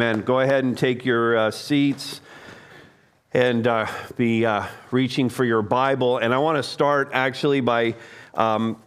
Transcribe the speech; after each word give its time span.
Amen. 0.00 0.22
Go 0.22 0.40
ahead 0.40 0.64
and 0.64 0.78
take 0.78 1.04
your 1.04 1.36
uh, 1.36 1.50
seats 1.50 2.22
and 3.34 3.66
uh, 3.66 3.86
be 4.16 4.46
uh, 4.46 4.66
reaching 4.90 5.28
for 5.28 5.44
your 5.44 5.60
Bible. 5.60 6.16
And 6.16 6.32
I 6.32 6.38
want 6.38 6.56
to 6.56 6.62
start 6.62 7.10
actually 7.12 7.60
by 7.60 7.96
um, 8.32 8.82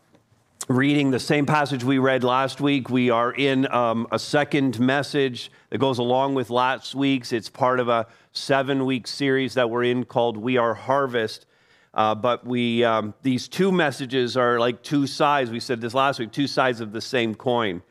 reading 0.68 1.12
the 1.12 1.20
same 1.20 1.46
passage 1.46 1.84
we 1.84 2.00
read 2.00 2.24
last 2.24 2.60
week. 2.62 2.90
We 2.90 3.12
are 3.12 3.32
in 3.32 3.72
um, 3.72 4.08
a 4.12 4.18
second 4.18 4.80
message 4.80 5.52
that 5.70 5.78
goes 5.78 6.00
along 6.00 6.34
with 6.34 6.50
last 6.50 6.96
week's. 6.96 7.32
It's 7.32 7.48
part 7.48 7.80
of 7.80 7.90
a 7.90 8.08
seven 8.32 8.84
week 8.84 9.06
series 9.06 9.54
that 9.54 9.70
we're 9.70 9.84
in 9.84 10.06
called 10.06 10.36
We 10.36 10.58
Are 10.58 10.74
Harvest. 10.74 11.46
Uh, 11.94 12.16
but 12.16 12.44
we, 12.44 12.84
um, 12.84 13.14
these 13.22 13.48
two 13.48 13.72
messages 13.72 14.36
are 14.36 14.60
like 14.60 14.82
two 14.82 15.06
sides. 15.06 15.52
We 15.52 15.60
said 15.60 15.80
this 15.80 15.94
last 15.94 16.18
week, 16.18 16.32
two 16.32 16.48
sides 16.48 16.82
of 16.82 16.92
the 16.92 17.02
same 17.02 17.36
coin. 17.36 17.84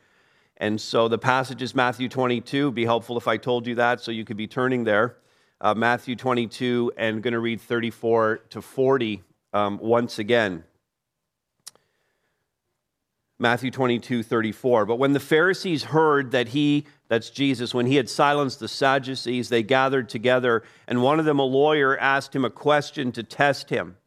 And 0.63 0.79
so 0.79 1.09
the 1.09 1.17
passage 1.17 1.61
is 1.61 1.75
Matthew 1.75 2.07
22. 2.07 2.57
It'd 2.57 2.73
be 2.73 2.85
helpful 2.85 3.17
if 3.17 3.27
I 3.27 3.35
told 3.35 3.67
you 3.67 3.75
that 3.75 3.99
so 3.99 4.11
you 4.11 4.23
could 4.23 4.37
be 4.37 4.47
turning 4.47 4.85
there. 4.85 5.17
Uh, 5.59 5.73
Matthew 5.73 6.15
22 6.15 6.93
and 6.95 7.21
going 7.21 7.33
to 7.33 7.41
read 7.41 7.59
34 7.59 8.37
to 8.51 8.61
40 8.61 9.23
um, 9.51 9.77
once 9.79 10.19
again. 10.19 10.63
Matthew 13.37 13.71
22, 13.71 14.23
34. 14.23 14.85
But 14.85 14.95
when 14.95 15.11
the 15.11 15.19
Pharisees 15.19 15.83
heard 15.83 16.31
that 16.31 16.47
he, 16.47 16.85
that's 17.09 17.29
Jesus, 17.29 17.73
when 17.73 17.87
he 17.87 17.97
had 17.97 18.07
silenced 18.07 18.61
the 18.61 18.69
Sadducees, 18.69 19.49
they 19.49 19.63
gathered 19.63 20.07
together, 20.07 20.63
and 20.87 21.03
one 21.03 21.19
of 21.19 21.25
them, 21.25 21.39
a 21.39 21.43
lawyer, 21.43 21.97
asked 21.97 22.33
him 22.33 22.45
a 22.45 22.49
question 22.49 23.11
to 23.11 23.23
test 23.23 23.69
him 23.69 23.97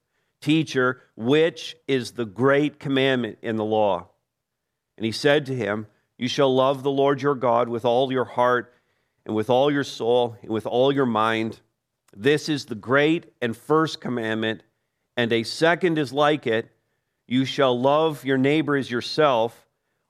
Teacher, 0.40 1.02
which 1.16 1.76
is 1.86 2.12
the 2.12 2.24
great 2.24 2.80
commandment 2.80 3.36
in 3.42 3.56
the 3.56 3.64
law? 3.64 4.08
And 4.96 5.04
he 5.04 5.12
said 5.12 5.44
to 5.46 5.54
him, 5.54 5.86
You 6.18 6.28
shall 6.28 6.54
love 6.54 6.82
the 6.82 6.90
Lord 6.90 7.20
your 7.22 7.34
God 7.34 7.68
with 7.68 7.84
all 7.84 8.10
your 8.12 8.24
heart, 8.24 8.72
and 9.24 9.34
with 9.34 9.50
all 9.50 9.70
your 9.70 9.84
soul, 9.84 10.36
and 10.42 10.50
with 10.50 10.66
all 10.66 10.92
your 10.92 11.06
mind. 11.06 11.60
This 12.16 12.48
is 12.48 12.66
the 12.66 12.74
great 12.74 13.32
and 13.42 13.56
first 13.56 14.00
commandment, 14.00 14.62
and 15.16 15.32
a 15.32 15.42
second 15.42 15.98
is 15.98 16.12
like 16.12 16.46
it 16.46 16.70
you 17.26 17.44
shall 17.44 17.78
love 17.78 18.24
your 18.24 18.38
neighbor 18.38 18.76
as 18.76 18.90
yourself. 18.90 19.66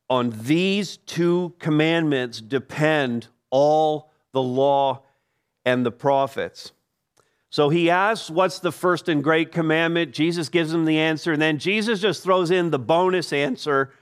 On 0.08 0.30
these 0.42 0.98
two 0.98 1.54
commandments 1.58 2.40
depend 2.40 3.28
all 3.50 4.12
the 4.32 4.42
law 4.42 5.02
and 5.64 5.84
the 5.84 5.90
prophets. 5.90 6.72
So 7.48 7.70
he 7.70 7.90
asks, 7.90 8.30
What's 8.30 8.58
the 8.58 8.72
first 8.72 9.08
and 9.08 9.24
great 9.24 9.50
commandment? 9.50 10.12
Jesus 10.12 10.48
gives 10.48 10.72
him 10.72 10.84
the 10.84 10.98
answer, 10.98 11.32
and 11.32 11.40
then 11.40 11.58
Jesus 11.58 12.00
just 12.00 12.22
throws 12.22 12.50
in 12.50 12.70
the 12.70 12.78
bonus 12.78 13.32
answer. 13.32 13.92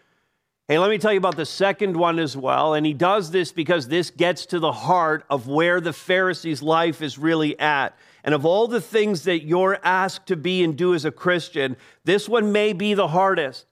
Hey, 0.67 0.79
let 0.79 0.89
me 0.89 0.97
tell 0.97 1.13
you 1.13 1.19
about 1.19 1.37
the 1.37 1.45
second 1.45 1.95
one 1.95 2.19
as 2.19 2.37
well. 2.37 2.73
And 2.73 2.87
he 2.87 2.95
does 2.95 3.31
this 3.31 3.53
because 3.53 3.87
this 3.89 4.11
gets 4.11 4.47
to 4.47 4.59
the 4.59 4.73
heart 4.73 5.25
of 5.29 5.47
where 5.47 5.79
the 5.79 5.93
Pharisees' 5.93 6.63
life 6.63 7.03
is 7.03 7.19
really 7.19 7.59
at. 7.61 7.95
And 8.25 8.35
of 8.35 8.47
all 8.47 8.67
the 8.67 8.81
things 8.81 9.25
that 9.25 9.45
you're 9.45 9.79
asked 9.85 10.27
to 10.29 10.37
be 10.37 10.65
and 10.65 10.75
do 10.75 10.95
as 10.95 11.05
a 11.05 11.11
Christian, 11.11 11.77
this 12.05 12.31
one 12.31 12.51
may 12.51 12.73
be 12.73 12.95
the 12.95 13.09
hardest. 13.09 13.67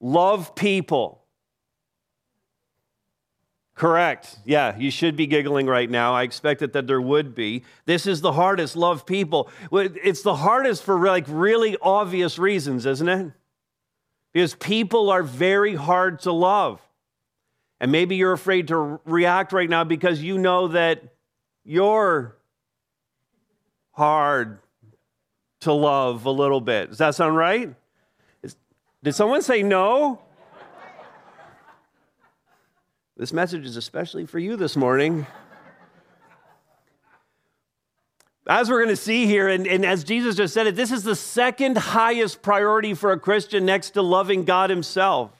Love 0.00 0.54
people. 0.54 1.24
Correct. 3.74 4.38
Yeah, 4.44 4.76
you 4.78 4.92
should 4.92 5.16
be 5.16 5.26
giggling 5.26 5.66
right 5.66 5.90
now. 5.90 6.14
I 6.14 6.22
expected 6.22 6.72
that 6.74 6.86
there 6.86 7.00
would 7.00 7.34
be. 7.34 7.64
This 7.84 8.06
is 8.06 8.20
the 8.20 8.32
hardest. 8.32 8.76
Love 8.76 9.06
people. 9.06 9.50
It's 9.72 10.22
the 10.22 10.36
hardest 10.36 10.84
for 10.84 11.04
like 11.04 11.24
really 11.26 11.76
obvious 11.82 12.38
reasons, 12.38 12.86
isn't 12.86 13.08
it? 13.08 13.32
Because 14.32 14.54
people 14.54 15.10
are 15.10 15.22
very 15.22 15.74
hard 15.74 16.20
to 16.20 16.32
love. 16.32 16.80
And 17.80 17.90
maybe 17.92 18.16
you're 18.16 18.32
afraid 18.32 18.68
to 18.68 19.00
react 19.04 19.52
right 19.52 19.68
now 19.68 19.84
because 19.84 20.22
you 20.22 20.38
know 20.38 20.68
that 20.68 21.02
you're 21.64 22.36
hard 23.90 24.58
to 25.60 25.72
love 25.72 26.24
a 26.24 26.30
little 26.30 26.60
bit. 26.60 26.90
Does 26.90 26.98
that 26.98 27.14
sound 27.14 27.36
right? 27.36 27.74
Is, 28.42 28.56
did 29.02 29.14
someone 29.14 29.42
say 29.42 29.62
no? 29.62 30.20
this 33.16 33.32
message 33.32 33.64
is 33.64 33.76
especially 33.76 34.26
for 34.26 34.38
you 34.38 34.56
this 34.56 34.76
morning. 34.76 35.26
As 38.46 38.68
we're 38.68 38.78
going 38.82 38.88
to 38.88 38.96
see 38.96 39.26
here, 39.26 39.48
and, 39.48 39.66
and, 39.66 39.86
as 39.86 40.02
Jesus 40.02 40.34
just 40.34 40.52
said 40.52 40.66
it, 40.66 40.74
this 40.74 40.90
is 40.90 41.04
the 41.04 41.14
second 41.14 41.78
highest 41.78 42.42
priority 42.42 42.92
for 42.92 43.12
a 43.12 43.18
Christian 43.18 43.64
next 43.64 43.90
to 43.90 44.02
loving 44.02 44.44
God 44.44 44.68
Himself. 44.68 45.30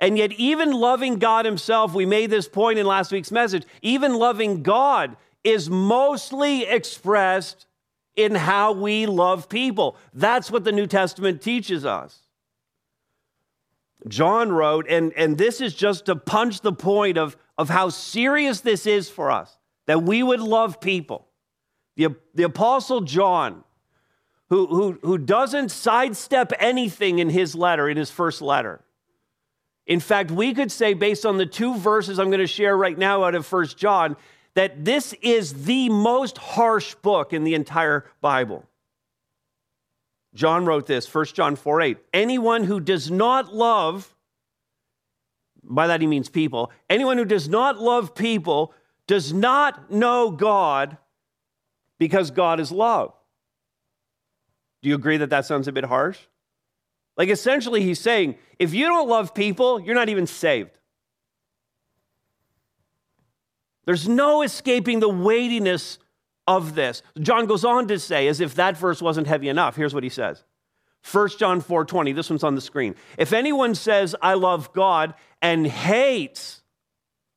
And 0.00 0.18
yet, 0.18 0.32
even 0.32 0.72
loving 0.72 1.20
God 1.20 1.44
Himself, 1.44 1.94
we 1.94 2.04
made 2.04 2.30
this 2.30 2.48
point 2.48 2.80
in 2.80 2.86
last 2.86 3.12
week's 3.12 3.30
message, 3.30 3.64
even 3.80 4.14
loving 4.14 4.64
God 4.64 5.16
is 5.44 5.70
mostly 5.70 6.64
expressed 6.64 7.66
in 8.16 8.34
how 8.34 8.72
we 8.72 9.06
love 9.06 9.48
people. 9.48 9.96
That's 10.12 10.50
what 10.50 10.64
the 10.64 10.72
New 10.72 10.88
Testament 10.88 11.42
teaches 11.42 11.84
us. 11.84 12.18
John 14.08 14.50
wrote, 14.50 14.86
and, 14.88 15.12
and 15.14 15.38
this 15.38 15.60
is 15.60 15.74
just 15.74 16.06
to 16.06 16.16
punch 16.16 16.60
the 16.60 16.72
point 16.72 17.18
of, 17.18 17.36
of 17.56 17.68
how 17.68 17.88
serious 17.88 18.60
this 18.60 18.84
is 18.86 19.08
for 19.08 19.30
us 19.30 19.56
that 19.86 20.02
we 20.02 20.22
would 20.22 20.40
love 20.40 20.80
people. 20.80 21.28
The, 21.96 22.16
the 22.34 22.42
Apostle 22.44 23.02
John, 23.02 23.64
who, 24.48 24.66
who, 24.66 24.98
who 25.02 25.18
doesn't 25.18 25.70
sidestep 25.70 26.52
anything 26.58 27.18
in 27.18 27.30
his 27.30 27.54
letter, 27.54 27.88
in 27.88 27.96
his 27.96 28.10
first 28.10 28.42
letter. 28.42 28.84
In 29.86 30.00
fact, 30.00 30.30
we 30.30 30.54
could 30.54 30.72
say, 30.72 30.94
based 30.94 31.26
on 31.26 31.36
the 31.36 31.46
two 31.46 31.76
verses 31.76 32.18
I'm 32.18 32.28
going 32.28 32.38
to 32.38 32.46
share 32.46 32.76
right 32.76 32.96
now 32.96 33.24
out 33.24 33.34
of 33.34 33.46
First 33.46 33.76
John, 33.76 34.16
that 34.54 34.84
this 34.84 35.12
is 35.14 35.64
the 35.64 35.88
most 35.88 36.38
harsh 36.38 36.94
book 36.96 37.32
in 37.32 37.44
the 37.44 37.54
entire 37.54 38.06
Bible. 38.20 38.64
John 40.34 40.64
wrote 40.64 40.86
this, 40.86 41.12
1 41.12 41.26
John 41.26 41.54
4 41.56 41.80
8. 41.80 41.98
Anyone 42.12 42.64
who 42.64 42.80
does 42.80 43.10
not 43.10 43.54
love, 43.54 44.14
by 45.62 45.86
that 45.86 46.00
he 46.00 46.06
means 46.06 46.28
people, 46.28 46.72
anyone 46.88 47.18
who 47.18 47.24
does 47.24 47.48
not 47.48 47.80
love 47.80 48.14
people 48.14 48.72
does 49.06 49.32
not 49.32 49.90
know 49.90 50.30
God 50.30 50.96
because 52.04 52.30
God 52.30 52.60
is 52.60 52.70
love. 52.70 53.14
Do 54.82 54.90
you 54.90 54.94
agree 54.94 55.16
that 55.16 55.30
that 55.30 55.46
sounds 55.46 55.66
a 55.68 55.72
bit 55.72 55.84
harsh? 55.84 56.18
Like 57.16 57.30
essentially, 57.30 57.80
he's 57.80 57.98
saying 57.98 58.34
if 58.58 58.74
you 58.74 58.84
don't 58.88 59.08
love 59.08 59.34
people, 59.34 59.80
you're 59.80 59.94
not 59.94 60.10
even 60.10 60.26
saved. 60.26 60.78
There's 63.86 64.06
no 64.06 64.42
escaping 64.42 65.00
the 65.00 65.08
weightiness 65.08 65.98
of 66.46 66.74
this. 66.74 67.02
John 67.18 67.46
goes 67.46 67.64
on 67.64 67.88
to 67.88 67.98
say, 67.98 68.28
as 68.28 68.38
if 68.42 68.54
that 68.56 68.76
verse 68.76 69.00
wasn't 69.00 69.26
heavy 69.26 69.48
enough, 69.48 69.76
here's 69.76 69.94
what 69.94 70.02
he 70.02 70.10
says. 70.10 70.44
1 71.10 71.38
John 71.38 71.62
4:20, 71.62 72.14
this 72.14 72.28
one's 72.28 72.44
on 72.44 72.54
the 72.54 72.60
screen. 72.60 72.94
If 73.16 73.32
anyone 73.32 73.74
says 73.74 74.14
I 74.20 74.34
love 74.34 74.74
God 74.74 75.14
and 75.40 75.66
hates, 75.66 76.60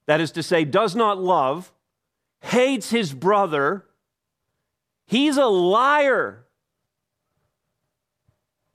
that 0.08 0.20
is 0.20 0.32
to 0.32 0.44
say 0.44 0.66
does 0.66 0.94
not 0.94 1.18
love, 1.18 1.72
hates 2.42 2.90
his 2.90 3.14
brother, 3.14 3.86
he's 5.08 5.38
a 5.38 5.46
liar. 5.46 6.46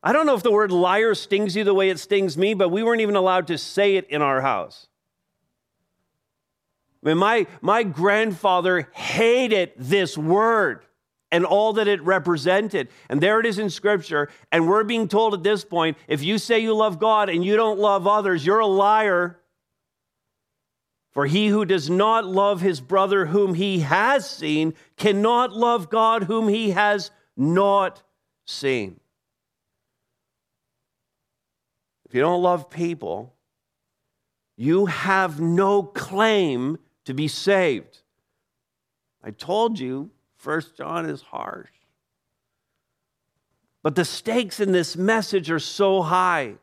I 0.02 0.12
don't 0.12 0.26
know 0.26 0.34
if 0.34 0.42
the 0.42 0.50
word 0.50 0.72
liar 0.72 1.14
stings 1.14 1.54
you 1.54 1.62
the 1.62 1.74
way 1.74 1.88
it 1.88 1.98
stings 1.98 2.36
me, 2.36 2.54
but 2.54 2.70
we 2.70 2.82
weren't 2.82 3.00
even 3.00 3.14
allowed 3.14 3.46
to 3.46 3.58
say 3.58 3.96
it 3.96 4.08
in 4.08 4.20
our 4.20 4.40
house. 4.40 4.88
I 7.04 7.10
mean, 7.10 7.18
my, 7.18 7.46
my 7.60 7.82
grandfather 7.84 8.88
hated 8.92 9.72
this 9.76 10.18
word 10.18 10.84
and 11.30 11.44
all 11.44 11.72
that 11.74 11.88
it 11.88 12.02
represented. 12.02 12.88
And 13.08 13.20
there 13.20 13.40
it 13.40 13.46
is 13.46 13.58
in 13.58 13.70
Scripture. 13.70 14.28
And 14.52 14.68
we're 14.68 14.84
being 14.84 15.08
told 15.08 15.34
at 15.34 15.42
this 15.42 15.64
point 15.64 15.96
if 16.06 16.22
you 16.22 16.38
say 16.38 16.58
you 16.58 16.74
love 16.74 16.98
God 16.98 17.28
and 17.28 17.44
you 17.44 17.56
don't 17.56 17.78
love 17.78 18.06
others, 18.06 18.44
you're 18.44 18.60
a 18.60 18.66
liar. 18.66 19.38
For 21.12 21.26
he 21.26 21.48
who 21.48 21.64
does 21.64 21.90
not 21.90 22.26
love 22.26 22.62
his 22.62 22.80
brother 22.80 23.26
whom 23.26 23.54
he 23.54 23.80
has 23.80 24.28
seen 24.28 24.74
cannot 24.96 25.52
love 25.52 25.90
God 25.90 26.24
whom 26.24 26.48
he 26.48 26.70
has 26.70 27.10
not 27.36 28.02
seen. 28.46 28.98
If 32.06 32.14
you 32.14 32.22
don't 32.22 32.42
love 32.42 32.70
people, 32.70 33.34
you 34.56 34.86
have 34.86 35.40
no 35.40 35.82
claim 35.82 36.78
to 37.04 37.14
be 37.14 37.28
saved. 37.28 37.98
I 39.22 39.30
told 39.30 39.78
you, 39.78 40.10
First 40.36 40.76
John 40.76 41.08
is 41.08 41.22
harsh. 41.22 41.70
But 43.82 43.96
the 43.96 44.04
stakes 44.04 44.60
in 44.60 44.72
this 44.72 44.96
message 44.96 45.50
are 45.50 45.58
so 45.58 46.02
high. 46.02 46.54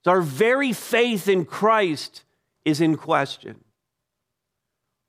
It's 0.00 0.06
our 0.06 0.20
very 0.20 0.72
faith 0.72 1.28
in 1.28 1.44
Christ 1.44 2.24
is 2.68 2.80
in 2.80 2.96
question. 2.96 3.64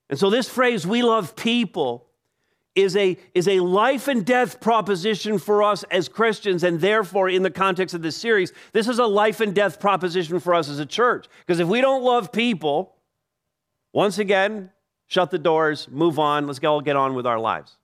And 0.09 0.17
so, 0.17 0.29
this 0.29 0.49
phrase, 0.49 0.87
we 0.87 1.03
love 1.03 1.35
people, 1.35 2.07
is 2.75 2.95
a, 2.95 3.17
is 3.33 3.47
a 3.47 3.59
life 3.59 4.07
and 4.07 4.25
death 4.25 4.61
proposition 4.61 5.37
for 5.37 5.61
us 5.63 5.83
as 5.91 6.07
Christians. 6.07 6.63
And 6.63 6.79
therefore, 6.79 7.29
in 7.29 7.43
the 7.43 7.51
context 7.51 7.93
of 7.93 8.01
this 8.01 8.15
series, 8.15 8.53
this 8.71 8.87
is 8.87 8.99
a 8.99 9.05
life 9.05 9.41
and 9.41 9.53
death 9.53 9.79
proposition 9.79 10.39
for 10.39 10.55
us 10.55 10.69
as 10.69 10.79
a 10.79 10.85
church. 10.85 11.27
Because 11.45 11.59
if 11.59 11.67
we 11.67 11.81
don't 11.81 12.03
love 12.03 12.31
people, 12.31 12.95
Once 13.93 14.19
again, 14.19 14.69
shut 15.07 15.31
the 15.31 15.39
doors, 15.39 15.87
move 15.89 16.19
on, 16.19 16.47
let's 16.47 16.63
all 16.63 16.81
get 16.81 16.95
on 16.95 17.15
with 17.15 17.25
our 17.25 17.39
lives. 17.39 17.77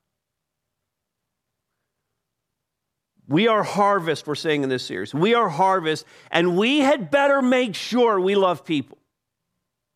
We 3.28 3.48
are 3.48 3.64
harvest, 3.64 4.28
we're 4.28 4.36
saying 4.36 4.62
in 4.62 4.70
this 4.70 4.86
series. 4.86 5.14
We 5.14 5.34
are 5.34 5.50
harvest, 5.50 6.06
and 6.30 6.56
we 6.56 6.80
had 6.80 7.10
better 7.10 7.42
make 7.42 7.74
sure 7.74 8.20
we 8.20 8.36
love 8.36 8.64
people. 8.64 9.00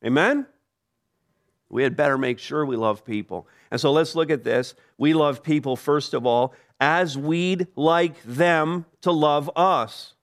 Amen? 0.06 0.46
We 1.70 1.84
had 1.84 1.96
better 1.96 2.18
make 2.18 2.40
sure 2.40 2.66
we 2.66 2.76
love 2.76 3.06
people. 3.06 3.48
And 3.70 3.80
so 3.80 3.92
let's 3.92 4.16
look 4.16 4.32
at 4.32 4.44
this. 4.44 4.74
We 4.98 5.14
love 5.14 5.44
people, 5.44 5.76
first 5.76 6.14
of 6.14 6.26
all, 6.26 6.54
as 6.80 7.18
we'd 7.18 7.68
like 7.76 8.22
them 8.24 8.86
to 9.02 9.12
love 9.12 9.52
us. 9.56 10.14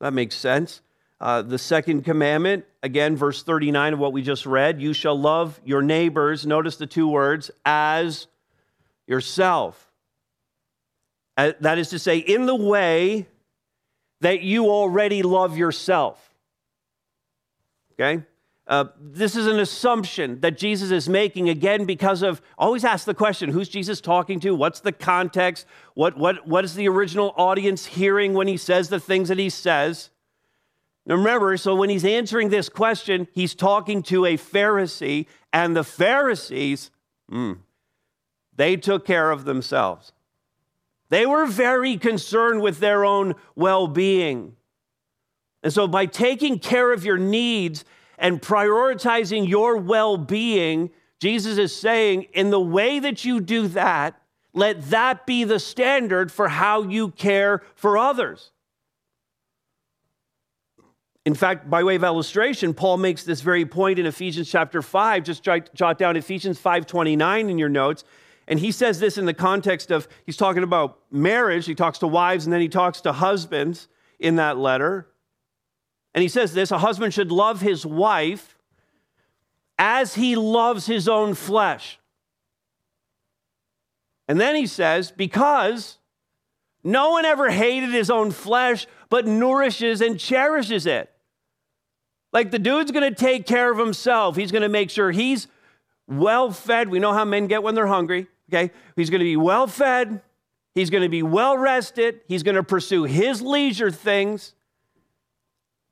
That 0.00 0.12
makes 0.12 0.36
sense. 0.36 0.80
Uh, 1.20 1.42
the 1.42 1.58
second 1.58 2.02
commandment, 2.02 2.64
again, 2.82 3.16
verse 3.16 3.42
39 3.42 3.94
of 3.94 3.98
what 3.98 4.12
we 4.12 4.22
just 4.22 4.46
read 4.46 4.80
you 4.80 4.92
shall 4.92 5.18
love 5.18 5.60
your 5.64 5.82
neighbors, 5.82 6.46
notice 6.46 6.76
the 6.76 6.86
two 6.86 7.08
words, 7.08 7.50
as 7.64 8.28
yourself. 9.08 9.90
Uh, 11.36 11.52
that 11.60 11.78
is 11.78 11.90
to 11.90 11.98
say, 11.98 12.18
in 12.18 12.46
the 12.46 12.54
way 12.54 13.26
that 14.20 14.42
you 14.42 14.66
already 14.66 15.22
love 15.22 15.56
yourself. 15.56 16.32
Okay? 17.94 18.22
Uh, 18.68 18.84
this 19.00 19.34
is 19.34 19.46
an 19.46 19.58
assumption 19.58 20.40
that 20.40 20.58
Jesus 20.58 20.90
is 20.90 21.08
making 21.08 21.48
again 21.48 21.86
because 21.86 22.20
of 22.22 22.42
always 22.58 22.84
ask 22.84 23.06
the 23.06 23.14
question 23.14 23.48
who's 23.48 23.70
Jesus 23.70 23.98
talking 23.98 24.38
to? 24.40 24.54
What's 24.54 24.80
the 24.80 24.92
context? 24.92 25.66
What, 25.94 26.18
what, 26.18 26.46
what 26.46 26.64
is 26.64 26.74
the 26.74 26.86
original 26.86 27.32
audience 27.38 27.86
hearing 27.86 28.34
when 28.34 28.46
he 28.46 28.58
says 28.58 28.90
the 28.90 29.00
things 29.00 29.30
that 29.30 29.38
he 29.38 29.48
says? 29.48 30.10
Now 31.06 31.14
remember, 31.14 31.56
so 31.56 31.74
when 31.74 31.88
he's 31.88 32.04
answering 32.04 32.50
this 32.50 32.68
question, 32.68 33.26
he's 33.32 33.54
talking 33.54 34.02
to 34.04 34.26
a 34.26 34.36
Pharisee, 34.36 35.24
and 35.50 35.74
the 35.74 35.82
Pharisees, 35.82 36.90
mm, 37.32 37.56
they 38.54 38.76
took 38.76 39.06
care 39.06 39.30
of 39.30 39.46
themselves. 39.46 40.12
They 41.08 41.24
were 41.24 41.46
very 41.46 41.96
concerned 41.96 42.60
with 42.60 42.80
their 42.80 43.06
own 43.06 43.34
well 43.56 43.88
being. 43.88 44.56
And 45.62 45.72
so, 45.72 45.88
by 45.88 46.04
taking 46.04 46.58
care 46.58 46.92
of 46.92 47.06
your 47.06 47.16
needs 47.16 47.86
and 48.18 48.42
prioritizing 48.42 49.48
your 49.48 49.76
well 49.76 50.16
being, 50.16 50.90
Jesus 51.20 51.58
is 51.58 51.74
saying, 51.74 52.24
in 52.32 52.50
the 52.50 52.60
way 52.60 52.98
that 52.98 53.24
you 53.24 53.40
do 53.40 53.68
that, 53.68 54.20
let 54.52 54.90
that 54.90 55.26
be 55.26 55.44
the 55.44 55.58
standard 55.58 56.32
for 56.32 56.48
how 56.48 56.82
you 56.82 57.10
care 57.10 57.62
for 57.74 57.96
others. 57.96 58.50
In 61.24 61.34
fact, 61.34 61.68
by 61.68 61.84
way 61.84 61.94
of 61.94 62.04
illustration, 62.04 62.72
Paul 62.72 62.96
makes 62.96 63.22
this 63.22 63.42
very 63.42 63.66
point 63.66 63.98
in 63.98 64.06
Ephesians 64.06 64.50
chapter 64.50 64.80
5. 64.80 65.24
Just 65.24 65.42
jot 65.42 65.98
down 65.98 66.16
Ephesians 66.16 66.58
5:29 66.58 67.50
in 67.50 67.58
your 67.58 67.68
notes. 67.68 68.04
And 68.46 68.58
he 68.58 68.72
says 68.72 68.98
this 68.98 69.18
in 69.18 69.26
the 69.26 69.34
context 69.34 69.90
of 69.90 70.08
he's 70.24 70.38
talking 70.38 70.62
about 70.62 71.00
marriage, 71.10 71.66
he 71.66 71.74
talks 71.74 71.98
to 71.98 72.06
wives 72.06 72.46
and 72.46 72.52
then 72.52 72.62
he 72.62 72.68
talks 72.68 73.02
to 73.02 73.12
husbands 73.12 73.88
in 74.18 74.36
that 74.36 74.56
letter. 74.56 75.08
And 76.14 76.22
he 76.22 76.28
says 76.28 76.52
this 76.52 76.70
a 76.70 76.78
husband 76.78 77.14
should 77.14 77.30
love 77.30 77.60
his 77.60 77.84
wife 77.84 78.56
as 79.78 80.14
he 80.14 80.36
loves 80.36 80.86
his 80.86 81.08
own 81.08 81.34
flesh. 81.34 81.98
And 84.26 84.40
then 84.40 84.54
he 84.56 84.66
says, 84.66 85.10
because 85.10 85.98
no 86.84 87.10
one 87.10 87.24
ever 87.24 87.50
hated 87.50 87.90
his 87.90 88.10
own 88.10 88.30
flesh, 88.30 88.86
but 89.08 89.26
nourishes 89.26 90.00
and 90.00 90.18
cherishes 90.18 90.86
it. 90.86 91.10
Like 92.32 92.50
the 92.50 92.58
dude's 92.58 92.90
gonna 92.90 93.14
take 93.14 93.46
care 93.46 93.72
of 93.72 93.78
himself. 93.78 94.36
He's 94.36 94.52
gonna 94.52 94.68
make 94.68 94.90
sure 94.90 95.10
he's 95.10 95.48
well 96.06 96.50
fed. 96.50 96.88
We 96.88 96.98
know 96.98 97.12
how 97.12 97.24
men 97.24 97.46
get 97.46 97.62
when 97.62 97.74
they're 97.74 97.86
hungry, 97.86 98.26
okay? 98.52 98.70
He's 98.96 99.10
gonna 99.10 99.24
be 99.24 99.36
well 99.36 99.66
fed. 99.66 100.20
He's 100.74 100.90
gonna 100.90 101.08
be 101.08 101.22
well 101.22 101.56
rested. 101.56 102.20
He's 102.28 102.42
gonna 102.42 102.62
pursue 102.62 103.04
his 103.04 103.40
leisure 103.40 103.90
things. 103.90 104.54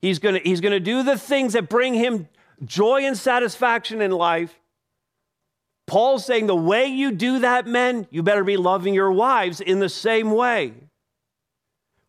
He's 0.01 0.19
going 0.19 0.41
he's 0.43 0.61
to 0.61 0.79
do 0.79 1.03
the 1.03 1.17
things 1.17 1.53
that 1.53 1.69
bring 1.69 1.93
him 1.93 2.27
joy 2.63 3.05
and 3.05 3.17
satisfaction 3.17 4.01
in 4.01 4.11
life. 4.11 4.59
Paul's 5.85 6.25
saying 6.25 6.47
the 6.47 6.55
way 6.55 6.85
you 6.85 7.11
do 7.11 7.39
that, 7.39 7.65
men, 7.65 8.07
you 8.11 8.21
better 8.21 8.43
be 8.43 8.57
loving 8.57 8.93
your 8.93 9.11
wives 9.11 9.61
in 9.61 9.79
the 9.79 9.89
same 9.89 10.31
way. 10.31 10.73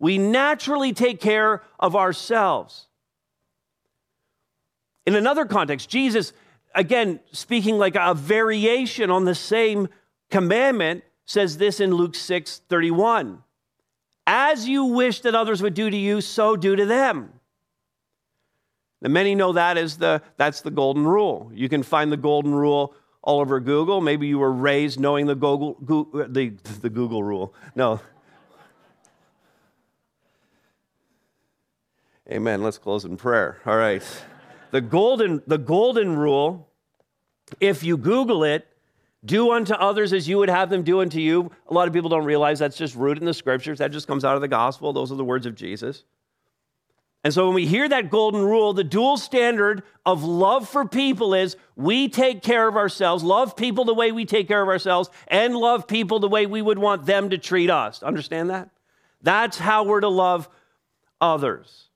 We 0.01 0.19
naturally 0.19 0.93
take 0.93 1.21
care 1.21 1.63
of 1.79 1.97
ourselves. 1.97 2.87
In 5.07 5.15
another 5.15 5.45
context, 5.45 5.89
Jesus, 5.89 6.33
again, 6.75 7.21
speaking 7.33 7.79
like 7.79 7.95
a 7.95 8.15
variation 8.15 9.11
on 9.11 9.25
the 9.25 9.35
same 9.35 9.89
commandment, 10.31 11.05
says 11.25 11.57
this 11.57 11.81
in 11.81 11.95
Luke 11.95 12.15
6 12.15 12.63
31. 12.69 13.43
As 14.27 14.69
you 14.69 14.85
wish 14.85 15.21
that 15.21 15.35
others 15.35 15.63
would 15.63 15.75
do 15.75 15.89
to 15.89 15.97
you, 15.97 16.21
so 16.21 16.57
do 16.57 16.77
to 16.77 16.85
them. 16.85 17.38
Many 19.01 19.35
know 19.35 19.53
that 19.53 19.77
as 19.77 19.97
the 19.97 20.23
that's 20.37 20.61
the 20.61 20.71
golden 20.71 21.07
rule. 21.07 21.51
You 21.55 21.69
can 21.69 21.83
find 21.83 22.11
the 22.11 22.17
golden 22.17 22.53
rule 22.53 22.95
all 23.23 23.41
over 23.41 23.61
Google. 23.61 24.01
Maybe 24.01 24.27
you 24.27 24.39
were 24.39 24.53
raised 24.53 24.99
knowing 24.99 25.27
the 25.27 25.35
Google, 25.35 25.75
Google 25.85 26.23
uh, 26.23 26.27
the, 26.29 26.49
the 26.81 26.91
Google 26.91 27.23
rule. 27.23 27.55
No. 27.75 28.01
Amen. 32.31 32.63
Let's 32.63 32.79
close 32.79 33.05
in 33.05 33.17
prayer. 33.17 33.59
All 33.65 33.77
right. 33.77 34.03
The 34.71 34.83
golden, 34.83 35.43
the 35.47 35.57
golden 35.57 36.17
rule, 36.17 36.69
if 37.59 37.83
you 37.83 37.97
Google 37.97 38.45
it, 38.45 38.67
do 39.25 39.53
unto 39.53 39.73
others 39.75 40.13
as 40.13 40.29
you 40.29 40.39
would 40.39 40.51
have 40.51 40.69
them 40.69 40.83
do 40.83 41.01
unto 41.01 41.19
you. 41.19 41.51
A 41.69 41.75
lot 41.75 41.89
of 41.89 41.95
people 41.95 42.11
don't 42.11 42.25
realize 42.25 42.59
that's 42.59 42.77
just 42.77 42.95
rooted 42.95 43.23
in 43.23 43.27
the 43.27 43.35
scriptures. 43.35 43.79
That 43.79 43.93
just 43.93 44.07
comes 44.07 44.25
out 44.25 44.35
of 44.35 44.43
the 44.43 44.49
gospel. 44.49 44.93
Those 44.93 45.11
are 45.11 45.17
the 45.17 45.25
words 45.25 45.47
of 45.47 45.55
Jesus. 45.55 46.05
And 47.29 47.35
so 47.35 47.45
when 47.45 47.55
we 47.55 47.67
hear 47.67 47.87
that 47.87 48.09
golden 48.09 48.41
rule, 48.41 48.73
the 48.73 48.83
dual 48.83 49.19
standard 49.19 49.83
of 50.07 50.25
love 50.25 50.67
for 50.67 50.87
people 50.87 51.35
is 51.35 51.59
we 51.77 52.09
take 52.09 52.43
care 52.43 52.67
of 52.67 52.75
ourselves, 52.75 53.23
love 53.23 53.55
people 53.55 53.85
the 53.85 53.93
way 53.93 54.13
we 54.13 54.25
take 54.25 54.49
care 54.49 54.63
of 54.63 54.69
ourselves, 54.69 55.11
and 55.27 55.55
love 55.55 55.87
people 55.87 56.21
the 56.21 56.29
way 56.29 56.47
we 56.47 56.63
would 56.63 56.79
want 56.79 57.05
them 57.05 57.29
to 57.29 57.37
treat 57.37 57.69
us. 57.69 58.03
Understand 58.03 58.49
that? 58.49 58.71
That's 59.21 59.59
how 59.59 59.85
we're 59.85 60.01
to 60.01 60.09
love 60.09 60.49
others. 61.21 61.91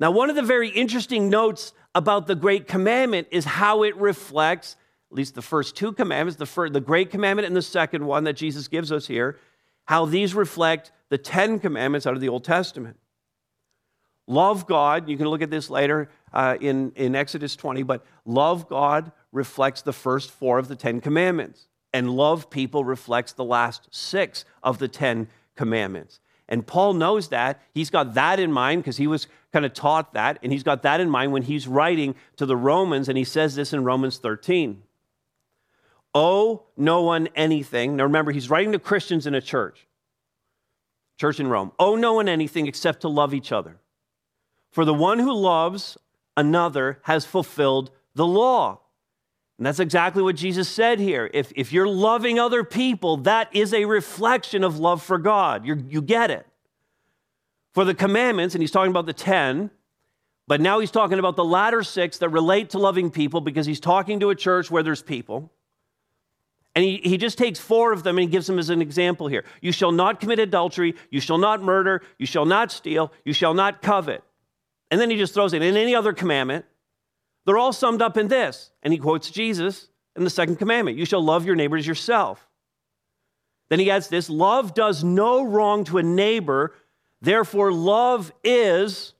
Now, 0.00 0.10
one 0.10 0.30
of 0.30 0.34
the 0.34 0.42
very 0.42 0.70
interesting 0.70 1.28
notes 1.28 1.72
about 1.94 2.26
the 2.26 2.34
Great 2.34 2.66
Commandment 2.66 3.28
is 3.30 3.44
how 3.44 3.84
it 3.84 3.96
reflects, 3.96 4.74
at 5.12 5.16
least 5.16 5.36
the 5.36 5.42
first 5.42 5.76
two 5.76 5.92
commandments, 5.92 6.38
the, 6.38 6.46
first, 6.46 6.72
the 6.72 6.80
Great 6.80 7.12
Commandment 7.12 7.46
and 7.46 7.54
the 7.54 7.62
second 7.62 8.04
one 8.04 8.24
that 8.24 8.32
Jesus 8.32 8.66
gives 8.66 8.90
us 8.90 9.06
here, 9.06 9.38
how 9.84 10.06
these 10.06 10.34
reflect 10.34 10.90
the 11.08 11.18
Ten 11.18 11.60
Commandments 11.60 12.04
out 12.04 12.14
of 12.14 12.20
the 12.20 12.28
Old 12.28 12.42
Testament. 12.42 12.96
Love 14.26 14.66
God, 14.66 15.08
you 15.08 15.16
can 15.16 15.28
look 15.28 15.42
at 15.42 15.50
this 15.50 15.68
later 15.68 16.08
uh, 16.32 16.56
in, 16.60 16.92
in 16.94 17.14
Exodus 17.14 17.56
20, 17.56 17.82
but 17.82 18.04
love 18.24 18.68
God 18.68 19.12
reflects 19.32 19.82
the 19.82 19.92
first 19.92 20.30
four 20.30 20.58
of 20.58 20.68
the 20.68 20.76
Ten 20.76 21.00
Commandments, 21.00 21.66
and 21.92 22.10
love 22.10 22.48
people 22.48 22.84
reflects 22.84 23.32
the 23.32 23.44
last 23.44 23.88
six 23.90 24.44
of 24.62 24.78
the 24.78 24.88
Ten 24.88 25.28
Commandments. 25.56 26.20
And 26.48 26.66
Paul 26.66 26.94
knows 26.94 27.28
that. 27.28 27.60
He's 27.72 27.90
got 27.90 28.14
that 28.14 28.38
in 28.38 28.52
mind 28.52 28.82
because 28.82 28.96
he 28.96 29.06
was 29.06 29.26
kind 29.52 29.64
of 29.64 29.72
taught 29.72 30.14
that, 30.14 30.38
and 30.42 30.52
he's 30.52 30.62
got 30.62 30.82
that 30.82 31.00
in 31.00 31.10
mind 31.10 31.32
when 31.32 31.42
he's 31.42 31.66
writing 31.66 32.14
to 32.36 32.46
the 32.46 32.56
Romans, 32.56 33.08
and 33.08 33.18
he 33.18 33.24
says 33.24 33.54
this 33.54 33.72
in 33.72 33.84
Romans 33.84 34.18
13. 34.18 34.82
Owe 36.14 36.62
no 36.76 37.02
one 37.02 37.28
anything. 37.34 37.96
Now 37.96 38.04
remember, 38.04 38.32
he's 38.32 38.50
writing 38.50 38.72
to 38.72 38.78
Christians 38.78 39.26
in 39.26 39.34
a 39.34 39.40
church, 39.40 39.86
church 41.18 41.40
in 41.40 41.48
Rome. 41.48 41.72
Owe 41.78 41.96
no 41.96 42.12
one 42.12 42.28
anything 42.28 42.66
except 42.66 43.00
to 43.00 43.08
love 43.08 43.34
each 43.34 43.50
other. 43.50 43.78
For 44.72 44.84
the 44.84 44.94
one 44.94 45.20
who 45.20 45.32
loves 45.32 45.96
another 46.36 46.98
has 47.02 47.24
fulfilled 47.24 47.90
the 48.14 48.26
law. 48.26 48.80
And 49.58 49.66
that's 49.66 49.78
exactly 49.78 50.22
what 50.22 50.34
Jesus 50.34 50.68
said 50.68 50.98
here. 50.98 51.30
If, 51.32 51.52
if 51.54 51.72
you're 51.72 51.86
loving 51.86 52.40
other 52.40 52.64
people, 52.64 53.18
that 53.18 53.54
is 53.54 53.72
a 53.72 53.84
reflection 53.84 54.64
of 54.64 54.78
love 54.78 55.02
for 55.02 55.18
God. 55.18 55.64
you 55.64 55.84
you 55.88 56.02
get 56.02 56.30
it. 56.30 56.46
For 57.72 57.84
the 57.84 57.94
commandments, 57.94 58.54
and 58.54 58.62
he's 58.62 58.70
talking 58.70 58.90
about 58.90 59.06
the 59.06 59.12
10, 59.12 59.70
but 60.48 60.60
now 60.60 60.80
he's 60.80 60.90
talking 60.90 61.18
about 61.18 61.36
the 61.36 61.44
latter 61.44 61.82
six 61.82 62.18
that 62.18 62.30
relate 62.30 62.70
to 62.70 62.78
loving 62.78 63.10
people 63.10 63.40
because 63.40 63.64
he's 63.64 63.80
talking 63.80 64.20
to 64.20 64.30
a 64.30 64.34
church 64.34 64.70
where 64.70 64.82
there's 64.82 65.02
people. 65.02 65.50
And 66.74 66.84
he, 66.84 67.00
he 67.04 67.18
just 67.18 67.38
takes 67.38 67.60
four 67.60 67.92
of 67.92 68.02
them 68.02 68.18
and 68.18 68.26
he 68.26 68.30
gives 68.30 68.46
them 68.46 68.58
as 68.58 68.70
an 68.70 68.82
example 68.82 69.28
here. 69.28 69.44
You 69.60 69.72
shall 69.72 69.92
not 69.92 70.20
commit 70.20 70.38
adultery, 70.38 70.94
you 71.10 71.20
shall 71.20 71.38
not 71.38 71.62
murder, 71.62 72.02
you 72.18 72.26
shall 72.26 72.46
not 72.46 72.72
steal, 72.72 73.12
you 73.24 73.32
shall 73.32 73.54
not 73.54 73.82
covet. 73.82 74.24
And 74.92 75.00
then 75.00 75.08
he 75.08 75.16
just 75.16 75.32
throws 75.32 75.54
it 75.54 75.62
in 75.62 75.74
any 75.74 75.94
other 75.94 76.12
commandment. 76.12 76.66
They're 77.46 77.56
all 77.56 77.72
summed 77.72 78.02
up 78.02 78.18
in 78.18 78.28
this. 78.28 78.72
And 78.82 78.92
he 78.92 78.98
quotes 78.98 79.30
Jesus 79.30 79.88
in 80.14 80.22
the 80.22 80.28
second 80.28 80.56
commandment 80.56 80.98
You 80.98 81.06
shall 81.06 81.24
love 81.24 81.46
your 81.46 81.56
neighbor 81.56 81.78
as 81.78 81.86
yourself. 81.86 82.46
Then 83.70 83.78
he 83.78 83.90
adds 83.90 84.08
this 84.08 84.28
love 84.28 84.74
does 84.74 85.02
no 85.02 85.42
wrong 85.42 85.84
to 85.84 85.96
a 85.96 86.02
neighbor, 86.02 86.74
therefore, 87.22 87.72
love 87.72 88.34
is 88.44 89.14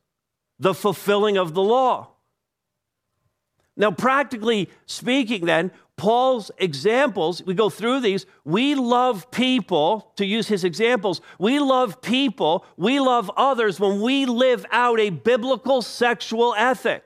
the 0.58 0.74
fulfilling 0.74 1.38
of 1.38 1.54
the 1.54 1.62
law. 1.62 2.08
Now, 3.74 3.92
practically 3.92 4.68
speaking, 4.84 5.46
then, 5.46 5.70
Paul's 6.02 6.50
examples, 6.58 7.44
we 7.44 7.54
go 7.54 7.70
through 7.70 8.00
these. 8.00 8.26
We 8.44 8.74
love 8.74 9.30
people, 9.30 10.10
to 10.16 10.26
use 10.26 10.48
his 10.48 10.64
examples, 10.64 11.20
we 11.38 11.60
love 11.60 12.02
people, 12.02 12.66
we 12.76 12.98
love 12.98 13.30
others 13.36 13.78
when 13.78 14.00
we 14.00 14.26
live 14.26 14.66
out 14.72 14.98
a 14.98 15.10
biblical 15.10 15.80
sexual 15.80 16.56
ethic. 16.58 17.04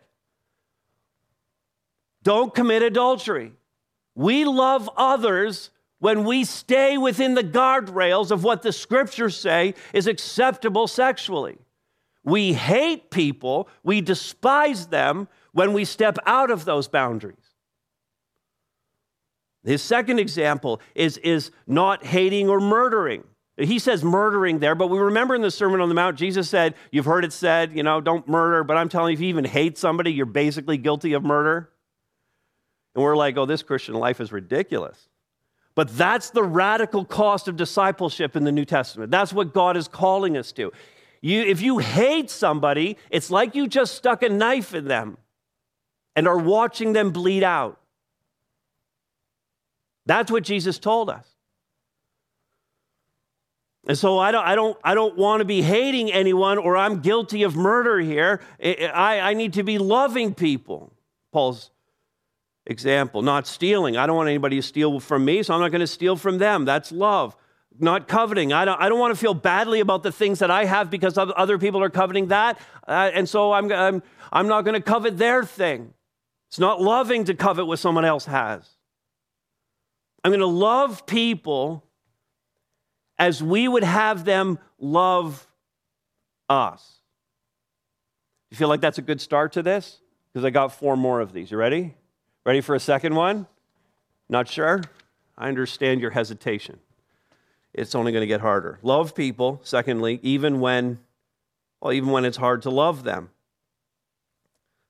Don't 2.23 2.55
commit 2.55 2.81
adultery. 2.81 3.53
We 4.15 4.47
love 4.47 4.89
others 4.97 5.69
when 5.99 6.25
we 6.25 6.45
stay 6.45 6.97
within 6.97 7.35
the 7.35 7.45
guardrails 7.45 8.31
of 8.31 8.45
what 8.45 8.63
the 8.63 8.73
scriptures 8.73 9.37
say 9.37 9.75
is 9.93 10.07
acceptable 10.07 10.89
sexually. 10.89 11.59
We 12.25 12.55
hate 12.55 13.11
people, 13.11 13.69
we 13.85 14.01
despise 14.01 14.87
them 14.87 15.29
when 15.53 15.75
we 15.75 15.85
step 15.85 16.17
out 16.25 16.51
of 16.51 16.65
those 16.65 16.89
boundaries. 16.89 17.56
His 19.67 19.83
second 19.83 20.19
example 20.19 20.81
is, 20.95 21.19
is 21.19 21.51
not 21.67 22.05
hating 22.05 22.49
or 22.49 22.61
murdering. 22.61 23.25
He 23.59 23.79
says 23.79 24.05
murdering 24.05 24.59
there, 24.59 24.75
but 24.75 24.89
we 24.89 24.99
remember 24.99 25.35
in 25.35 25.41
the 25.41 25.51
Sermon 25.51 25.81
on 25.81 25.89
the 25.89 25.95
Mount, 25.95 26.17
Jesus 26.17 26.49
said, 26.49 26.75
You've 26.91 27.07
heard 27.07 27.25
it 27.25 27.33
said, 27.33 27.75
you 27.75 27.83
know, 27.83 28.01
don't 28.01 28.29
murder, 28.29 28.65
but 28.65 28.77
I'm 28.77 28.89
telling 28.89 29.11
you, 29.11 29.15
if 29.15 29.21
you 29.21 29.29
even 29.29 29.45
hate 29.45 29.79
somebody, 29.79 30.13
you're 30.13 30.27
basically 30.27 30.77
guilty 30.77 31.15
of 31.15 31.25
murder. 31.25 31.71
And 32.95 33.03
we're 33.03 33.17
like, 33.17 33.37
Oh, 33.39 33.47
this 33.47 33.63
Christian 33.63 33.95
life 33.95 34.21
is 34.21 34.31
ridiculous. 34.31 35.09
But 35.75 35.97
that's 35.97 36.31
the 36.31 36.43
radical 36.43 37.05
cost 37.05 37.49
of 37.49 37.57
discipleship 37.57 38.37
in 38.37 38.45
the 38.45 38.53
New 38.53 38.65
Testament. 38.65 39.11
That's 39.11 39.33
what 39.33 39.53
God 39.53 39.77
is 39.77 39.89
calling 39.89 40.37
us 40.37 40.53
to. 40.53 40.71
You, 41.23 41.43
if 41.43 41.61
you 41.61 41.79
hate 41.79 42.31
somebody, 42.31 42.97
it's 43.11 43.31
like 43.31 43.55
you 43.55 43.67
just 43.67 43.95
stuck 43.95 44.23
a 44.23 44.29
knife 44.29 44.75
in 44.75 44.87
them 44.87 45.19
and 46.15 46.29
are 46.29 46.39
watching 46.39 46.93
them 46.93 47.11
bleed 47.11 47.43
out. 47.43 47.81
That's 50.07 50.31
what 50.31 50.45
Jesus 50.45 50.79
told 50.79 51.11
us. 51.11 51.27
And 53.89 53.97
so 53.97 54.19
I 54.19 54.33
don't, 54.33 54.45
I 54.45 54.55
don't, 54.57 54.77
I 54.83 54.95
don't 54.95 55.17
want 55.17 55.41
to 55.41 55.45
be 55.45 55.63
hating 55.63 56.11
anyone 56.13 56.59
or 56.59 56.77
I'm 56.77 57.01
guilty 57.01 57.45
of 57.45 57.55
murder 57.55 58.01
here. 58.01 58.41
I, 58.61 59.21
I 59.21 59.35
need 59.35 59.53
to 59.55 59.63
be 59.63 59.79
loving 59.79 60.35
people. 60.35 60.93
Paul's 61.33 61.71
example, 62.67 63.23
not 63.23 63.47
stealing. 63.47 63.97
I 63.97 64.07
don't 64.07 64.17
want 64.17 64.29
anybody 64.29 64.57
to 64.57 64.63
steal 64.63 64.99
from 64.99 65.25
me, 65.25 65.45
so 65.45 65.55
I'm 65.55 65.61
not 65.61 65.71
going 65.71 65.81
to 65.81 65.87
steal 65.87 66.17
from 66.17 66.39
them. 66.39 66.65
That's 66.65 66.91
love. 66.91 67.37
Not 67.79 68.09
coveting. 68.09 68.53
I 68.53 68.65
don't, 68.65 68.81
I 68.81 68.89
don't 68.89 68.99
want 68.99 69.15
to 69.15 69.21
feel 69.21 69.35
badly 69.35 69.81
about 69.81 70.03
the 70.03 70.11
things 70.11 70.41
that 70.41 70.51
I 70.51 70.65
have 70.65 70.91
because 70.91 71.17
other 71.17 71.59
people 71.59 71.81
are 71.83 71.91
coveting 71.91 72.29
that. 72.29 72.59
Uh, 72.89 73.11
and 73.13 73.29
so 73.29 73.53
I'm, 73.53 73.71
I'm, 73.71 74.03
I'm 74.33 74.49
not 74.49 74.63
going 74.63 74.75
to 74.75 74.81
covet 74.81 75.17
their 75.17 75.45
thing. 75.45 75.93
It's 76.49 76.59
not 76.59 76.81
loving 76.81 77.25
to 77.25 77.35
covet 77.35 77.67
what 77.67 77.79
someone 77.79 78.05
else 78.05 78.25
has. 78.25 78.69
I'm 80.27 80.33
going 80.33 80.41
to 80.41 80.47
love 80.47 81.07
people 81.07 81.85
as 83.17 83.41
we 83.41 83.69
would 83.69 83.85
have 83.85 84.25
them 84.25 84.59
love 84.77 85.47
us. 86.49 86.99
You 88.51 88.57
feel 88.57 88.67
like 88.67 88.81
that's 88.81 88.99
a 88.99 89.03
good 89.03 89.21
start 89.21 89.53
to 89.53 89.63
this? 89.63 90.01
Because 90.33 90.45
I 90.45 90.51
got 90.51 90.75
four 90.75 90.97
more 90.97 91.21
of 91.21 91.33
these. 91.33 91.53
You 91.53 91.57
ready? 91.57 91.95
Ready 92.45 92.61
for 92.61 92.75
a 92.75 92.81
second 92.81 93.15
one? 93.15 93.47
Not 94.29 94.49
sure? 94.49 94.83
I 95.39 95.47
understand 95.47 96.01
your 96.01 96.11
hesitation. 96.11 96.81
It's 97.73 97.95
only 97.95 98.11
going 98.11 98.23
to 98.23 98.27
get 98.27 98.41
harder. 98.41 98.81
Love 98.83 99.15
people, 99.15 99.61
secondly, 99.63 100.19
even 100.25 100.59
when 100.59 100.99
well, 101.81 101.93
even 101.93 102.11
when 102.11 102.25
it's 102.25 102.37
hard 102.37 102.63
to 102.63 102.71
love 102.71 103.05
them. 103.05 103.31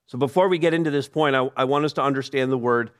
So 0.06 0.16
before 0.16 0.48
we 0.48 0.56
get 0.56 0.72
into 0.72 0.90
this 0.90 1.08
point, 1.08 1.36
I, 1.36 1.50
I 1.58 1.64
want 1.64 1.84
us 1.84 1.92
to 1.92 2.02
understand 2.02 2.50
the 2.50 2.56
word 2.56 2.90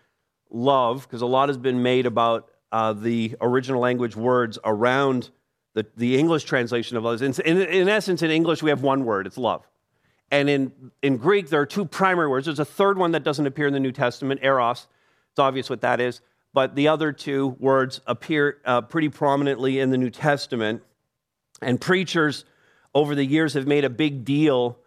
love, 0.51 1.03
because 1.03 1.23
a 1.23 1.27
lot 1.27 1.49
has 1.49 1.59
been 1.59 1.83
made 1.83 2.07
about 2.07 2.49
uh, 2.73 2.93
the 2.93 3.37
original 3.41 3.81
language 3.81 4.17
words 4.17 4.59
around 4.65 5.31
the, 5.75 5.87
the 5.97 6.19
English 6.19 6.45
translation 6.45 6.97
of 6.97 7.05
love. 7.05 7.23
In, 7.23 7.35
in, 7.45 7.63
in, 7.63 7.89
essence, 7.89 8.23
in 8.23 8.31
English, 8.31 8.63
we 8.63 8.71
have 8.71 8.83
one 8.83 9.05
word 9.05 9.27
it's 9.27 9.39
love. 9.39 9.67
And 10.31 10.51
in, 10.51 10.73
in 11.03 11.19
Greek, 11.19 11.51
there 11.51 11.61
are 11.61 11.67
two 11.67 11.85
primary 11.85 12.29
words. 12.29 12.47
There's 12.47 12.59
a 12.59 12.65
third 12.65 12.99
one 12.99 13.13
that 13.13 13.23
doesn't 13.23 13.47
appear 13.47 13.67
in 13.67 13.73
the 13.73 13.81
New 13.81 13.93
Testament, 13.93 14.41
eros. 14.43 14.89
It's 15.31 15.39
obvious 15.39 15.71
what 15.71 15.83
that 15.83 16.01
is. 16.01 16.21
But 16.53 16.75
the 16.75 16.89
other 16.89 17.13
two 17.13 17.49
words 17.61 18.01
appear 18.07 18.59
uh, 18.65 18.81
pretty 18.81 19.11
prominently 19.11 19.79
in 19.79 19.91
the 19.91 19.99
New 19.99 20.11
Testament. 20.11 20.83
And 21.63 21.81
preachers 21.81 22.45
over 22.95 23.15
the 23.15 23.25
years 23.25 23.55
have 23.55 23.67
made 23.67 23.85
a 23.85 23.91
big 23.91 24.25
deal 24.25 24.79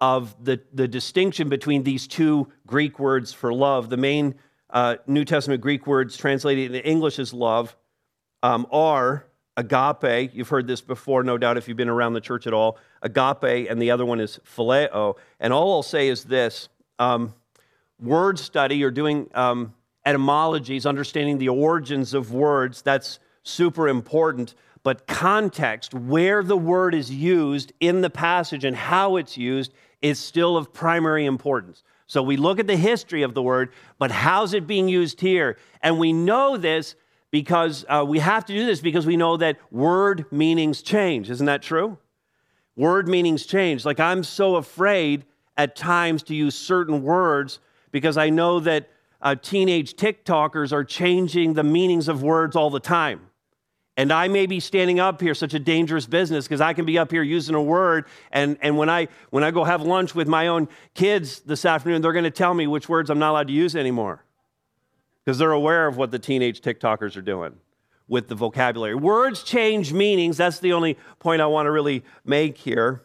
of 0.00 0.34
the, 0.42 0.60
the 0.72 0.88
distinction 0.88 1.48
between 1.48 1.82
these 1.82 2.06
two 2.06 2.48
Greek 2.66 2.98
words 2.98 3.32
for 3.32 3.52
love. 3.52 3.90
The 3.90 3.96
main 3.96 4.36
uh, 4.70 4.96
New 5.06 5.24
Testament 5.24 5.60
Greek 5.60 5.86
words 5.86 6.16
translated 6.16 6.74
into 6.74 6.86
English 6.86 7.18
as 7.18 7.32
love 7.32 7.76
um, 8.42 8.66
are 8.70 9.26
agape. 9.56 10.34
You've 10.34 10.48
heard 10.48 10.66
this 10.66 10.80
before, 10.80 11.22
no 11.22 11.36
doubt, 11.38 11.56
if 11.56 11.68
you've 11.68 11.76
been 11.76 11.88
around 11.88 12.12
the 12.12 12.20
church 12.20 12.46
at 12.46 12.52
all. 12.52 12.78
Agape, 13.02 13.68
and 13.68 13.80
the 13.80 13.90
other 13.90 14.06
one 14.06 14.20
is 14.20 14.38
phileo. 14.46 15.16
And 15.40 15.52
all 15.52 15.72
I'll 15.74 15.82
say 15.82 16.08
is 16.08 16.24
this 16.24 16.68
um, 16.98 17.34
word 18.00 18.38
study 18.38 18.82
or 18.84 18.90
doing 18.90 19.28
um, 19.34 19.74
etymologies, 20.04 20.86
understanding 20.86 21.38
the 21.38 21.48
origins 21.48 22.14
of 22.14 22.32
words, 22.32 22.82
that's 22.82 23.18
super 23.42 23.88
important. 23.88 24.54
But 24.82 25.06
context, 25.06 25.92
where 25.92 26.42
the 26.42 26.56
word 26.56 26.94
is 26.94 27.10
used 27.10 27.72
in 27.80 28.00
the 28.00 28.10
passage 28.10 28.64
and 28.64 28.76
how 28.76 29.16
it's 29.16 29.36
used, 29.36 29.72
is 30.00 30.18
still 30.18 30.56
of 30.56 30.72
primary 30.72 31.26
importance. 31.26 31.82
So 32.08 32.22
we 32.22 32.38
look 32.38 32.58
at 32.58 32.66
the 32.66 32.76
history 32.76 33.22
of 33.22 33.34
the 33.34 33.42
word, 33.42 33.70
but 33.98 34.10
how's 34.10 34.54
it 34.54 34.66
being 34.66 34.88
used 34.88 35.20
here? 35.20 35.58
And 35.82 35.98
we 35.98 36.12
know 36.12 36.56
this 36.56 36.96
because 37.30 37.84
uh, 37.88 38.04
we 38.08 38.18
have 38.18 38.46
to 38.46 38.54
do 38.54 38.64
this 38.64 38.80
because 38.80 39.06
we 39.06 39.16
know 39.16 39.36
that 39.36 39.58
word 39.70 40.24
meanings 40.32 40.80
change. 40.80 41.28
Isn't 41.28 41.46
that 41.46 41.62
true? 41.62 41.98
Word 42.76 43.08
meanings 43.08 43.44
change. 43.44 43.84
Like 43.84 44.00
I'm 44.00 44.24
so 44.24 44.56
afraid 44.56 45.26
at 45.58 45.76
times 45.76 46.22
to 46.24 46.34
use 46.34 46.54
certain 46.54 47.02
words 47.02 47.58
because 47.92 48.16
I 48.16 48.30
know 48.30 48.58
that 48.60 48.88
uh, 49.20 49.34
teenage 49.34 49.94
TikTokers 49.94 50.72
are 50.72 50.84
changing 50.84 51.54
the 51.54 51.64
meanings 51.64 52.08
of 52.08 52.22
words 52.22 52.56
all 52.56 52.70
the 52.70 52.80
time. 52.80 53.28
And 53.98 54.12
I 54.12 54.28
may 54.28 54.46
be 54.46 54.60
standing 54.60 55.00
up 55.00 55.20
here, 55.20 55.34
such 55.34 55.54
a 55.54 55.58
dangerous 55.58 56.06
business, 56.06 56.44
because 56.44 56.60
I 56.60 56.72
can 56.72 56.84
be 56.84 56.98
up 56.98 57.10
here 57.10 57.24
using 57.24 57.56
a 57.56 57.62
word. 57.62 58.04
And, 58.30 58.56
and 58.62 58.78
when, 58.78 58.88
I, 58.88 59.08
when 59.30 59.42
I 59.42 59.50
go 59.50 59.64
have 59.64 59.82
lunch 59.82 60.14
with 60.14 60.28
my 60.28 60.46
own 60.46 60.68
kids 60.94 61.40
this 61.40 61.64
afternoon, 61.64 62.00
they're 62.00 62.12
going 62.12 62.22
to 62.22 62.30
tell 62.30 62.54
me 62.54 62.68
which 62.68 62.88
words 62.88 63.10
I'm 63.10 63.18
not 63.18 63.32
allowed 63.32 63.48
to 63.48 63.52
use 63.52 63.74
anymore. 63.74 64.24
Because 65.24 65.36
they're 65.36 65.50
aware 65.50 65.88
of 65.88 65.96
what 65.96 66.12
the 66.12 66.18
teenage 66.20 66.60
TikTokers 66.60 67.16
are 67.16 67.22
doing 67.22 67.56
with 68.06 68.28
the 68.28 68.36
vocabulary. 68.36 68.94
Words 68.94 69.42
change 69.42 69.92
meanings. 69.92 70.36
That's 70.36 70.60
the 70.60 70.74
only 70.74 70.96
point 71.18 71.42
I 71.42 71.46
want 71.46 71.66
to 71.66 71.72
really 71.72 72.04
make 72.24 72.56
here. 72.56 73.02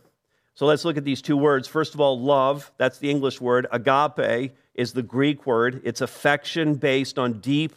So 0.53 0.67
let's 0.67 0.85
look 0.85 0.97
at 0.97 1.03
these 1.03 1.23
two 1.23 1.37
words. 1.37 1.67
First 1.67 1.95
of 1.95 2.01
all, 2.01 2.21
love, 2.21 2.71
that's 2.77 2.99
the 2.99 3.09
English 3.09 3.41
word. 3.41 3.65
Agape 3.71 4.51
is 4.75 4.93
the 4.93 5.01
Greek 5.01 5.47
word. 5.47 5.81
It's 5.85 6.01
affection 6.01 6.75
based 6.75 7.17
on 7.17 7.39
deep 7.39 7.75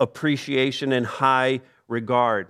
appreciation 0.00 0.92
and 0.92 1.06
high 1.06 1.60
regard. 1.92 2.48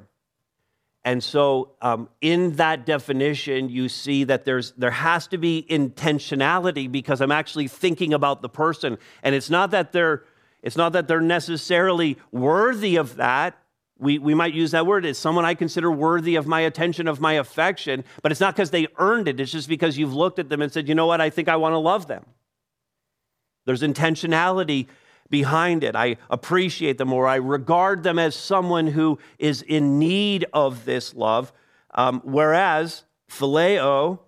And 1.05 1.23
so, 1.23 1.73
um, 1.83 2.09
in 2.21 2.57
that 2.57 2.87
definition, 2.87 3.69
you 3.69 3.89
see 3.89 4.25
that 4.25 4.45
there's, 4.45 4.71
there 4.73 4.93
has 4.93 5.27
to 5.29 5.39
be 5.39 5.67
intentionality 5.69 6.91
because 6.91 7.21
I'm 7.21 7.33
actually 7.33 7.67
thinking 7.67 8.15
about 8.15 8.41
the 8.41 8.49
person. 8.49 8.99
And 9.25 9.35
it's 9.35 9.51
not 9.51 9.73
that 9.73 9.93
they're, 9.93 10.23
it's 10.63 10.77
not 10.77 10.93
that 10.93 11.09
they're 11.09 11.21
necessarily 11.21 12.19
worthy 12.31 12.97
of 12.97 13.17
that. 13.17 13.59
We, 13.99 14.19
we 14.19 14.35
might 14.35 14.55
use 14.55 14.71
that 14.71 14.87
word 14.87 15.05
as 15.05 15.19
someone 15.19 15.45
I 15.45 15.55
consider 15.55 15.91
worthy 15.91 16.37
of 16.37 16.47
my 16.47 16.61
attention, 16.61 17.09
of 17.09 17.21
my 17.21 17.35
affection, 17.35 18.05
but 18.23 18.31
it's 18.31 18.41
not 18.41 18.55
because 18.55 18.71
they 18.71 18.87
earned 18.99 19.27
it. 19.27 19.41
It's 19.41 19.53
just 19.53 19.69
because 19.69 19.99
you've 19.99 20.15
looked 20.15 20.39
at 20.39 20.49
them 20.49 20.63
and 20.63 20.73
said, 20.73 20.89
you 20.89 20.95
know 20.95 21.07
what, 21.07 21.21
I 21.21 21.31
think 21.31 21.49
I 21.49 21.57
want 21.57 21.73
to 21.73 21.79
love 21.79 22.07
them. 22.07 22.25
There's 23.65 23.83
intentionality 23.83 24.87
behind 25.33 25.83
it. 25.83 25.97
I 25.97 26.19
appreciate 26.29 26.99
them 26.99 27.11
or 27.11 27.27
I 27.27 27.37
regard 27.37 28.03
them 28.03 28.19
as 28.19 28.37
someone 28.37 28.87
who 28.87 29.19
is 29.39 29.63
in 29.63 29.99
need 29.99 30.45
of 30.53 30.85
this 30.85 31.15
love. 31.15 31.55
Um, 31.95 32.21
whereas 32.23 33.05
phileo 33.31 34.21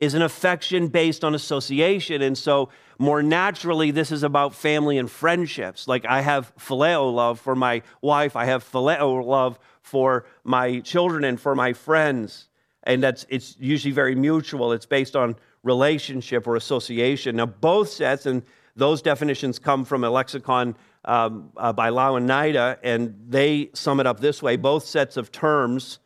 is 0.00 0.14
an 0.14 0.22
affection 0.22 0.88
based 0.88 1.22
on 1.22 1.36
association. 1.36 2.20
And 2.20 2.36
so, 2.36 2.68
more 2.98 3.22
naturally, 3.22 3.92
this 3.92 4.10
is 4.10 4.24
about 4.24 4.54
family 4.54 4.98
and 4.98 5.08
friendships. 5.08 5.86
Like 5.86 6.04
I 6.04 6.20
have 6.20 6.52
phileo 6.56 7.14
love 7.14 7.38
for 7.38 7.54
my 7.54 7.82
wife, 8.02 8.34
I 8.34 8.46
have 8.46 8.64
phileo 8.64 9.24
love 9.24 9.58
for 9.82 10.26
my 10.42 10.80
children 10.80 11.22
and 11.24 11.40
for 11.40 11.54
my 11.54 11.72
friends. 11.72 12.48
And 12.82 13.02
that's 13.02 13.24
it's 13.28 13.56
usually 13.60 13.92
very 13.92 14.16
mutual. 14.16 14.72
It's 14.72 14.86
based 14.86 15.14
on 15.14 15.36
relationship 15.62 16.46
or 16.48 16.56
association. 16.56 17.36
Now, 17.36 17.46
both 17.46 17.88
sets, 17.88 18.26
and 18.26 18.42
those 18.76 19.02
definitions 19.02 19.58
come 19.58 19.84
from 19.84 20.04
a 20.04 20.10
lexicon 20.10 20.76
um, 21.04 21.50
uh, 21.56 21.72
by 21.72 21.90
Louw 21.90 22.16
and 22.16 22.28
Nida, 22.28 22.78
and 22.82 23.14
they 23.28 23.70
sum 23.74 24.00
it 24.00 24.06
up 24.06 24.20
this 24.20 24.42
way 24.42 24.56
both 24.56 24.84
sets 24.84 25.16
of 25.16 25.30
terms 25.30 25.98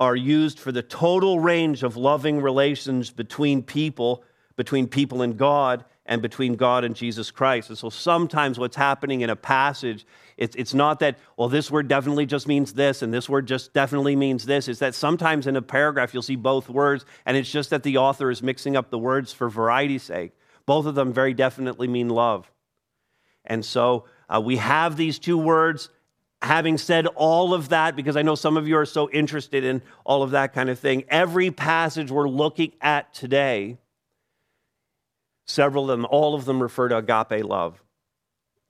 are 0.00 0.16
used 0.16 0.58
for 0.58 0.72
the 0.72 0.82
total 0.82 1.40
range 1.40 1.82
of 1.82 1.96
loving 1.96 2.40
relations 2.40 3.10
between 3.10 3.62
people, 3.62 4.22
between 4.56 4.86
people 4.86 5.22
and 5.22 5.36
God, 5.36 5.84
and 6.06 6.22
between 6.22 6.54
God 6.54 6.84
and 6.84 6.96
Jesus 6.96 7.30
Christ. 7.30 7.68
And 7.68 7.76
so 7.76 7.90
sometimes 7.90 8.58
what's 8.58 8.76
happening 8.76 9.20
in 9.20 9.28
a 9.28 9.36
passage, 9.36 10.06
it's, 10.36 10.56
it's 10.56 10.72
not 10.72 11.00
that, 11.00 11.18
well, 11.36 11.48
this 11.48 11.70
word 11.70 11.86
definitely 11.86 12.26
just 12.26 12.48
means 12.48 12.72
this 12.72 13.02
and 13.02 13.12
this 13.12 13.28
word 13.28 13.46
just 13.46 13.74
definitely 13.74 14.16
means 14.16 14.46
this. 14.46 14.68
It's 14.68 14.78
that 14.78 14.94
sometimes 14.94 15.46
in 15.46 15.56
a 15.56 15.62
paragraph 15.62 16.14
you'll 16.14 16.22
see 16.22 16.36
both 16.36 16.70
words, 16.70 17.04
and 17.26 17.36
it's 17.36 17.50
just 17.50 17.70
that 17.70 17.82
the 17.82 17.98
author 17.98 18.30
is 18.30 18.42
mixing 18.42 18.74
up 18.74 18.90
the 18.90 18.98
words 18.98 19.32
for 19.32 19.50
variety's 19.50 20.04
sake. 20.04 20.32
Both 20.68 20.86
of 20.86 20.94
them 20.94 21.12
very 21.12 21.34
definitely 21.34 21.88
mean 21.88 22.08
love. 22.08 22.48
And 23.44 23.64
so 23.64 24.04
uh, 24.28 24.40
we 24.40 24.56
have 24.56 24.96
these 24.96 25.18
two 25.18 25.38
words. 25.38 25.88
Having 26.42 26.78
said 26.78 27.06
all 27.16 27.54
of 27.54 27.70
that, 27.70 27.96
because 27.96 28.16
I 28.16 28.22
know 28.22 28.36
some 28.36 28.56
of 28.56 28.68
you 28.68 28.76
are 28.76 28.86
so 28.86 29.10
interested 29.10 29.64
in 29.64 29.82
all 30.04 30.22
of 30.22 30.30
that 30.30 30.52
kind 30.52 30.70
of 30.70 30.78
thing, 30.78 31.02
every 31.08 31.50
passage 31.50 32.12
we're 32.12 32.28
looking 32.28 32.72
at 32.80 33.12
today 33.12 33.78
Several 35.48 35.90
of 35.90 35.98
them, 35.98 36.06
all 36.10 36.34
of 36.34 36.44
them 36.44 36.62
refer 36.62 36.88
to 36.88 36.98
agape 36.98 37.42
love, 37.42 37.82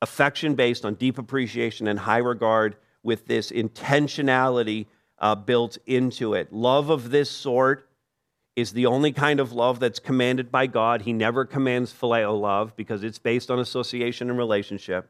affection 0.00 0.54
based 0.54 0.84
on 0.84 0.94
deep 0.94 1.18
appreciation 1.18 1.88
and 1.88 1.98
high 1.98 2.18
regard 2.18 2.76
with 3.02 3.26
this 3.26 3.50
intentionality 3.50 4.86
uh, 5.18 5.34
built 5.34 5.76
into 5.86 6.34
it. 6.34 6.52
Love 6.52 6.88
of 6.88 7.10
this 7.10 7.28
sort 7.28 7.87
is 8.58 8.72
the 8.72 8.86
only 8.86 9.12
kind 9.12 9.38
of 9.38 9.52
love 9.52 9.78
that's 9.78 10.00
commanded 10.00 10.50
by 10.50 10.66
God. 10.66 11.02
He 11.02 11.12
never 11.12 11.44
commands 11.44 11.92
phileo 11.92 12.38
love 12.38 12.74
because 12.74 13.04
it's 13.04 13.20
based 13.20 13.52
on 13.52 13.60
association 13.60 14.30
and 14.30 14.36
relationship. 14.36 15.08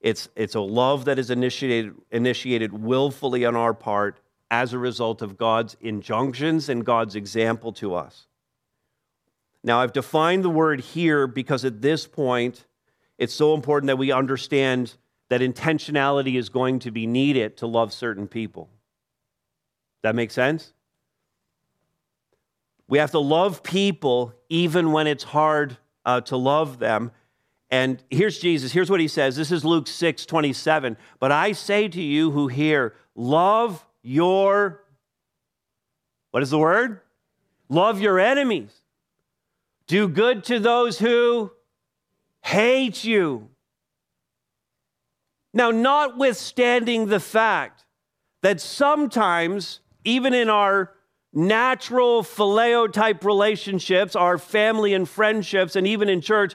It's, 0.00 0.30
it's 0.34 0.54
a 0.54 0.60
love 0.60 1.04
that 1.04 1.18
is 1.18 1.28
initiated, 1.28 1.92
initiated 2.10 2.72
willfully 2.72 3.44
on 3.44 3.54
our 3.54 3.74
part 3.74 4.18
as 4.50 4.72
a 4.72 4.78
result 4.78 5.20
of 5.20 5.36
God's 5.36 5.76
injunctions 5.82 6.70
and 6.70 6.86
God's 6.86 7.16
example 7.16 7.70
to 7.74 7.94
us. 7.94 8.26
Now, 9.62 9.82
I've 9.82 9.92
defined 9.92 10.42
the 10.42 10.48
word 10.48 10.80
here 10.80 11.26
because 11.26 11.66
at 11.66 11.82
this 11.82 12.06
point, 12.06 12.64
it's 13.18 13.34
so 13.34 13.52
important 13.52 13.88
that 13.88 13.98
we 13.98 14.10
understand 14.10 14.94
that 15.28 15.42
intentionality 15.42 16.38
is 16.38 16.48
going 16.48 16.78
to 16.78 16.90
be 16.90 17.06
needed 17.06 17.58
to 17.58 17.66
love 17.66 17.92
certain 17.92 18.26
people. 18.26 18.70
That 20.02 20.14
makes 20.14 20.32
sense? 20.32 20.72
We 22.92 22.98
have 22.98 23.12
to 23.12 23.20
love 23.20 23.62
people 23.62 24.34
even 24.50 24.92
when 24.92 25.06
it's 25.06 25.24
hard 25.24 25.78
uh, 26.04 26.20
to 26.20 26.36
love 26.36 26.78
them. 26.78 27.10
And 27.70 28.04
here's 28.10 28.38
Jesus. 28.38 28.70
Here's 28.70 28.90
what 28.90 29.00
he 29.00 29.08
says. 29.08 29.34
This 29.34 29.50
is 29.50 29.64
Luke 29.64 29.88
6 29.88 30.26
27. 30.26 30.98
But 31.18 31.32
I 31.32 31.52
say 31.52 31.88
to 31.88 32.02
you 32.02 32.32
who 32.32 32.48
hear, 32.48 32.92
love 33.14 33.86
your, 34.02 34.84
what 36.32 36.42
is 36.42 36.50
the 36.50 36.58
word? 36.58 37.00
Love 37.70 37.98
your 37.98 38.20
enemies. 38.20 38.82
Do 39.86 40.06
good 40.06 40.44
to 40.44 40.58
those 40.58 40.98
who 40.98 41.50
hate 42.42 43.04
you. 43.04 43.48
Now, 45.54 45.70
notwithstanding 45.70 47.06
the 47.06 47.20
fact 47.20 47.86
that 48.42 48.60
sometimes, 48.60 49.80
even 50.04 50.34
in 50.34 50.50
our 50.50 50.92
natural 51.32 52.22
phileo 52.22 52.92
type 52.92 53.24
relationships, 53.24 54.14
our 54.14 54.38
family 54.38 54.94
and 54.94 55.08
friendships, 55.08 55.76
and 55.76 55.86
even 55.86 56.08
in 56.08 56.20
church, 56.20 56.54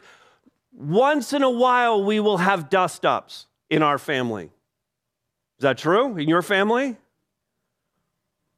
once 0.72 1.34
in 1.34 1.44
a 1.44 1.50
while 1.50 2.04
we 2.04 2.20
will 2.20 2.38
have 2.38 2.70
dust 2.70 3.06
ups 3.06 3.48
in 3.70 3.82
our 3.82 3.98
family. 3.98 4.46
Is 4.46 5.64
that 5.64 5.78
true 5.78 6.18
in 6.18 6.30
your 6.30 6.44
family? 6.44 6.96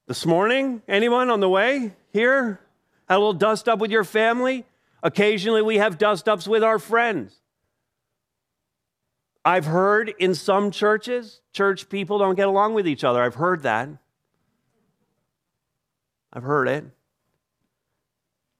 This 0.07 0.25
morning? 0.25 0.81
Anyone 0.87 1.29
on 1.29 1.39
the 1.39 1.47
way 1.47 1.93
here? 2.11 2.59
Had 3.07 3.15
a 3.15 3.19
little 3.19 3.33
dust 3.33 3.69
up 3.69 3.79
with 3.79 3.91
your 3.91 4.03
family. 4.03 4.65
Occasionally, 5.01 5.61
we 5.61 5.77
have 5.77 5.97
dust 5.97 6.27
ups 6.27 6.47
with 6.47 6.63
our 6.63 6.79
friends. 6.79 7.39
I've 9.45 9.65
heard 9.65 10.13
in 10.19 10.35
some 10.35 10.71
churches, 10.71 11.41
church 11.53 11.87
people 11.87 12.19
don't 12.19 12.35
get 12.35 12.47
along 12.47 12.73
with 12.73 12.87
each 12.87 13.03
other. 13.03 13.23
I've 13.23 13.35
heard 13.35 13.63
that. 13.63 13.87
I've 16.31 16.43
heard 16.43 16.67
it. 16.67 16.85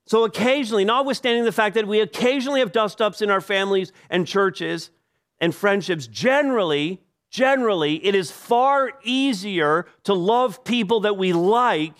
So, 0.05 0.23
occasionally, 0.23 0.86
notwithstanding 0.86 1.45
the 1.45 1.51
fact 1.51 1.75
that 1.75 1.88
we 1.88 1.99
occasionally 1.99 2.62
have 2.62 2.71
dust 2.71 2.99
ups 2.99 3.21
in 3.21 3.29
our 3.29 3.41
families 3.41 3.91
and 4.10 4.25
churches 4.25 4.89
and 5.39 5.53
friendships, 5.53 6.08
generally, 6.08 6.99
generally, 7.29 8.03
it 8.03 8.15
is 8.15 8.32
far 8.32 8.93
easier 9.03 9.86
to 10.05 10.13
love 10.15 10.63
people 10.63 11.01
that 11.01 11.15
we 11.15 11.32
like 11.32 11.93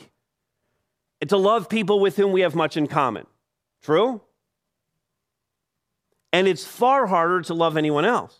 and 1.21 1.29
to 1.29 1.38
love 1.38 1.69
people 1.69 1.99
with 1.99 2.15
whom 2.15 2.32
we 2.32 2.41
have 2.41 2.55
much 2.55 2.77
in 2.77 2.88
common. 2.88 3.27
True? 3.84 4.21
And 6.34 6.47
it's 6.47 6.65
far 6.65 7.05
harder 7.08 7.41
to 7.43 7.53
love 7.53 7.77
anyone 7.77 8.05
else. 8.05 8.38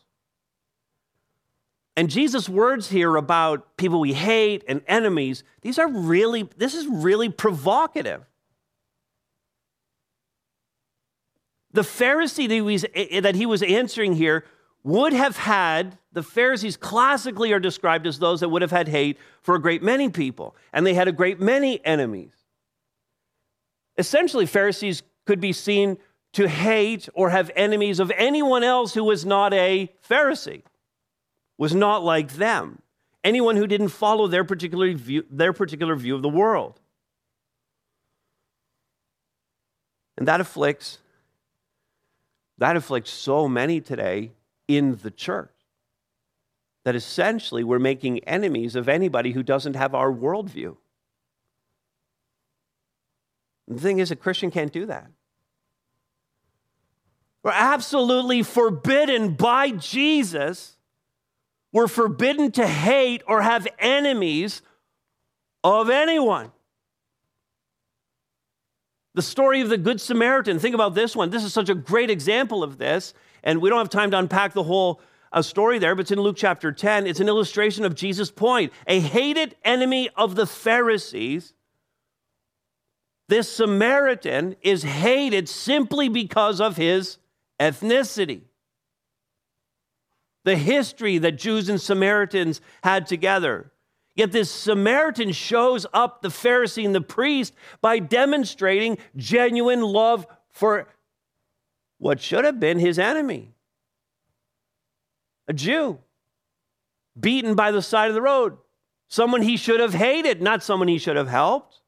And 2.00 2.10
Jesus' 2.10 2.48
words 2.48 2.90
here 2.90 3.18
about 3.18 3.76
people 3.76 4.00
we 4.00 4.14
hate 4.14 4.64
and 4.70 4.82
enemies, 4.88 5.44
these 5.64 5.78
are 5.78 5.92
really, 5.92 6.48
this 6.56 6.74
is 6.74 6.88
really 6.88 7.28
provocative. 7.28 8.24
The 11.74 11.82
Pharisee 11.82 12.48
that 12.48 12.54
he 12.54 12.62
was, 12.62 12.86
that 13.22 13.36
he 13.36 13.46
was 13.46 13.62
answering 13.62 14.14
here 14.14 14.46
would 14.82 15.12
have 15.12 15.36
had, 15.36 15.98
the 16.14 16.24
Pharisees 16.24 16.78
classically 16.78 17.52
are 17.52 17.60
described 17.60 18.08
as 18.08 18.18
those 18.18 18.40
that 18.40 18.48
would 18.48 18.62
have 18.62 18.72
had 18.72 18.88
hate 18.88 19.18
for 19.42 19.56
a 19.56 19.62
great 19.62 19.84
many 19.84 20.08
people, 20.08 20.56
and 20.72 20.88
they 20.88 20.94
had 20.94 21.10
a 21.10 21.12
great 21.12 21.42
many 21.42 21.86
enemies. 21.86 22.32
Essentially, 23.98 24.46
Pharisees 24.46 25.04
could 25.26 25.42
be 25.42 25.52
seen 25.52 25.98
to 26.32 26.48
hate 26.48 27.10
or 27.14 27.32
have 27.32 27.52
enemies 27.58 28.00
of 28.00 28.10
anyone 28.16 28.64
else 28.64 28.94
who 28.94 29.04
was 29.04 29.26
not 29.26 29.54
a 29.54 29.92
Pharisee, 30.10 30.62
was 31.60 31.76
not 31.76 32.04
like 32.04 32.34
them, 32.34 32.82
anyone 33.24 33.58
who 33.58 33.68
didn't 33.68 33.90
follow 33.90 34.28
their 34.28 34.46
particular 34.46 34.92
view, 34.94 35.26
their 35.30 35.54
particular 35.54 35.96
view 35.96 36.16
of 36.16 36.24
the 36.24 36.30
world. 36.30 36.80
And 40.18 40.28
that 40.28 40.42
afflicts 40.42 41.00
that 42.58 42.76
afflicts 42.76 43.12
so 43.12 43.48
many 43.48 43.80
today 43.80 44.32
in 44.68 44.98
the 45.04 45.12
church 45.12 45.54
that 46.86 46.96
essentially 46.96 47.64
we're 47.64 47.80
making 47.80 48.20
enemies 48.20 48.76
of 48.76 48.90
anybody 48.90 49.34
who 49.34 49.44
doesn't 49.44 49.76
have 49.76 49.94
our 49.94 50.12
worldview. 50.12 50.78
The 53.68 53.80
thing 53.80 54.00
is, 54.00 54.12
a 54.12 54.16
Christian 54.16 54.50
can't 54.50 54.74
do 54.74 54.86
that. 54.88 55.08
We're 57.44 57.52
absolutely 57.52 58.44
forbidden 58.44 59.36
by 59.36 59.72
Jesus. 59.72 60.78
We're 61.72 61.88
forbidden 61.88 62.52
to 62.54 62.68
hate 62.68 63.22
or 63.28 63.42
have 63.42 63.68
enemies 63.78 64.62
of 65.64 65.90
anyone. 65.90 66.52
The 69.16 69.22
story 69.22 69.62
of 69.62 69.70
the 69.70 69.78
Good 69.78 70.00
Samaritan, 70.00 70.60
think 70.60 70.76
about 70.76 70.96
this 70.96 71.16
one. 71.16 71.30
This 71.30 71.44
is 71.44 71.54
such 71.54 71.70
a 71.70 71.76
great 71.76 72.10
example 72.10 72.64
of 72.64 72.78
this. 72.78 73.14
And 73.44 73.62
we 73.62 73.70
don't 73.70 73.80
have 73.80 73.90
time 73.90 74.12
to 74.12 74.18
unpack 74.18 74.54
the 74.54 74.64
whole 74.64 75.02
uh, 75.32 75.42
story 75.42 75.80
there, 75.80 75.96
but 75.96 76.02
it's 76.02 76.12
in 76.12 76.20
Luke 76.20 76.38
chapter 76.38 76.72
10. 76.72 77.06
It's 77.06 77.20
an 77.20 77.28
illustration 77.28 77.86
of 77.86 77.96
Jesus' 77.96 78.32
point. 78.32 78.74
A 78.88 79.00
hated 79.00 79.56
enemy 79.64 80.10
of 80.16 80.36
the 80.36 80.48
Pharisees 80.48 81.54
this 83.30 83.48
Samaritan 83.48 84.56
is 84.64 84.82
hated 84.82 85.48
simply 85.48 86.10
because 86.10 86.60
of 86.60 86.78
his 86.78 87.20
ethnicity. 87.60 88.42
The 90.50 90.56
history 90.56 91.20
that 91.20 91.34
Jews 91.34 91.70
and 91.70 91.80
Samaritans 91.80 92.60
had 92.84 93.06
together. 93.06 93.72
Yet 94.16 94.32
this 94.32 94.50
Samaritan 94.50 95.32
shows 95.32 95.86
up 95.94 96.24
the 96.24 96.30
Pharisee 96.30 96.84
and 96.84 96.96
the 96.96 97.02
priest 97.02 97.54
by 97.82 98.00
demonstrating 98.00 98.98
genuine 99.16 99.82
love 99.82 100.26
for 100.50 100.88
what 102.00 102.20
should 102.20 102.46
have 102.46 102.60
been 102.60 102.80
his 102.80 102.98
enemy 102.98 103.54
a 105.48 105.54
Jew, 105.54 106.00
beaten 107.20 107.54
by 107.54 107.70
the 107.70 107.84
side 107.84 108.08
of 108.08 108.16
the 108.16 108.22
road, 108.24 108.58
someone 109.08 109.44
he 109.44 109.56
should 109.56 109.80
have 109.80 109.94
hated, 109.94 110.42
not 110.42 110.64
someone 110.64 110.88
he 110.88 110.98
should 110.98 111.16
have 111.16 111.30
helped. 111.30 111.80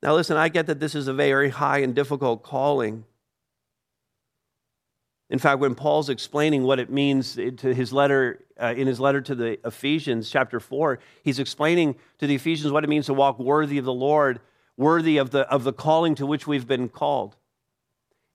Now, 0.00 0.14
listen, 0.14 0.36
I 0.36 0.48
get 0.48 0.68
that 0.68 0.78
this 0.78 0.94
is 0.94 1.08
a 1.08 1.12
very 1.12 1.48
high 1.48 1.78
and 1.78 1.92
difficult 1.92 2.44
calling. 2.44 3.04
In 5.28 5.38
fact, 5.38 5.58
when 5.58 5.74
Paul's 5.74 6.08
explaining 6.08 6.62
what 6.62 6.78
it 6.78 6.88
means 6.88 7.34
to 7.34 7.74
his 7.74 7.92
letter, 7.92 8.44
uh, 8.60 8.74
in 8.76 8.86
his 8.86 9.00
letter 9.00 9.20
to 9.20 9.34
the 9.34 9.58
Ephesians, 9.66 10.30
chapter 10.30 10.60
4, 10.60 11.00
he's 11.24 11.38
explaining 11.38 11.96
to 12.18 12.26
the 12.26 12.36
Ephesians 12.36 12.72
what 12.72 12.84
it 12.84 12.88
means 12.88 13.06
to 13.06 13.14
walk 13.14 13.38
worthy 13.38 13.78
of 13.78 13.84
the 13.84 13.92
Lord, 13.92 14.40
worthy 14.76 15.16
of 15.16 15.30
the, 15.30 15.40
of 15.50 15.64
the 15.64 15.72
calling 15.72 16.14
to 16.14 16.26
which 16.26 16.46
we've 16.46 16.66
been 16.66 16.88
called. 16.88 17.34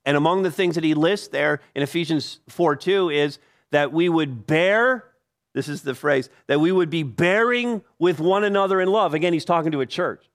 And 0.05 0.17
among 0.17 0.43
the 0.43 0.51
things 0.51 0.75
that 0.75 0.83
he 0.83 0.93
lists 0.93 1.29
there 1.29 1.61
in 1.75 1.83
Ephesians 1.83 2.39
4 2.49 2.75
2 2.75 3.09
is 3.09 3.39
that 3.69 3.93
we 3.93 4.09
would 4.09 4.45
bear, 4.45 5.05
this 5.53 5.69
is 5.69 5.83
the 5.83 5.95
phrase, 5.95 6.29
that 6.47 6.59
we 6.59 6.71
would 6.71 6.89
be 6.89 7.03
bearing 7.03 7.83
with 7.99 8.19
one 8.19 8.43
another 8.43 8.81
in 8.81 8.89
love. 8.89 9.13
Again, 9.13 9.31
he's 9.31 9.45
talking 9.45 9.71
to 9.71 9.81
a 9.81 9.85
church 9.85 10.25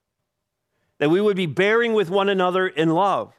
that 0.99 1.11
we 1.11 1.21
would 1.21 1.37
be 1.37 1.47
bearing 1.47 1.93
with 1.93 2.09
one 2.09 2.29
another 2.29 2.67
in 2.67 2.91
love. 2.91 3.35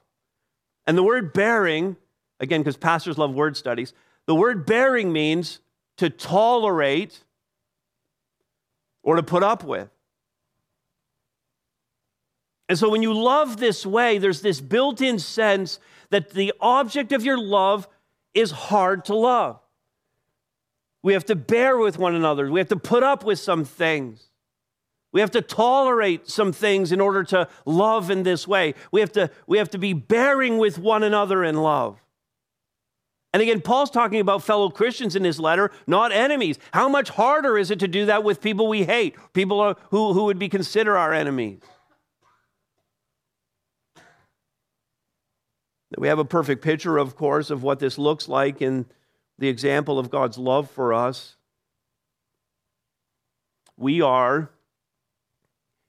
And 0.85 0.97
the 0.97 1.03
word 1.03 1.33
bearing, 1.33 1.97
again, 2.39 2.61
because 2.61 2.77
pastors 2.77 3.17
love 3.17 3.33
word 3.33 3.57
studies, 3.57 3.93
the 4.25 4.35
word 4.35 4.65
bearing 4.65 5.11
means 5.11 5.59
to 5.97 6.09
tolerate 6.09 7.23
or 9.03 9.15
to 9.15 9.23
put 9.23 9.43
up 9.43 9.63
with. 9.63 9.89
And 12.69 12.77
so 12.77 12.89
when 12.89 13.01
you 13.01 13.13
love 13.13 13.57
this 13.57 13.85
way, 13.85 14.17
there's 14.17 14.41
this 14.41 14.59
built 14.59 15.01
in 15.01 15.19
sense 15.19 15.79
that 16.09 16.31
the 16.31 16.53
object 16.59 17.11
of 17.11 17.23
your 17.23 17.39
love 17.39 17.87
is 18.33 18.51
hard 18.51 19.05
to 19.05 19.15
love. 19.15 19.59
We 21.01 21.13
have 21.13 21.25
to 21.25 21.35
bear 21.35 21.77
with 21.77 21.97
one 21.97 22.15
another, 22.15 22.51
we 22.51 22.59
have 22.59 22.69
to 22.69 22.75
put 22.75 23.03
up 23.03 23.23
with 23.23 23.39
some 23.39 23.63
things. 23.63 24.29
We 25.13 25.21
have 25.21 25.31
to 25.31 25.41
tolerate 25.41 26.29
some 26.29 26.51
things 26.51 26.91
in 26.91 26.99
order 26.99 27.23
to 27.23 27.47
love 27.65 28.11
in 28.11 28.23
this 28.23 28.47
way. 28.47 28.75
We 28.91 28.99
have 28.99 29.11
to, 29.13 29.31
we 29.47 29.57
have 29.57 29.69
to 29.69 29.77
be 29.77 29.93
bearing 29.93 30.57
with 30.57 30.77
one 30.77 31.01
another 31.01 31.43
in 31.43 31.55
love. 31.55 31.97
And 33.33 33.41
again, 33.41 33.61
Paul's 33.61 33.91
talking 33.91 34.19
about 34.19 34.43
fellow 34.43 34.69
Christians 34.69 35.15
in 35.15 35.23
his 35.23 35.39
letter, 35.39 35.71
not 35.85 36.11
enemies. 36.11 36.57
How 36.71 36.87
much 36.87 37.09
harder 37.09 37.57
is 37.57 37.71
it 37.71 37.79
to 37.79 37.87
do 37.87 38.05
that 38.05 38.23
with 38.23 38.41
people 38.41 38.67
we 38.67 38.85
hate, 38.85 39.15
people 39.33 39.75
who, 39.91 40.13
who 40.13 40.23
would 40.25 40.39
be 40.39 40.49
considered 40.49 40.97
our 40.97 41.13
enemies? 41.13 41.59
We 45.97 46.07
have 46.07 46.19
a 46.19 46.25
perfect 46.25 46.63
picture, 46.63 46.97
of 46.97 47.15
course, 47.15 47.49
of 47.49 47.63
what 47.63 47.79
this 47.79 47.97
looks 47.97 48.27
like 48.27 48.61
in 48.61 48.85
the 49.39 49.47
example 49.47 49.99
of 49.99 50.09
God's 50.09 50.37
love 50.37 50.69
for 50.69 50.93
us. 50.93 51.35
We 53.77 54.01
are, 54.01 54.49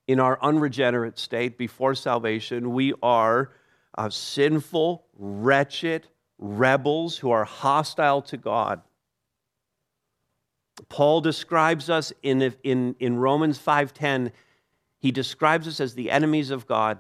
in 0.07 0.21
our 0.21 0.39
unregenerate 0.43 1.19
state 1.19 1.59
before 1.59 1.95
salvation, 1.95 2.73
we 2.73 2.95
are 3.03 3.53
uh, 3.97 4.11
sinful, 4.11 5.07
wretched 5.17 6.07
rebels 6.39 7.19
who 7.19 7.31
are 7.31 7.45
hostile 7.45 8.23
to 8.23 8.37
God. 8.37 8.81
Paul 10.89 11.21
describes 11.21 11.91
us 11.91 12.13
in, 12.23 12.55
in, 12.63 12.95
in 13.01 13.17
Romans 13.19 13.59
5:10, 13.59 14.33
he 15.01 15.11
describes 15.11 15.67
us 15.67 15.81
as 15.81 15.95
the 15.95 16.11
enemies 16.11 16.51
of 16.51 16.67
God. 16.67 16.99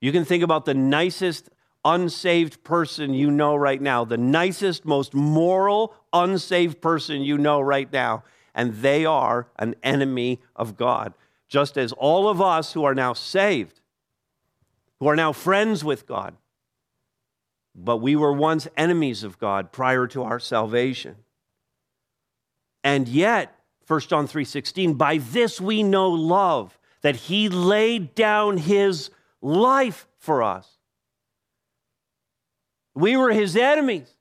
You 0.00 0.12
can 0.12 0.24
think 0.24 0.42
about 0.42 0.64
the 0.64 0.74
nicest 0.74 1.48
unsaved 1.84 2.64
person 2.64 3.12
you 3.12 3.30
know 3.30 3.54
right 3.54 3.80
now, 3.80 4.04
the 4.04 4.16
nicest, 4.16 4.84
most 4.84 5.14
moral, 5.14 5.94
unsaved 6.12 6.80
person 6.80 7.22
you 7.22 7.36
know 7.36 7.60
right 7.60 7.92
now, 7.92 8.24
and 8.54 8.74
they 8.74 9.04
are 9.04 9.48
an 9.56 9.74
enemy 9.82 10.40
of 10.56 10.76
God. 10.76 11.14
Just 11.48 11.76
as 11.76 11.92
all 11.92 12.28
of 12.28 12.40
us 12.40 12.72
who 12.72 12.84
are 12.84 12.94
now 12.94 13.12
saved, 13.12 13.80
who 14.98 15.08
are 15.08 15.16
now 15.16 15.32
friends 15.32 15.84
with 15.84 16.06
God, 16.06 16.36
but 17.74 17.96
we 17.98 18.14
were 18.14 18.32
once 18.32 18.68
enemies 18.76 19.24
of 19.24 19.38
God 19.38 19.72
prior 19.72 20.06
to 20.08 20.22
our 20.22 20.38
salvation. 20.38 21.16
And 22.82 23.08
yet, 23.08 23.58
1 23.86 24.08
John 24.08 24.26
3:16, 24.26 24.94
by 24.94 25.18
this 25.18 25.60
we 25.60 25.82
know 25.82 26.10
love, 26.10 26.78
that 27.02 27.16
he 27.16 27.48
laid 27.48 28.14
down 28.14 28.56
his 28.58 29.10
life 29.42 30.06
for 30.18 30.42
us. 30.42 30.78
We 32.94 33.16
were 33.16 33.32
his 33.32 33.56
enemies. 33.56 34.14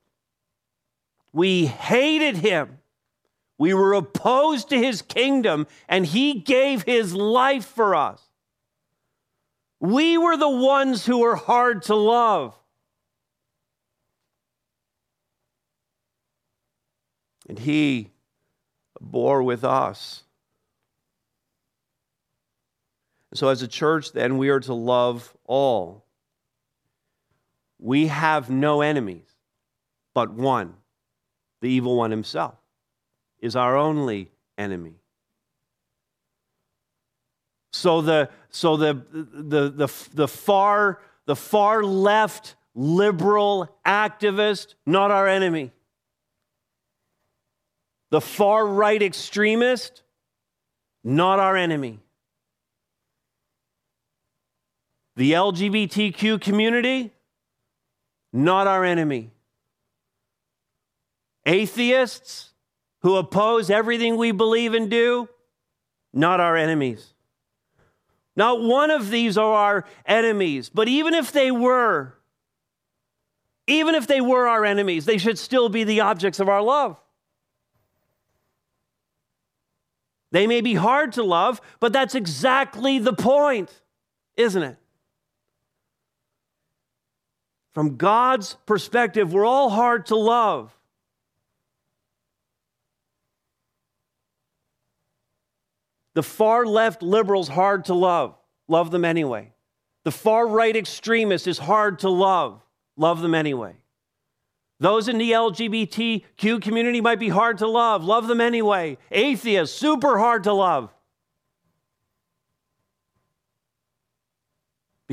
We 1.31 1.67
hated 1.67 2.37
him. 2.37 2.79
We 3.57 3.73
were 3.73 3.93
opposed 3.93 4.69
to 4.69 4.77
his 4.77 5.01
kingdom, 5.01 5.67
and 5.87 6.05
he 6.05 6.33
gave 6.33 6.83
his 6.83 7.13
life 7.13 7.65
for 7.65 7.95
us. 7.95 8.21
We 9.79 10.17
were 10.17 10.37
the 10.37 10.49
ones 10.49 11.05
who 11.05 11.19
were 11.19 11.35
hard 11.35 11.83
to 11.83 11.95
love. 11.95 12.57
And 17.47 17.60
he 17.60 18.12
bore 18.99 19.43
with 19.43 19.63
us 19.63 20.23
So, 23.34 23.47
as 23.49 23.63
a 23.63 23.67
church, 23.67 24.12
then, 24.12 24.38
we 24.38 24.49
are 24.49 24.60
to 24.62 24.73
love 24.73 25.36
all. 25.45 26.06
We 27.79 28.08
have 28.08 28.49
no 28.49 28.82
enemies 28.82 29.27
but 30.13 30.32
one. 30.32 30.75
The 31.62 31.69
evil 31.69 31.97
one 31.97 32.12
himself 32.12 32.56
is 33.39 33.56
our 33.56 33.75
only 33.75 34.32
enemy. 34.58 34.95
So 37.71 38.01
the 38.01 38.29
so 38.49 38.77
the 38.77 39.01
the 39.12 39.69
the, 39.69 39.93
the 40.13 40.27
far 40.27 41.01
the 41.25 41.36
far 41.36 41.84
left 41.84 42.56
liberal 42.75 43.75
activist 43.86 44.75
not 44.86 45.10
our 45.10 45.27
enemy. 45.27 45.71
The 48.13 48.21
far 48.21 48.67
right 48.67 49.02
extremist 49.02 50.04
not 51.04 51.39
our 51.39 51.58
enemy. 51.58 51.97
The 55.15 55.32
LGBTQ 55.32 56.39
community, 56.39 57.12
not 58.32 58.67
our 58.67 58.86
enemy. 58.86 59.32
Atheists 61.47 62.52
who 63.02 63.15
oppose 63.15 63.71
everything 63.71 64.15
we 64.17 64.32
believe 64.32 64.76
and 64.76 64.91
do, 64.91 65.28
not 66.13 66.39
our 66.39 66.56
enemies. 66.56 67.15
Not 68.36 68.62
one 68.62 68.91
of 68.91 69.10
these 69.10 69.39
are 69.39 69.54
our 69.54 69.86
enemies, 70.06 70.69
but 70.69 70.88
even 70.88 71.15
if 71.15 71.32
they 71.32 71.49
were, 71.49 72.13
even 73.65 73.95
if 73.95 74.06
they 74.06 74.21
were 74.21 74.47
our 74.47 74.63
enemies, 74.63 75.06
they 75.06 75.17
should 75.17 75.39
still 75.39 75.67
be 75.67 75.84
the 75.84 76.02
objects 76.02 76.39
of 76.39 76.47
our 76.47 76.62
love. 76.62 76.97
They 80.33 80.47
may 80.47 80.61
be 80.61 80.73
hard 80.73 81.13
to 81.13 81.23
love, 81.23 81.61
but 81.79 81.93
that's 81.93 82.15
exactly 82.15 82.97
the 82.97 83.13
point, 83.13 83.71
isn't 84.35 84.63
it? 84.63 84.77
From 87.75 87.97
God's 87.97 88.57
perspective, 88.65 89.31
we're 89.31 89.45
all 89.45 89.69
hard 89.69 90.07
to 90.07 90.15
love. 90.15 90.75
The 96.15 96.23
far 96.23 96.65
left 96.65 97.03
liberals 97.03 97.47
hard 97.47 97.85
to 97.85 97.93
love. 97.93 98.35
Love 98.67 98.89
them 98.89 99.05
anyway. 99.05 99.53
The 100.03 100.11
far 100.11 100.47
right 100.47 100.75
extremist 100.75 101.45
is 101.45 101.59
hard 101.59 101.99
to 101.99 102.09
love. 102.09 102.59
Love 102.97 103.21
them 103.21 103.35
anyway. 103.35 103.75
Those 104.83 105.07
in 105.07 105.17
the 105.17 105.31
LGBTQ 105.31 106.61
community 106.61 106.99
might 106.99 107.17
be 107.17 107.29
hard 107.29 107.59
to 107.59 107.67
love. 107.67 108.03
Love 108.03 108.27
them 108.27 108.41
anyway. 108.41 108.97
Atheists, 109.11 109.73
super 109.75 110.19
hard 110.19 110.43
to 110.43 110.51
love. 110.51 110.93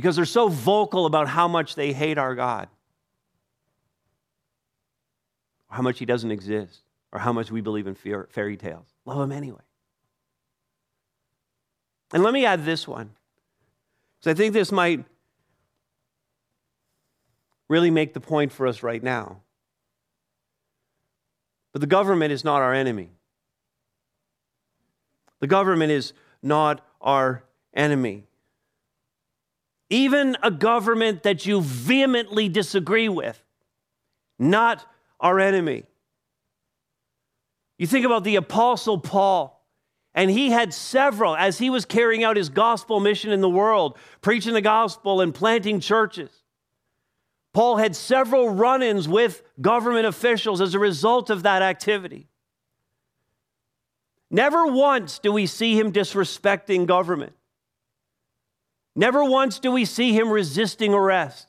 because 0.00 0.16
they're 0.16 0.24
so 0.24 0.48
vocal 0.48 1.04
about 1.04 1.28
how 1.28 1.46
much 1.46 1.74
they 1.74 1.92
hate 1.92 2.16
our 2.16 2.34
God, 2.34 2.68
how 5.68 5.82
much 5.82 5.98
He 5.98 6.06
doesn't 6.06 6.30
exist, 6.30 6.80
or 7.12 7.18
how 7.18 7.34
much 7.34 7.50
we 7.50 7.60
believe 7.60 7.86
in 7.86 7.94
fairy 7.94 8.56
tales. 8.56 8.86
Love 9.04 9.18
them 9.18 9.30
anyway. 9.30 9.60
And 12.14 12.22
let 12.22 12.32
me 12.32 12.46
add 12.46 12.64
this 12.64 12.88
one, 12.88 13.10
because 14.18 14.30
I 14.30 14.34
think 14.34 14.54
this 14.54 14.72
might 14.72 15.04
really 17.68 17.90
make 17.90 18.14
the 18.14 18.20
point 18.20 18.52
for 18.52 18.66
us 18.66 18.82
right 18.82 19.02
now. 19.02 19.42
But 21.72 21.80
the 21.80 21.86
government 21.86 22.32
is 22.32 22.44
not 22.44 22.62
our 22.62 22.74
enemy. 22.74 23.10
The 25.40 25.46
government 25.46 25.92
is 25.92 26.12
not 26.42 26.84
our 27.00 27.44
enemy 27.74 28.24
even 29.90 30.36
a 30.42 30.52
government 30.52 31.24
that 31.24 31.44
you 31.44 31.60
vehemently 31.60 32.48
disagree 32.48 33.08
with, 33.08 33.42
not 34.38 34.86
our 35.18 35.38
enemy. 35.40 35.84
You 37.76 37.88
think 37.88 38.06
about 38.06 38.24
the 38.24 38.36
Apostle 38.36 38.98
Paul, 38.98 39.66
and 40.14 40.30
he 40.30 40.50
had 40.50 40.72
several, 40.72 41.36
as 41.36 41.58
he 41.58 41.70
was 41.70 41.84
carrying 41.84 42.22
out 42.22 42.36
his 42.36 42.48
gospel 42.48 43.00
mission 43.00 43.32
in 43.32 43.40
the 43.40 43.50
world, 43.50 43.98
preaching 44.20 44.54
the 44.54 44.60
gospel 44.60 45.20
and 45.20 45.34
planting 45.34 45.80
churches. 45.80 46.30
Paul 47.52 47.76
had 47.76 47.96
several 47.96 48.50
run 48.50 48.82
ins 48.82 49.08
with 49.08 49.42
government 49.60 50.06
officials 50.06 50.60
as 50.60 50.74
a 50.74 50.78
result 50.78 51.30
of 51.30 51.42
that 51.42 51.62
activity. 51.62 52.28
Never 54.30 54.66
once 54.66 55.18
do 55.18 55.32
we 55.32 55.46
see 55.46 55.78
him 55.78 55.92
disrespecting 55.92 56.86
government. 56.86 57.32
Never 58.94 59.24
once 59.24 59.58
do 59.58 59.72
we 59.72 59.84
see 59.84 60.12
him 60.12 60.30
resisting 60.30 60.94
arrest. 60.94 61.48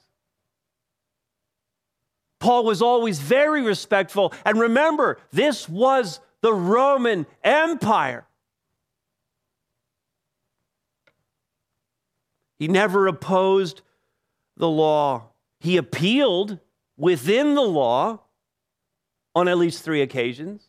Paul 2.39 2.65
was 2.65 2.81
always 2.81 3.19
very 3.19 3.61
respectful. 3.61 4.33
And 4.43 4.59
remember, 4.59 5.19
this 5.31 5.69
was 5.69 6.19
the 6.41 6.53
Roman 6.53 7.27
Empire. 7.43 8.25
He 12.57 12.67
never 12.67 13.05
opposed 13.05 13.81
the 14.57 14.69
law. 14.69 15.30
He 15.61 15.77
appealed 15.77 16.57
within 16.97 17.53
the 17.53 17.61
law 17.61 18.21
on 19.35 19.47
at 19.47 19.59
least 19.59 19.83
three 19.83 20.01
occasions, 20.01 20.67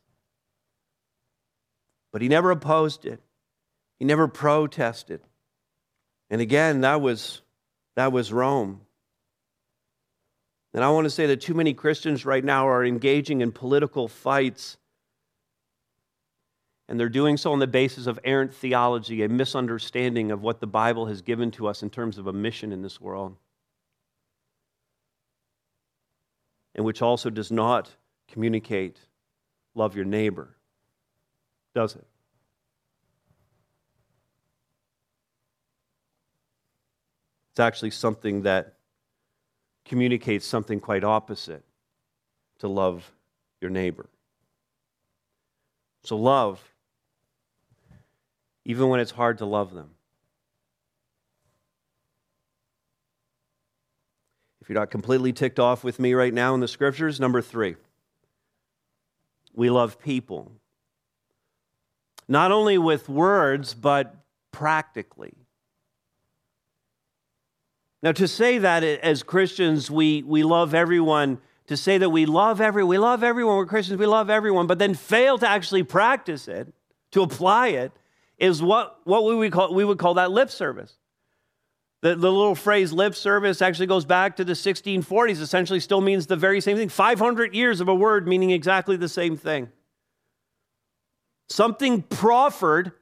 but 2.12 2.20
he 2.20 2.28
never 2.28 2.50
opposed 2.50 3.06
it. 3.06 3.18
He 3.98 4.04
never 4.04 4.28
protested. 4.28 5.22
And 6.28 6.42
again, 6.42 6.82
that 6.82 7.00
was, 7.00 7.40
that 7.96 8.12
was 8.12 8.34
Rome. 8.34 8.82
And 10.74 10.84
I 10.84 10.90
want 10.90 11.06
to 11.06 11.10
say 11.10 11.24
that 11.24 11.40
too 11.40 11.54
many 11.54 11.72
Christians 11.72 12.26
right 12.26 12.44
now 12.44 12.68
are 12.68 12.84
engaging 12.84 13.40
in 13.40 13.50
political 13.50 14.08
fights, 14.08 14.76
and 16.86 17.00
they're 17.00 17.08
doing 17.08 17.38
so 17.38 17.50
on 17.52 17.60
the 17.60 17.66
basis 17.66 18.06
of 18.06 18.20
errant 18.24 18.52
theology, 18.52 19.22
a 19.22 19.28
misunderstanding 19.30 20.30
of 20.30 20.42
what 20.42 20.60
the 20.60 20.66
Bible 20.66 21.06
has 21.06 21.22
given 21.22 21.50
to 21.52 21.66
us 21.66 21.82
in 21.82 21.88
terms 21.88 22.18
of 22.18 22.26
a 22.26 22.32
mission 22.34 22.72
in 22.72 22.82
this 22.82 23.00
world, 23.00 23.38
and 26.74 26.84
which 26.84 27.02
also 27.02 27.30
does 27.30 27.50
not 27.50 27.90
communicate 28.28 28.98
love 29.74 29.94
your 29.96 30.04
neighbor, 30.04 30.56
does 31.74 31.94
it? 31.94 32.06
It's 37.52 37.60
actually 37.60 37.90
something 37.90 38.42
that 38.42 38.74
communicates 39.84 40.46
something 40.46 40.80
quite 40.80 41.04
opposite 41.04 41.64
to 42.60 42.68
love 42.68 43.12
your 43.60 43.70
neighbor. 43.70 44.08
So, 46.04 46.16
love, 46.16 46.60
even 48.64 48.88
when 48.88 49.00
it's 49.00 49.10
hard 49.10 49.38
to 49.38 49.44
love 49.44 49.74
them. 49.74 49.90
If 54.62 54.68
you're 54.68 54.78
not 54.78 54.92
completely 54.92 55.32
ticked 55.32 55.58
off 55.58 55.82
with 55.82 55.98
me 55.98 56.14
right 56.14 56.32
now 56.32 56.54
in 56.54 56.60
the 56.60 56.68
scriptures, 56.68 57.18
number 57.18 57.42
three, 57.42 57.74
we 59.52 59.70
love 59.70 59.98
people. 59.98 60.52
Not 62.28 62.52
only 62.52 62.78
with 62.78 63.08
words, 63.08 63.74
but 63.74 64.14
practically. 64.52 65.34
Now, 68.04 68.12
to 68.12 68.28
say 68.28 68.58
that 68.58 68.84
as 68.84 69.24
Christians, 69.24 69.90
we, 69.90 70.22
we 70.22 70.44
love 70.44 70.74
everyone, 70.74 71.38
to 71.66 71.76
say 71.76 71.98
that 71.98 72.10
we 72.10 72.24
love 72.24 72.60
every, 72.60 72.84
we 72.84 72.98
love 72.98 73.24
everyone, 73.24 73.56
we're 73.56 73.66
Christians, 73.66 73.98
we 73.98 74.06
love 74.06 74.30
everyone, 74.30 74.68
but 74.68 74.78
then 74.78 74.94
fail 74.94 75.38
to 75.38 75.48
actually 75.48 75.82
practice 75.82 76.46
it, 76.46 76.72
to 77.10 77.22
apply 77.22 77.68
it, 77.68 77.90
is 78.38 78.62
what, 78.62 79.00
what 79.02 79.24
we, 79.24 79.34
would 79.34 79.50
call, 79.50 79.74
we 79.74 79.84
would 79.84 79.98
call 79.98 80.14
that 80.14 80.30
lip 80.30 80.50
service. 80.50 80.98
The, 82.02 82.16
the 82.16 82.30
little 82.30 82.56
phrase 82.56 82.92
lip 82.92 83.14
service 83.14 83.62
actually 83.62 83.86
goes 83.86 84.04
back 84.04 84.36
to 84.36 84.44
the 84.44 84.54
1640s, 84.54 85.40
essentially 85.40 85.80
still 85.80 86.00
means 86.00 86.26
the 86.26 86.36
very 86.36 86.60
same 86.60 86.76
thing. 86.76 86.88
500 86.88 87.54
years 87.54 87.80
of 87.80 87.88
a 87.88 87.94
word 87.94 88.26
meaning 88.26 88.50
exactly 88.50 88.96
the 88.96 89.08
same 89.08 89.36
thing. 89.36 89.68
Something 91.48 92.02
proffered, 92.02 92.92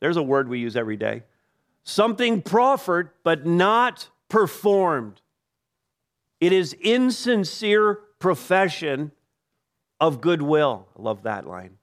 there's 0.00 0.16
a 0.16 0.22
word 0.22 0.48
we 0.48 0.60
use 0.60 0.76
every 0.76 0.96
day. 0.96 1.24
Something 1.82 2.40
proffered, 2.40 3.10
but 3.24 3.46
not 3.46 4.08
performed. 4.28 5.20
It 6.40 6.52
is 6.52 6.72
insincere 6.74 7.98
profession 8.20 9.10
of 9.98 10.20
goodwill. 10.20 10.86
I 10.96 11.02
love 11.02 11.24
that 11.24 11.46
line. 11.46 11.78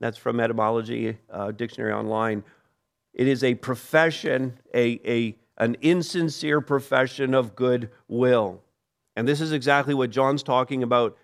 That's 0.00 0.16
from 0.16 0.40
Etymology 0.40 1.18
uh, 1.30 1.50
Dictionary 1.50 1.92
Online. 1.92 2.42
It 3.12 3.28
is 3.28 3.44
a 3.44 3.54
profession, 3.54 4.58
a, 4.74 5.00
a, 5.04 5.36
an 5.60 5.76
insincere 5.82 6.62
profession 6.62 7.34
of 7.34 7.54
good 7.54 7.90
will. 8.08 8.62
And 9.14 9.28
this 9.28 9.42
is 9.42 9.52
exactly 9.52 9.92
what 9.92 10.10
John's 10.10 10.42
talking 10.42 10.82
about 10.82 11.16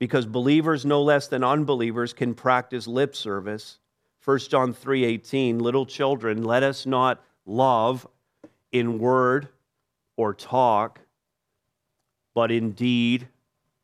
because 0.00 0.26
believers 0.26 0.84
no 0.84 1.00
less 1.00 1.28
than 1.28 1.44
unbelievers 1.44 2.12
can 2.12 2.34
practice 2.34 2.88
lip 2.88 3.14
service. 3.14 3.78
1 4.24 4.50
John 4.50 4.74
3:18 4.74 5.60
Little 5.60 5.86
children 5.86 6.42
let 6.42 6.64
us 6.64 6.86
not 6.86 7.22
love 7.46 8.06
in 8.72 8.98
word 8.98 9.48
or 10.16 10.34
talk, 10.34 11.00
but 12.34 12.50
in 12.50 12.72
deed 12.72 13.28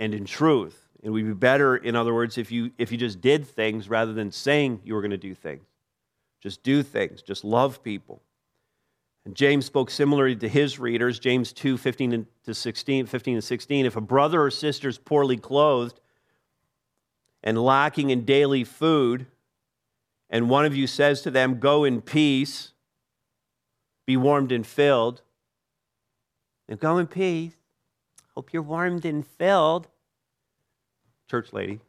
and 0.01 0.13
in 0.13 0.25
truth. 0.25 0.89
It 1.03 1.11
would 1.11 1.25
be 1.25 1.35
better, 1.35 1.77
in 1.77 1.95
other 1.95 2.13
words, 2.13 2.37
if 2.37 2.51
you, 2.51 2.73
if 2.79 2.91
you 2.91 2.99
just 2.99 3.21
did 3.21 3.47
things 3.47 3.89
rather 3.89 4.13
than 4.13 4.33
saying 4.33 4.81
you 4.85 4.95
were 4.95 5.01
going 5.01 5.13
to 5.13 5.17
do 5.17 5.35
things. 5.35 5.65
Just 6.41 6.65
do 6.65 6.83
things, 6.83 7.23
just 7.23 7.45
love 7.45 7.83
people. 7.85 8.21
And 9.25 9.35
James 9.35 9.67
spoke 9.67 9.91
similarly 9.91 10.37
to 10.37 10.49
his 10.49 10.79
readers, 10.79 11.19
James 11.19 11.53
2 11.53 11.77
15 11.77 12.27
to 12.45 12.55
16, 12.55 13.07
15 13.07 13.35
and 13.35 13.45
16. 13.45 13.87
If 13.87 13.97
a 13.97 14.01
brother 14.01 14.43
or 14.43 14.51
sister 14.51 14.89
is 14.89 14.99
poorly 14.99 15.37
clothed 15.37 16.01
and 17.43 17.63
lacking 17.63 18.11
in 18.11 18.25
daily 18.25 18.65
food, 18.65 19.27
and 20.31 20.51
one 20.51 20.65
of 20.65 20.75
you 20.75 20.87
says 20.87 21.23
to 21.23 21.31
them, 21.31 21.59
Go 21.59 21.85
in 21.85 22.01
peace, 22.01 22.73
be 24.07 24.17
warmed 24.17 24.53
and 24.53 24.67
filled. 24.67 25.23
And 26.69 26.79
go 26.79 26.99
in 26.99 27.07
peace. 27.07 27.55
Hope 28.35 28.53
you're 28.53 28.63
warmed 28.63 29.05
and 29.05 29.27
filled. 29.27 29.89
Church 31.31 31.53
lady. 31.53 31.81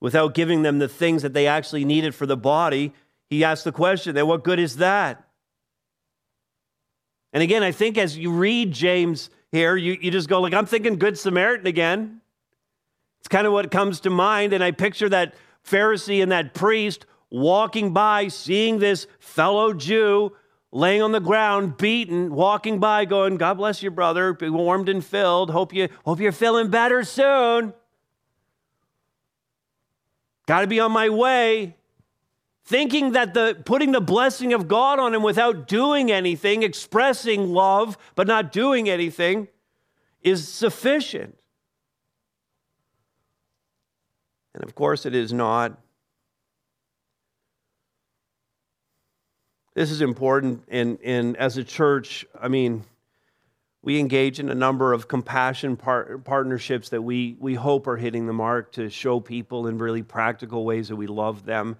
Without 0.00 0.34
giving 0.34 0.62
them 0.62 0.78
the 0.78 0.88
things 0.88 1.22
that 1.22 1.32
they 1.32 1.46
actually 1.46 1.84
needed 1.84 2.14
for 2.14 2.24
the 2.24 2.36
body, 2.36 2.92
he 3.28 3.44
asked 3.44 3.64
the 3.64 3.72
question 3.72 4.14
then 4.14 4.26
what 4.26 4.44
good 4.44 4.58
is 4.58 4.76
that? 4.76 5.24
And 7.32 7.42
again, 7.42 7.62
I 7.62 7.72
think 7.72 7.98
as 7.98 8.16
you 8.16 8.32
read 8.32 8.72
James 8.72 9.30
here, 9.52 9.76
you, 9.76 9.96
you 10.00 10.10
just 10.10 10.28
go 10.28 10.40
like, 10.40 10.54
I'm 10.54 10.66
thinking 10.66 10.96
Good 10.96 11.18
Samaritan 11.18 11.66
again. 11.66 12.20
It's 13.20 13.28
kind 13.28 13.46
of 13.46 13.52
what 13.52 13.70
comes 13.70 14.00
to 14.00 14.10
mind. 14.10 14.52
And 14.52 14.64
I 14.64 14.70
picture 14.70 15.08
that 15.10 15.34
Pharisee 15.64 16.22
and 16.22 16.32
that 16.32 16.54
priest 16.54 17.04
walking 17.30 17.92
by, 17.92 18.28
seeing 18.28 18.78
this 18.78 19.06
fellow 19.20 19.74
Jew 19.74 20.32
laying 20.70 21.02
on 21.02 21.12
the 21.12 21.20
ground, 21.20 21.76
beaten, 21.76 22.34
walking 22.34 22.78
by, 22.78 23.04
going, 23.04 23.36
God 23.36 23.54
bless 23.54 23.82
you, 23.82 23.90
brother, 23.90 24.34
be 24.34 24.50
warmed 24.50 24.88
and 24.88 25.04
filled. 25.04 25.50
Hope, 25.50 25.72
you, 25.72 25.88
hope 26.04 26.20
you're 26.20 26.32
feeling 26.32 26.68
better 26.68 27.04
soon. 27.04 27.72
Got 30.46 30.62
to 30.62 30.66
be 30.66 30.80
on 30.80 30.92
my 30.92 31.08
way. 31.08 31.77
Thinking 32.68 33.12
that 33.12 33.32
the 33.32 33.56
putting 33.64 33.92
the 33.92 34.00
blessing 34.02 34.52
of 34.52 34.68
God 34.68 34.98
on 34.98 35.14
him 35.14 35.22
without 35.22 35.68
doing 35.68 36.12
anything, 36.12 36.62
expressing 36.62 37.54
love, 37.54 37.96
but 38.14 38.26
not 38.26 38.52
doing 38.52 38.90
anything, 38.90 39.48
is 40.20 40.46
sufficient. 40.46 41.38
And 44.52 44.62
of 44.62 44.74
course, 44.74 45.06
it 45.06 45.14
is 45.14 45.32
not. 45.32 45.80
This 49.72 49.90
is 49.90 50.02
important. 50.02 50.64
And, 50.68 50.98
and 51.02 51.38
as 51.38 51.56
a 51.56 51.64
church, 51.64 52.26
I 52.38 52.48
mean, 52.48 52.84
we 53.80 53.98
engage 53.98 54.40
in 54.40 54.50
a 54.50 54.54
number 54.54 54.92
of 54.92 55.08
compassion 55.08 55.78
par- 55.78 56.18
partnerships 56.18 56.90
that 56.90 57.00
we, 57.00 57.34
we 57.40 57.54
hope 57.54 57.86
are 57.86 57.96
hitting 57.96 58.26
the 58.26 58.34
mark 58.34 58.72
to 58.72 58.90
show 58.90 59.20
people 59.20 59.68
in 59.68 59.78
really 59.78 60.02
practical 60.02 60.66
ways 60.66 60.88
that 60.88 60.96
we 60.96 61.06
love 61.06 61.46
them. 61.46 61.78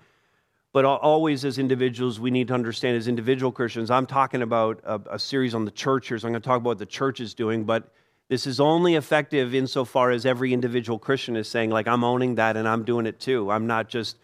But 0.79 0.85
always, 0.85 1.45
as 1.45 1.59
individuals, 1.59 2.21
we 2.21 2.31
need 2.31 2.47
to 2.47 2.55
understand 2.55 2.97
as 2.97 3.09
individual 3.09 3.51
Christians. 3.51 3.91
I'm 3.91 4.07
talking 4.07 4.43
about 4.43 4.79
a, 4.85 5.01
a 5.15 5.19
series 5.19 5.53
on 5.53 5.65
the 5.65 5.73
church 5.73 6.07
here, 6.07 6.17
so 6.17 6.29
I'm 6.29 6.33
going 6.33 6.41
to 6.41 6.47
talk 6.47 6.59
about 6.59 6.69
what 6.69 6.79
the 6.79 6.87
church 6.87 7.19
is 7.19 7.35
doing. 7.35 7.65
But 7.65 7.93
this 8.29 8.47
is 8.47 8.61
only 8.61 8.95
effective 8.95 9.57
insofar 9.57 10.13
as 10.13 10.25
every 10.25 10.53
individual 10.53 10.97
Christian 10.97 11.35
is 11.35 11.49
saying, 11.49 11.71
like, 11.71 11.89
I'm 11.89 12.05
owning 12.05 12.37
that 12.37 12.57
and 12.57 12.69
I'm 12.69 12.85
doing 12.85 13.07
it 13.07 13.19
too. 13.19 13.51
I'm 13.51 13.67
not 13.67 13.89
just 13.89 14.19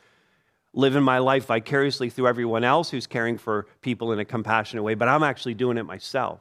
living 0.72 1.02
my 1.02 1.18
life 1.18 1.46
vicariously 1.46 2.08
through 2.08 2.28
everyone 2.28 2.62
else 2.62 2.88
who's 2.88 3.08
caring 3.08 3.36
for 3.36 3.66
people 3.80 4.12
in 4.12 4.20
a 4.20 4.24
compassionate 4.24 4.84
way, 4.84 4.94
but 4.94 5.08
I'm 5.08 5.24
actually 5.24 5.54
doing 5.54 5.76
it 5.76 5.82
myself. 5.82 6.38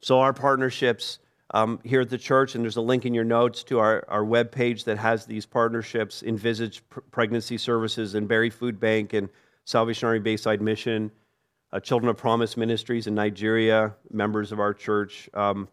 So, 0.00 0.20
our 0.20 0.32
partnerships 0.32 1.18
um, 1.52 1.78
here 1.84 2.00
at 2.00 2.10
the 2.10 2.18
church, 2.18 2.54
and 2.54 2.64
there's 2.64 2.76
a 2.76 2.82
link 2.82 3.04
in 3.04 3.14
your 3.14 3.24
notes 3.24 3.62
to 3.64 3.78
our, 3.78 4.04
our 4.08 4.24
webpage 4.24 4.84
that 4.84 4.98
has 4.98 5.26
these 5.26 5.46
partnerships 5.46 6.22
Envisage 6.22 6.82
Pregnancy 7.10 7.58
Services 7.58 8.14
and 8.14 8.26
Barrie 8.26 8.50
Food 8.50 8.80
Bank 8.80 9.12
and 9.12 9.28
Salvation 9.64 10.06
Army 10.06 10.20
Bayside 10.20 10.60
Mission, 10.60 11.10
uh, 11.72 11.80
Children 11.80 12.10
of 12.10 12.16
Promise 12.16 12.56
Ministries 12.56 13.06
in 13.06 13.14
Nigeria, 13.14 13.94
members 14.10 14.52
of 14.52 14.60
our 14.60 14.74
church. 14.74 15.28
Um, 15.34 15.68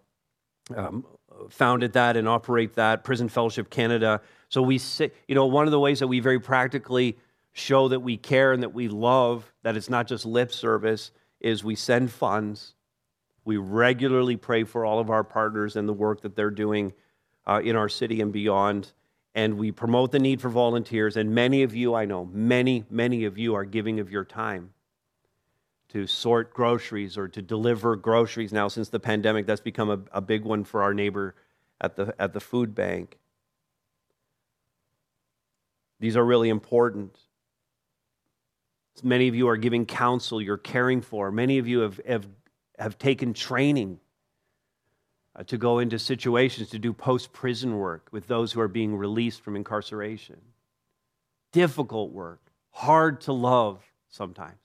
um, 0.75 1.05
founded 1.49 1.93
that 1.93 2.17
and 2.17 2.27
operate 2.27 2.75
that, 2.75 3.03
Prison 3.03 3.29
Fellowship 3.29 3.69
Canada. 3.69 4.21
So 4.49 4.61
we 4.61 4.77
say, 4.77 5.11
you 5.27 5.35
know, 5.35 5.45
one 5.45 5.65
of 5.65 5.71
the 5.71 5.79
ways 5.79 5.99
that 5.99 6.07
we 6.07 6.19
very 6.19 6.39
practically 6.39 7.17
show 7.53 7.87
that 7.87 8.01
we 8.01 8.17
care 8.17 8.51
and 8.51 8.63
that 8.63 8.73
we 8.73 8.87
love, 8.87 9.51
that 9.63 9.77
it's 9.77 9.89
not 9.89 10.07
just 10.07 10.25
lip 10.25 10.51
service, 10.51 11.11
is 11.39 11.63
we 11.63 11.75
send 11.75 12.11
funds. 12.11 12.75
We 13.49 13.57
regularly 13.57 14.37
pray 14.37 14.63
for 14.63 14.85
all 14.85 14.99
of 14.99 15.09
our 15.09 15.23
partners 15.23 15.75
and 15.75 15.89
the 15.89 15.93
work 15.93 16.21
that 16.21 16.35
they're 16.35 16.51
doing 16.51 16.93
uh, 17.47 17.59
in 17.63 17.75
our 17.75 17.89
city 17.89 18.21
and 18.21 18.31
beyond. 18.31 18.91
and 19.33 19.57
we 19.57 19.71
promote 19.71 20.11
the 20.11 20.19
need 20.19 20.39
for 20.39 20.49
volunteers. 20.49 21.17
And 21.17 21.33
many 21.33 21.63
of 21.63 21.73
you, 21.73 21.95
I 21.95 22.05
know, 22.05 22.25
many, 22.25 22.85
many 22.91 23.25
of 23.25 23.39
you 23.39 23.55
are 23.55 23.65
giving 23.65 23.99
of 23.99 24.11
your 24.11 24.23
time 24.23 24.73
to 25.87 26.05
sort 26.05 26.53
groceries 26.53 27.17
or 27.17 27.27
to 27.27 27.41
deliver 27.41 27.95
groceries 27.95 28.53
now 28.53 28.67
since 28.67 28.89
the 28.89 28.99
pandemic. 28.99 29.47
That's 29.47 29.61
become 29.61 29.89
a, 29.89 29.99
a 30.11 30.21
big 30.21 30.43
one 30.43 30.63
for 30.63 30.83
our 30.83 30.93
neighbor 30.93 31.33
at 31.81 31.95
the, 31.95 32.13
at 32.19 32.33
the 32.33 32.39
food 32.39 32.75
bank. 32.75 33.17
These 35.99 36.15
are 36.15 36.23
really 36.23 36.49
important. 36.49 37.17
Many 39.01 39.27
of 39.27 39.33
you 39.33 39.47
are 39.47 39.57
giving 39.57 39.87
counsel, 39.87 40.39
you're 40.39 40.57
caring 40.57 41.01
for. 41.01 41.31
Many 41.31 41.57
of 41.57 41.67
you 41.67 41.79
have, 41.79 41.99
have, 42.07 42.27
have 42.79 42.97
taken 42.97 43.33
training 43.33 43.99
uh, 45.35 45.43
to 45.43 45.57
go 45.57 45.79
into 45.79 45.99
situations 45.99 46.69
to 46.69 46.79
do 46.79 46.93
post 46.93 47.31
prison 47.33 47.77
work 47.77 48.07
with 48.11 48.27
those 48.27 48.51
who 48.51 48.61
are 48.61 48.67
being 48.67 48.95
released 48.95 49.41
from 49.41 49.55
incarceration. 49.55 50.37
Difficult 51.51 52.11
work, 52.11 52.41
hard 52.71 53.21
to 53.21 53.33
love 53.33 53.83
sometimes. 54.09 54.57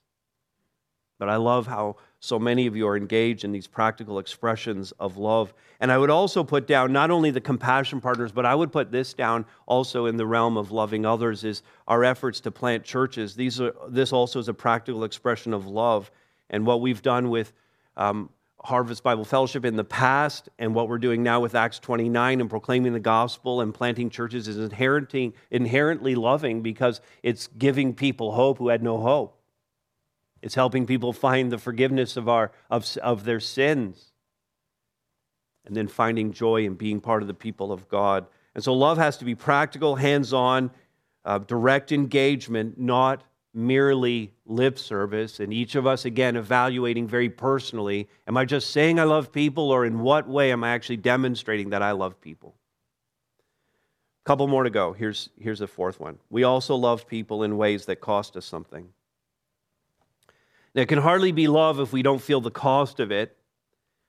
But 1.18 1.28
I 1.28 1.36
love 1.36 1.66
how 1.66 1.96
so 2.18 2.38
many 2.38 2.66
of 2.66 2.76
you 2.76 2.88
are 2.88 2.96
engaged 2.96 3.44
in 3.44 3.52
these 3.52 3.66
practical 3.66 4.18
expressions 4.18 4.92
of 4.98 5.16
love. 5.16 5.54
And 5.78 5.92
I 5.92 5.98
would 5.98 6.10
also 6.10 6.42
put 6.42 6.66
down 6.66 6.92
not 6.92 7.10
only 7.10 7.30
the 7.30 7.40
compassion 7.40 8.00
partners, 8.00 8.32
but 8.32 8.44
I 8.44 8.54
would 8.54 8.72
put 8.72 8.90
this 8.90 9.14
down 9.14 9.46
also 9.66 10.06
in 10.06 10.16
the 10.16 10.26
realm 10.26 10.56
of 10.56 10.72
loving 10.72 11.06
others 11.06 11.44
is 11.44 11.62
our 11.86 12.02
efforts 12.02 12.40
to 12.40 12.50
plant 12.50 12.84
churches. 12.84 13.36
These 13.36 13.60
are, 13.60 13.72
this 13.88 14.12
also 14.12 14.40
is 14.40 14.48
a 14.48 14.54
practical 14.54 15.04
expression 15.04 15.54
of 15.54 15.66
love. 15.66 16.10
And 16.50 16.66
what 16.66 16.80
we've 16.80 17.02
done 17.02 17.30
with 17.30 17.52
um, 17.96 18.30
Harvest 18.64 19.02
Bible 19.02 19.26
Fellowship 19.26 19.64
in 19.66 19.76
the 19.76 19.84
past 19.84 20.48
and 20.58 20.74
what 20.74 20.88
we're 20.88 20.98
doing 20.98 21.22
now 21.22 21.38
with 21.40 21.54
Acts 21.54 21.78
29 21.78 22.40
and 22.40 22.48
proclaiming 22.48 22.94
the 22.94 23.00
gospel 23.00 23.60
and 23.60 23.74
planting 23.74 24.08
churches 24.08 24.48
is 24.48 24.58
inherently, 24.58 25.34
inherently 25.50 26.14
loving 26.14 26.62
because 26.62 27.02
it's 27.22 27.46
giving 27.58 27.92
people 27.94 28.32
hope 28.32 28.58
who 28.58 28.68
had 28.68 28.82
no 28.82 28.98
hope. 28.98 29.38
It's 30.40 30.54
helping 30.54 30.86
people 30.86 31.12
find 31.12 31.52
the 31.52 31.58
forgiveness 31.58 32.16
of, 32.16 32.28
our, 32.28 32.52
of, 32.70 32.96
of 33.02 33.24
their 33.24 33.40
sins. 33.40 34.12
And 35.66 35.76
then 35.76 35.88
finding 35.88 36.32
joy 36.32 36.64
in 36.64 36.74
being 36.74 37.00
part 37.00 37.22
of 37.22 37.28
the 37.28 37.34
people 37.34 37.72
of 37.72 37.88
God. 37.88 38.26
And 38.54 38.62
so 38.62 38.72
love 38.72 38.98
has 38.98 39.16
to 39.18 39.24
be 39.24 39.34
practical, 39.34 39.96
hands 39.96 40.32
on, 40.32 40.70
uh, 41.24 41.38
direct 41.38 41.92
engagement, 41.92 42.78
not 42.78 43.24
merely 43.54 44.32
lip 44.44 44.78
service. 44.78 45.40
And 45.40 45.52
each 45.52 45.76
of 45.76 45.86
us, 45.86 46.04
again, 46.04 46.36
evaluating 46.36 47.06
very 47.06 47.28
personally 47.28 48.08
am 48.26 48.36
I 48.36 48.44
just 48.44 48.70
saying 48.70 48.98
I 48.98 49.04
love 49.04 49.32
people, 49.32 49.70
or 49.70 49.86
in 49.86 50.00
what 50.00 50.28
way 50.28 50.52
am 50.52 50.64
I 50.64 50.70
actually 50.70 50.96
demonstrating 50.98 51.70
that 51.70 51.82
I 51.82 51.92
love 51.92 52.20
people? 52.20 52.56
A 54.24 54.26
couple 54.26 54.46
more 54.48 54.64
to 54.64 54.70
go. 54.70 54.92
Here's, 54.92 55.30
here's 55.38 55.60
the 55.60 55.66
fourth 55.66 56.00
one. 56.00 56.18
We 56.30 56.42
also 56.44 56.74
love 56.74 57.06
people 57.06 57.42
in 57.42 57.56
ways 57.56 57.86
that 57.86 58.00
cost 58.00 58.36
us 58.36 58.44
something. 58.44 58.88
Now, 60.74 60.82
it 60.82 60.88
can 60.88 60.98
hardly 60.98 61.30
be 61.30 61.46
love 61.46 61.78
if 61.78 61.92
we 61.92 62.02
don't 62.02 62.20
feel 62.20 62.40
the 62.40 62.50
cost 62.50 62.98
of 62.98 63.12
it. 63.12 63.36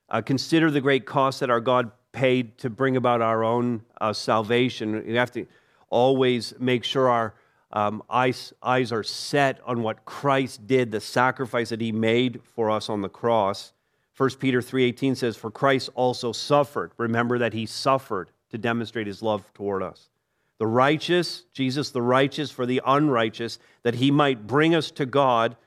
Uh, 0.10 0.22
consider 0.22 0.72
the 0.72 0.82
great 0.82 1.06
cost 1.06 1.42
that 1.42 1.50
our 1.50 1.60
God 1.60 1.92
paid 2.12 2.58
to 2.60 2.70
bring 2.70 2.96
about 2.96 3.22
our 3.22 3.44
own 3.44 3.84
uh, 4.00 4.14
salvation. 4.14 5.04
We 5.06 5.16
have 5.16 5.32
to 5.32 5.46
always 5.90 6.54
make 6.60 6.84
sure 6.84 7.10
our 7.10 7.36
um, 7.76 8.02
eyes, 8.10 8.54
eyes 8.64 8.92
are 8.92 9.04
set 9.04 9.60
on 9.66 9.84
what 9.84 10.06
Christ 10.06 10.66
did, 10.66 10.92
the 10.92 11.02
sacrifice 11.02 11.70
that 11.70 11.82
he 11.82 11.92
made 11.92 12.42
for 12.56 12.72
us 12.72 12.90
on 12.90 13.02
the 13.02 13.10
cross. 13.10 13.74
1 14.18 14.40
Peter 14.40 14.62
3:18 14.62 15.16
says 15.16 15.36
for 15.36 15.52
Christ 15.52 15.90
also 15.94 16.32
suffered. 16.32 16.92
Remember 16.98 17.38
that 17.38 17.54
he 17.54 17.68
suffered 17.68 18.32
to 18.50 18.58
demonstrate 18.58 19.06
his 19.06 19.22
love 19.22 19.54
toward 19.54 19.84
us. 19.84 20.10
The 20.58 20.68
righteous, 20.68 21.44
Jesus 21.54 21.92
the 21.92 22.02
righteous 22.02 22.50
for 22.50 22.66
the 22.66 22.82
unrighteous 22.86 23.60
that 23.84 23.96
he 23.96 24.10
might 24.10 24.48
bring 24.48 24.74
us 24.74 24.90
to 24.92 25.06
God 25.06 25.58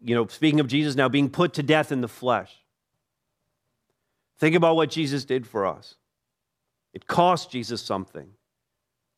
you 0.00 0.14
know, 0.14 0.26
speaking 0.26 0.60
of 0.60 0.66
Jesus 0.66 0.94
now, 0.94 1.08
being 1.08 1.30
put 1.30 1.54
to 1.54 1.62
death 1.62 1.92
in 1.92 2.00
the 2.00 2.08
flesh. 2.08 2.54
Think 4.38 4.54
about 4.54 4.76
what 4.76 4.90
Jesus 4.90 5.24
did 5.24 5.46
for 5.46 5.66
us. 5.66 5.94
It 6.92 7.06
cost 7.06 7.50
Jesus 7.50 7.82
something. 7.82 8.28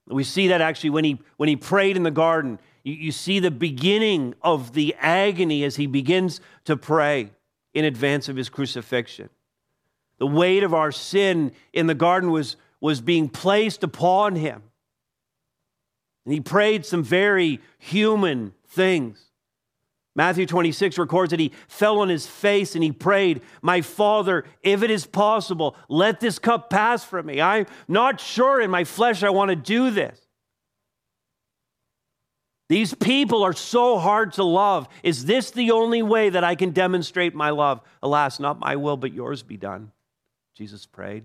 We 0.09 0.25
see 0.25 0.49
that 0.49 0.61
actually 0.61 0.91
when 0.91 1.05
he, 1.05 1.21
when 1.37 1.49
he 1.49 1.57
prayed 1.57 1.97
in 1.97 2.03
the 2.03 2.11
garden. 2.11 2.59
You, 2.83 2.95
you 2.95 3.13
see 3.13 3.41
the 3.41 3.51
beginning 3.51 4.35
of 4.43 4.73
the 4.73 4.95
agony 4.99 5.65
as 5.65 5.77
he 5.77 5.87
begins 5.87 6.41
to 6.65 6.77
pray 6.77 7.31
in 7.75 7.85
advance 7.85 8.29
of 8.29 8.37
his 8.37 8.49
crucifixion. 8.49 9.29
The 10.19 10.27
weight 10.27 10.63
of 10.63 10.75
our 10.75 10.91
sin 10.91 11.53
in 11.73 11.87
the 11.87 11.95
garden 11.95 12.31
was, 12.31 12.57
was 12.81 13.01
being 13.01 13.29
placed 13.29 13.85
upon 13.85 14.37
him. 14.37 14.63
And 16.25 16.35
he 16.35 16.41
prayed 16.41 16.85
some 16.85 17.03
very 17.03 17.61
human 17.79 18.53
things. 18.67 19.28
Matthew 20.15 20.47
26 20.47 20.99
records 20.99 21.31
that 21.31 21.41
he 21.41 21.53
fell 21.69 22.01
on 22.01 22.09
his 22.09 22.27
face 22.27 22.75
and 22.75 22.83
he 22.83 22.91
prayed, 22.91 23.41
My 23.63 23.83
Father, 23.83 24.45
if 24.63 24.83
it 24.83 24.91
is 24.91 25.07
possible, 25.07 25.77
let 25.89 26.19
this 26.19 26.39
cup 26.39 26.71
pass 26.71 27.05
from 27.05 27.27
me. 27.27 27.41
I'm 27.41 27.67
not 27.87 28.21
sure 28.21 28.61
in 28.61 28.71
my 28.71 28.85
flesh 28.85 29.23
I 29.23 29.31
want 29.31 29.51
to 29.51 29.57
do 29.57 29.91
this. 29.91 30.21
These 32.69 32.95
people 32.95 33.45
are 33.45 33.55
so 33.55 33.99
hard 33.99 34.35
to 34.35 34.45
love. 34.45 34.89
Is 35.03 35.25
this 35.25 35.51
the 35.51 35.71
only 35.71 36.03
way 36.03 36.29
that 36.29 36.45
I 36.45 36.55
can 36.55 36.71
demonstrate 36.71 37.35
my 37.35 37.51
love? 37.51 37.81
Alas, 38.03 38.39
not 38.39 38.59
my 38.59 38.77
will, 38.77 38.97
but 38.97 39.15
yours 39.15 39.43
be 39.43 39.57
done. 39.57 39.91
Jesus 40.55 40.85
prayed. 40.85 41.25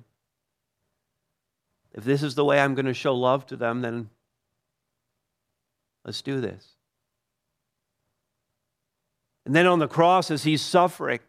If 1.94 2.04
this 2.06 2.24
is 2.24 2.36
the 2.36 2.46
way 2.46 2.60
I'm 2.60 2.76
going 2.76 2.86
to 2.86 2.94
show 2.94 3.14
love 3.14 3.46
to 3.48 3.56
them, 3.56 3.82
then 3.82 4.10
let's 6.06 6.22
do 6.22 6.40
this. 6.40 6.66
And 9.46 9.56
then 9.56 9.68
on 9.68 9.80
the 9.80 9.88
cross, 9.88 10.32
as 10.32 10.44
he's 10.44 10.62
suffering, 10.62 11.20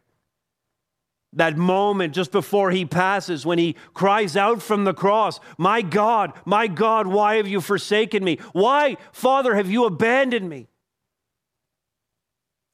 that 1.33 1.57
moment 1.57 2.15
just 2.15 2.31
before 2.31 2.71
he 2.71 2.85
passes 2.85 3.45
when 3.45 3.59
he 3.59 3.75
cries 3.93 4.37
out 4.37 4.63
from 4.63 4.85
the 4.85 4.95
cross, 4.95 5.41
My 5.59 5.83
God, 5.83 6.33
my 6.45 6.69
God, 6.69 7.07
why 7.07 7.37
have 7.37 7.49
you 7.49 7.61
forsaken 7.61 8.23
me? 8.23 8.39
Why, 8.53 8.97
Father, 9.13 9.55
have 9.57 9.71
you 9.71 9.85
abandoned 9.85 10.49
me? 10.49 10.69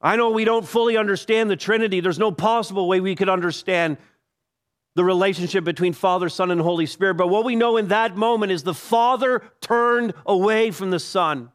I 0.02 0.16
know 0.16 0.30
we 0.30 0.44
don't 0.44 0.66
fully 0.66 0.96
understand 0.96 1.50
the 1.50 1.56
Trinity. 1.56 2.00
There's 2.00 2.18
no 2.18 2.32
possible 2.32 2.88
way 2.88 3.00
we 3.00 3.14
could 3.14 3.28
understand 3.28 3.98
the 4.94 5.04
relationship 5.04 5.62
between 5.62 5.92
Father, 5.92 6.28
Son, 6.28 6.50
and 6.50 6.60
Holy 6.60 6.86
Spirit. 6.86 7.14
But 7.14 7.28
what 7.28 7.44
we 7.44 7.54
know 7.54 7.76
in 7.76 7.88
that 7.88 8.16
moment 8.16 8.50
is 8.52 8.62
the 8.62 8.74
Father 8.74 9.42
turned 9.60 10.14
away 10.26 10.70
from 10.70 10.90
the 10.90 10.98
Son. 10.98 11.52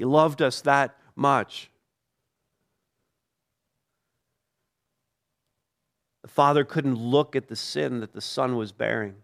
He 0.00 0.06
loved 0.06 0.40
us 0.40 0.62
that 0.62 0.96
much. 1.14 1.70
The 6.22 6.28
Father 6.28 6.64
couldn't 6.64 6.94
look 6.94 7.36
at 7.36 7.48
the 7.48 7.54
sin 7.54 8.00
that 8.00 8.14
the 8.14 8.22
Son 8.22 8.56
was 8.56 8.72
bearing. 8.72 9.16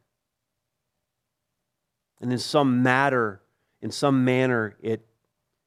And 2.21 2.31
in 2.31 2.39
some 2.39 2.83
matter, 2.83 3.41
in 3.81 3.91
some 3.91 4.23
manner, 4.27 4.77
it, 4.83 5.07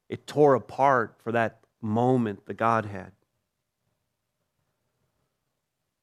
it 0.08 0.28
tore 0.28 0.54
apart 0.54 1.16
for 1.24 1.32
that 1.32 1.58
moment 1.82 2.46
the 2.46 2.54
Godhead. 2.54 3.10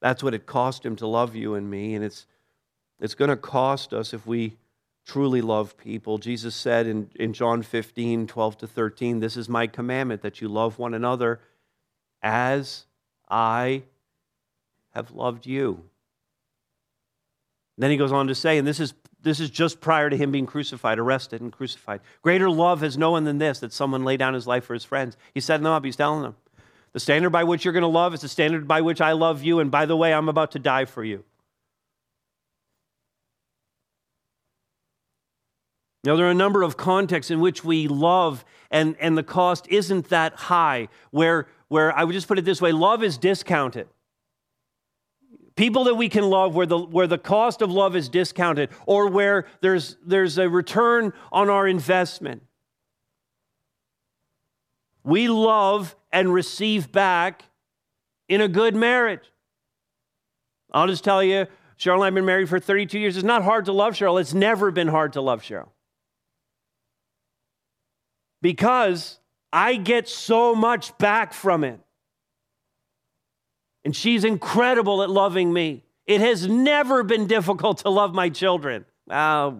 That's 0.01 0.21
what 0.21 0.33
it 0.33 0.45
cost 0.45 0.85
him 0.85 0.97
to 0.97 1.07
love 1.07 1.33
you 1.33 1.55
and 1.55 1.71
me, 1.71 1.95
and 1.95 2.03
it's, 2.03 2.27
it's 2.99 3.15
going 3.15 3.29
to 3.29 3.37
cost 3.37 3.93
us 3.93 4.13
if 4.13 4.27
we 4.27 4.57
truly 5.07 5.41
love 5.41 5.77
people. 5.77 6.17
Jesus 6.17 6.53
said 6.53 6.85
in, 6.85 7.09
in 7.15 7.31
John 7.31 7.63
15, 7.63 8.27
12 8.27 8.57
to 8.57 8.67
13, 8.67 9.19
This 9.19 9.37
is 9.37 9.47
my 9.47 9.65
commandment 9.65 10.21
that 10.21 10.41
you 10.41 10.49
love 10.49 10.77
one 10.77 10.93
another 10.93 11.39
as 12.21 12.85
I 13.29 13.83
have 14.93 15.11
loved 15.11 15.45
you. 15.45 15.85
Then 17.77 17.89
he 17.89 17.97
goes 17.97 18.11
on 18.11 18.27
to 18.27 18.35
say, 18.35 18.57
and 18.57 18.67
this 18.67 18.79
is, 18.79 18.93
this 19.21 19.39
is 19.39 19.49
just 19.49 19.79
prior 19.79 20.09
to 20.09 20.17
him 20.17 20.31
being 20.31 20.45
crucified, 20.45 20.99
arrested 20.99 21.41
and 21.41 21.53
crucified. 21.53 22.01
Greater 22.21 22.49
love 22.49 22.81
has 22.81 22.97
no 22.97 23.11
one 23.11 23.23
than 23.23 23.37
this, 23.37 23.59
that 23.59 23.71
someone 23.71 24.03
lay 24.03 24.17
down 24.17 24.33
his 24.33 24.47
life 24.47 24.65
for 24.65 24.73
his 24.73 24.83
friends. 24.83 25.15
He's 25.33 25.45
setting 25.45 25.63
them 25.63 25.73
up, 25.73 25.85
he's 25.85 25.95
telling 25.95 26.23
them. 26.23 26.35
The 26.91 26.99
standard 26.99 27.29
by 27.29 27.43
which 27.43 27.63
you're 27.63 27.73
going 27.73 27.81
to 27.81 27.87
love 27.87 28.13
is 28.13 28.21
the 28.21 28.27
standard 28.27 28.67
by 28.67 28.81
which 28.81 28.99
I 28.99 29.11
love 29.13 29.43
you, 29.43 29.59
and 29.59 29.69
by 29.69 29.85
the 29.85 29.95
way, 29.95 30.13
I'm 30.13 30.29
about 30.29 30.51
to 30.51 30.59
die 30.59 30.85
for 30.85 31.03
you. 31.03 31.23
Now, 36.07 36.15
there 36.15 36.25
are 36.25 36.31
a 36.31 36.33
number 36.33 36.63
of 36.63 36.77
contexts 36.77 37.31
in 37.31 37.41
which 37.41 37.65
we 37.65 37.89
love, 37.89 38.45
and, 38.71 38.95
and 39.01 39.17
the 39.17 39.23
cost 39.23 39.67
isn't 39.69 40.07
that 40.07 40.35
high, 40.35 40.87
where, 41.11 41.47
where 41.67 41.93
I 41.93 42.05
would 42.05 42.13
just 42.13 42.29
put 42.29 42.39
it 42.39 42.45
this 42.45 42.61
way 42.61 42.71
love 42.71 43.03
is 43.03 43.17
discounted. 43.17 43.89
People 45.57 45.83
that 45.83 45.95
we 45.95 46.07
can 46.07 46.23
love 46.23 46.55
where 46.55 46.65
the, 46.65 46.79
where 46.79 47.07
the 47.07 47.17
cost 47.17 47.61
of 47.61 47.73
love 47.73 47.93
is 47.93 48.07
discounted, 48.07 48.69
or 48.85 49.09
where 49.09 49.47
there's, 49.59 49.97
there's 50.01 50.37
a 50.37 50.47
return 50.47 51.11
on 51.29 51.49
our 51.49 51.67
investment. 51.67 52.41
We 55.03 55.27
love 55.27 55.93
and 56.13 56.33
receive 56.33 56.89
back 56.89 57.43
in 58.29 58.39
a 58.39 58.47
good 58.47 58.77
marriage. 58.77 59.29
I'll 60.71 60.87
just 60.87 61.03
tell 61.03 61.21
you 61.21 61.47
Cheryl 61.77 61.95
and 61.95 62.03
I 62.03 62.05
have 62.05 62.13
been 62.13 62.23
married 62.23 62.47
for 62.47 62.61
32 62.61 62.97
years. 62.97 63.17
It's 63.17 63.25
not 63.25 63.43
hard 63.43 63.65
to 63.65 63.73
love 63.73 63.95
Cheryl. 63.95 64.21
It's 64.21 64.33
never 64.33 64.71
been 64.71 64.87
hard 64.87 65.11
to 65.11 65.21
love 65.21 65.41
Cheryl. 65.41 65.71
Because 68.41 69.19
I 69.51 69.75
get 69.75 70.07
so 70.07 70.53
much 70.55 70.97
back 70.97 71.33
from 71.33 71.63
it. 71.63 71.79
And 73.83 73.95
she's 73.95 74.23
incredible 74.23 75.01
at 75.01 75.09
loving 75.09 75.51
me. 75.51 75.83
It 76.05 76.21
has 76.21 76.47
never 76.47 77.03
been 77.03 77.27
difficult 77.27 77.79
to 77.79 77.89
love 77.89 78.13
my 78.13 78.29
children. 78.29 78.85
Uh, 79.09 79.51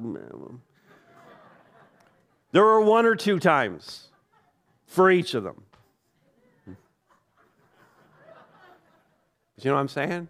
there 2.51 2.63
were 2.63 2.81
one 2.81 3.05
or 3.05 3.15
two 3.15 3.39
times 3.39 4.07
for 4.85 5.11
each 5.11 5.33
of 5.33 5.43
them. 5.43 5.63
You 6.65 6.75
know 9.71 9.73
what 9.73 9.81
I'm 9.81 9.87
saying? 9.87 10.27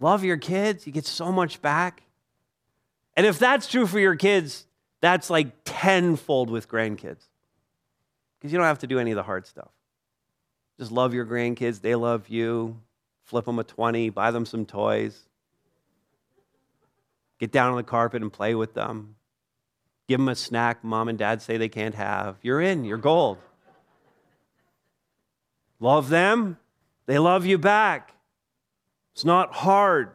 Love 0.00 0.22
your 0.22 0.36
kids, 0.36 0.86
you 0.86 0.92
get 0.92 1.06
so 1.06 1.32
much 1.32 1.60
back. 1.60 2.02
And 3.16 3.26
if 3.26 3.38
that's 3.38 3.66
true 3.66 3.86
for 3.86 3.98
your 3.98 4.16
kids, 4.16 4.66
that's 5.04 5.28
like 5.28 5.48
tenfold 5.64 6.48
with 6.48 6.68
grandkids. 6.68 7.28
Because 8.38 8.52
you 8.52 8.58
don't 8.58 8.66
have 8.66 8.78
to 8.78 8.86
do 8.86 8.98
any 8.98 9.10
of 9.10 9.16
the 9.16 9.22
hard 9.22 9.46
stuff. 9.46 9.70
Just 10.78 10.90
love 10.90 11.12
your 11.12 11.26
grandkids, 11.26 11.80
they 11.80 11.94
love 11.94 12.28
you. 12.28 12.80
Flip 13.24 13.44
them 13.44 13.58
a 13.58 13.64
20, 13.64 14.10
buy 14.10 14.30
them 14.30 14.46
some 14.46 14.66
toys. 14.66 15.18
Get 17.38 17.52
down 17.52 17.70
on 17.70 17.76
the 17.76 17.82
carpet 17.82 18.22
and 18.22 18.32
play 18.32 18.54
with 18.54 18.74
them. 18.74 19.16
Give 20.08 20.18
them 20.18 20.28
a 20.28 20.34
snack 20.34 20.82
mom 20.82 21.08
and 21.08 21.18
dad 21.18 21.42
say 21.42 21.56
they 21.56 21.68
can't 21.68 21.94
have. 21.94 22.36
You're 22.42 22.60
in, 22.60 22.84
you're 22.84 22.98
gold. 22.98 23.38
Love 25.80 26.08
them, 26.08 26.58
they 27.06 27.18
love 27.18 27.44
you 27.44 27.58
back. 27.58 28.14
It's 29.12 29.24
not 29.24 29.54
hard. 29.54 30.10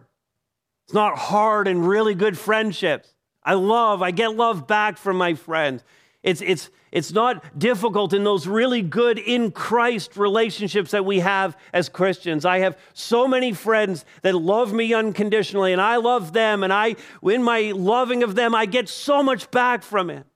It's 0.86 0.94
not 0.94 1.18
hard 1.18 1.68
and 1.68 1.88
really 1.88 2.16
good 2.16 2.38
friendships. 2.38 3.14
I 3.50 3.54
love, 3.54 4.04
I 4.04 4.12
get 4.12 4.36
love 4.36 4.68
back 4.68 4.96
from 4.96 5.18
my 5.18 5.34
friends. 5.34 5.84
It's, 6.22 6.40
it's, 6.40 6.70
it's 6.92 7.12
not 7.12 7.58
difficult 7.58 8.14
in 8.14 8.24
those 8.24 8.46
really 8.46 8.84
good 8.84 9.18
in 9.18 9.50
Christ 9.50 10.18
relationships 10.18 10.92
that 10.92 11.04
we 11.04 11.22
have 11.22 11.58
as 11.74 11.90
Christians. 11.90 12.46
I 12.46 12.60
have 12.60 12.78
so 12.94 13.28
many 13.28 13.54
friends 13.54 14.06
that 14.22 14.36
love 14.36 14.72
me 14.72 14.94
unconditionally, 14.94 15.74
and 15.74 15.82
I 15.82 15.96
love 15.96 16.32
them, 16.32 16.64
and 16.64 16.72
I, 16.72 16.96
in 17.24 17.42
my 17.42 17.72
loving 17.76 18.22
of 18.22 18.36
them, 18.36 18.54
I 18.54 18.68
get 18.68 18.88
so 18.88 19.24
much 19.24 19.50
back 19.50 19.82
from 19.82 20.12
it. 20.12 20.28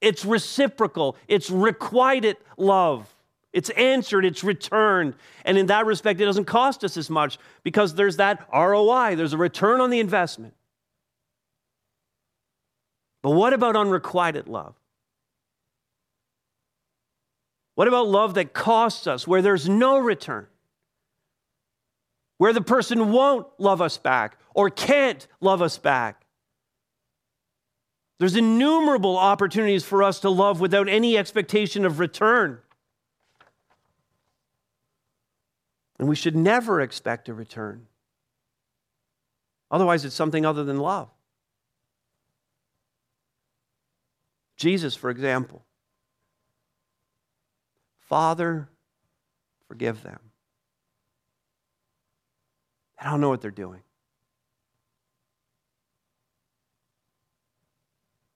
It's 0.00 0.24
reciprocal, 0.24 1.18
it's 1.28 1.50
requited 1.50 2.38
love. 2.56 3.14
It's 3.52 3.68
answered, 3.68 4.24
it's 4.24 4.42
returned. 4.42 5.12
And 5.44 5.58
in 5.58 5.66
that 5.66 5.84
respect, 5.84 6.22
it 6.22 6.24
doesn't 6.24 6.46
cost 6.46 6.84
us 6.84 6.96
as 6.96 7.10
much 7.10 7.38
because 7.62 7.94
there's 7.96 8.16
that 8.16 8.48
ROI, 8.50 9.16
there's 9.16 9.34
a 9.34 9.36
return 9.36 9.82
on 9.82 9.90
the 9.90 10.00
investment. 10.00 10.54
But 13.22 13.30
what 13.30 13.52
about 13.52 13.76
unrequited 13.76 14.48
love? 14.48 14.74
What 17.74 17.88
about 17.88 18.08
love 18.08 18.34
that 18.34 18.52
costs 18.52 19.06
us, 19.06 19.26
where 19.26 19.40
there's 19.40 19.68
no 19.68 19.98
return? 19.98 20.46
Where 22.38 22.52
the 22.52 22.60
person 22.60 23.12
won't 23.12 23.46
love 23.58 23.80
us 23.80 23.96
back 23.98 24.36
or 24.54 24.68
can't 24.68 25.26
love 25.40 25.62
us 25.62 25.78
back? 25.78 26.24
There's 28.18 28.36
innumerable 28.36 29.16
opportunities 29.16 29.84
for 29.84 30.02
us 30.02 30.20
to 30.20 30.30
love 30.30 30.60
without 30.60 30.88
any 30.88 31.16
expectation 31.16 31.84
of 31.84 31.98
return. 31.98 32.58
And 35.98 36.08
we 36.08 36.16
should 36.16 36.36
never 36.36 36.80
expect 36.80 37.28
a 37.28 37.34
return. 37.34 37.86
Otherwise, 39.70 40.04
it's 40.04 40.14
something 40.14 40.44
other 40.44 40.64
than 40.64 40.78
love. 40.78 41.08
Jesus, 44.62 44.94
for 44.94 45.10
example, 45.10 45.64
Father, 47.98 48.68
forgive 49.66 50.04
them. 50.04 50.20
I 52.96 53.10
don't 53.10 53.20
know 53.20 53.28
what 53.28 53.40
they're 53.40 53.50
doing. 53.50 53.82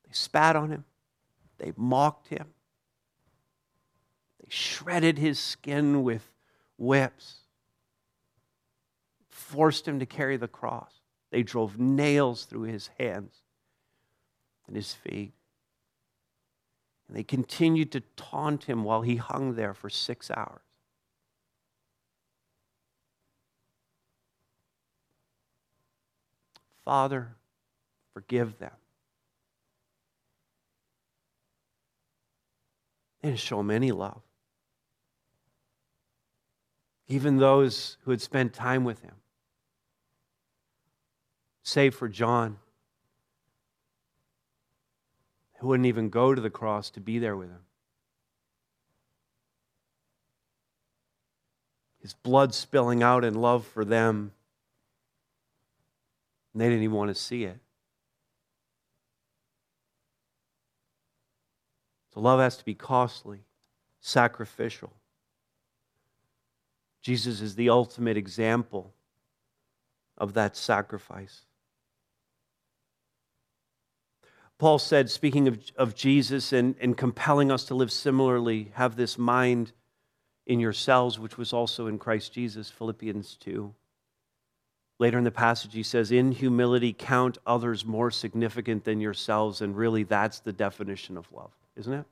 They 0.04 0.14
spat 0.14 0.56
on 0.56 0.70
him, 0.72 0.84
they 1.58 1.72
mocked 1.76 2.26
him, 2.26 2.48
they 4.40 4.48
shredded 4.48 5.18
his 5.18 5.38
skin 5.38 6.02
with 6.02 6.28
whips, 6.76 7.36
forced 9.28 9.86
him 9.86 10.00
to 10.00 10.06
carry 10.06 10.36
the 10.36 10.48
cross. 10.48 10.90
They 11.30 11.44
drove 11.44 11.78
nails 11.78 12.46
through 12.46 12.62
his 12.62 12.90
hands 12.98 13.42
and 14.66 14.74
his 14.74 14.92
feet. 14.92 15.32
And 17.08 17.16
they 17.16 17.22
continued 17.22 17.92
to 17.92 18.00
taunt 18.16 18.64
him 18.64 18.84
while 18.84 19.02
he 19.02 19.16
hung 19.16 19.54
there 19.54 19.74
for 19.74 19.88
six 19.88 20.30
hours. 20.30 20.60
Father, 26.84 27.34
forgive 28.12 28.58
them. 28.58 28.72
And 33.22 33.38
show 33.38 33.58
him 33.60 33.72
any 33.72 33.90
love. 33.90 34.22
Even 37.08 37.38
those 37.38 37.98
who 38.02 38.12
had 38.12 38.20
spent 38.20 38.52
time 38.52 38.84
with 38.84 39.02
him, 39.02 39.14
save 41.62 41.94
for 41.94 42.08
John 42.08 42.58
who 45.58 45.68
wouldn't 45.68 45.86
even 45.86 46.10
go 46.10 46.34
to 46.34 46.40
the 46.40 46.50
cross 46.50 46.90
to 46.90 47.00
be 47.00 47.18
there 47.18 47.36
with 47.36 47.48
him. 47.48 47.64
His 52.00 52.12
blood 52.14 52.54
spilling 52.54 53.02
out 53.02 53.24
in 53.24 53.34
love 53.34 53.66
for 53.66 53.84
them. 53.84 54.32
And 56.52 56.60
they 56.60 56.68
didn't 56.68 56.84
even 56.84 56.96
want 56.96 57.08
to 57.08 57.14
see 57.14 57.44
it. 57.44 57.58
So 62.14 62.20
love 62.20 62.38
has 62.38 62.56
to 62.58 62.64
be 62.64 62.74
costly, 62.74 63.40
sacrificial. 64.00 64.92
Jesus 67.02 67.40
is 67.40 67.54
the 67.54 67.70
ultimate 67.70 68.16
example 68.16 68.92
of 70.18 70.34
that 70.34 70.56
sacrifice. 70.56 71.45
Paul 74.58 74.78
said, 74.78 75.10
speaking 75.10 75.48
of, 75.48 75.58
of 75.76 75.94
Jesus 75.94 76.52
and, 76.52 76.74
and 76.80 76.96
compelling 76.96 77.52
us 77.52 77.64
to 77.64 77.74
live 77.74 77.92
similarly, 77.92 78.70
have 78.74 78.96
this 78.96 79.18
mind 79.18 79.72
in 80.46 80.60
yourselves, 80.60 81.18
which 81.18 81.36
was 81.36 81.52
also 81.52 81.88
in 81.88 81.98
Christ 81.98 82.32
Jesus, 82.32 82.70
Philippians 82.70 83.36
2. 83.36 83.74
Later 84.98 85.18
in 85.18 85.24
the 85.24 85.30
passage, 85.30 85.74
he 85.74 85.82
says, 85.82 86.10
In 86.10 86.32
humility, 86.32 86.94
count 86.96 87.36
others 87.46 87.84
more 87.84 88.10
significant 88.10 88.84
than 88.84 89.00
yourselves. 89.00 89.60
And 89.60 89.76
really, 89.76 90.04
that's 90.04 90.40
the 90.40 90.54
definition 90.54 91.18
of 91.18 91.30
love, 91.32 91.50
isn't 91.76 91.92
it? 91.92 92.06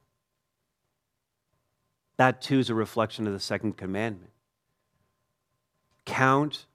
That 2.18 2.42
too 2.42 2.59
is 2.59 2.68
a 2.68 2.74
reflection 2.74 3.26
of 3.26 3.32
the 3.32 3.40
second 3.40 3.78
commandment. 3.78 4.30
Count 6.05 6.66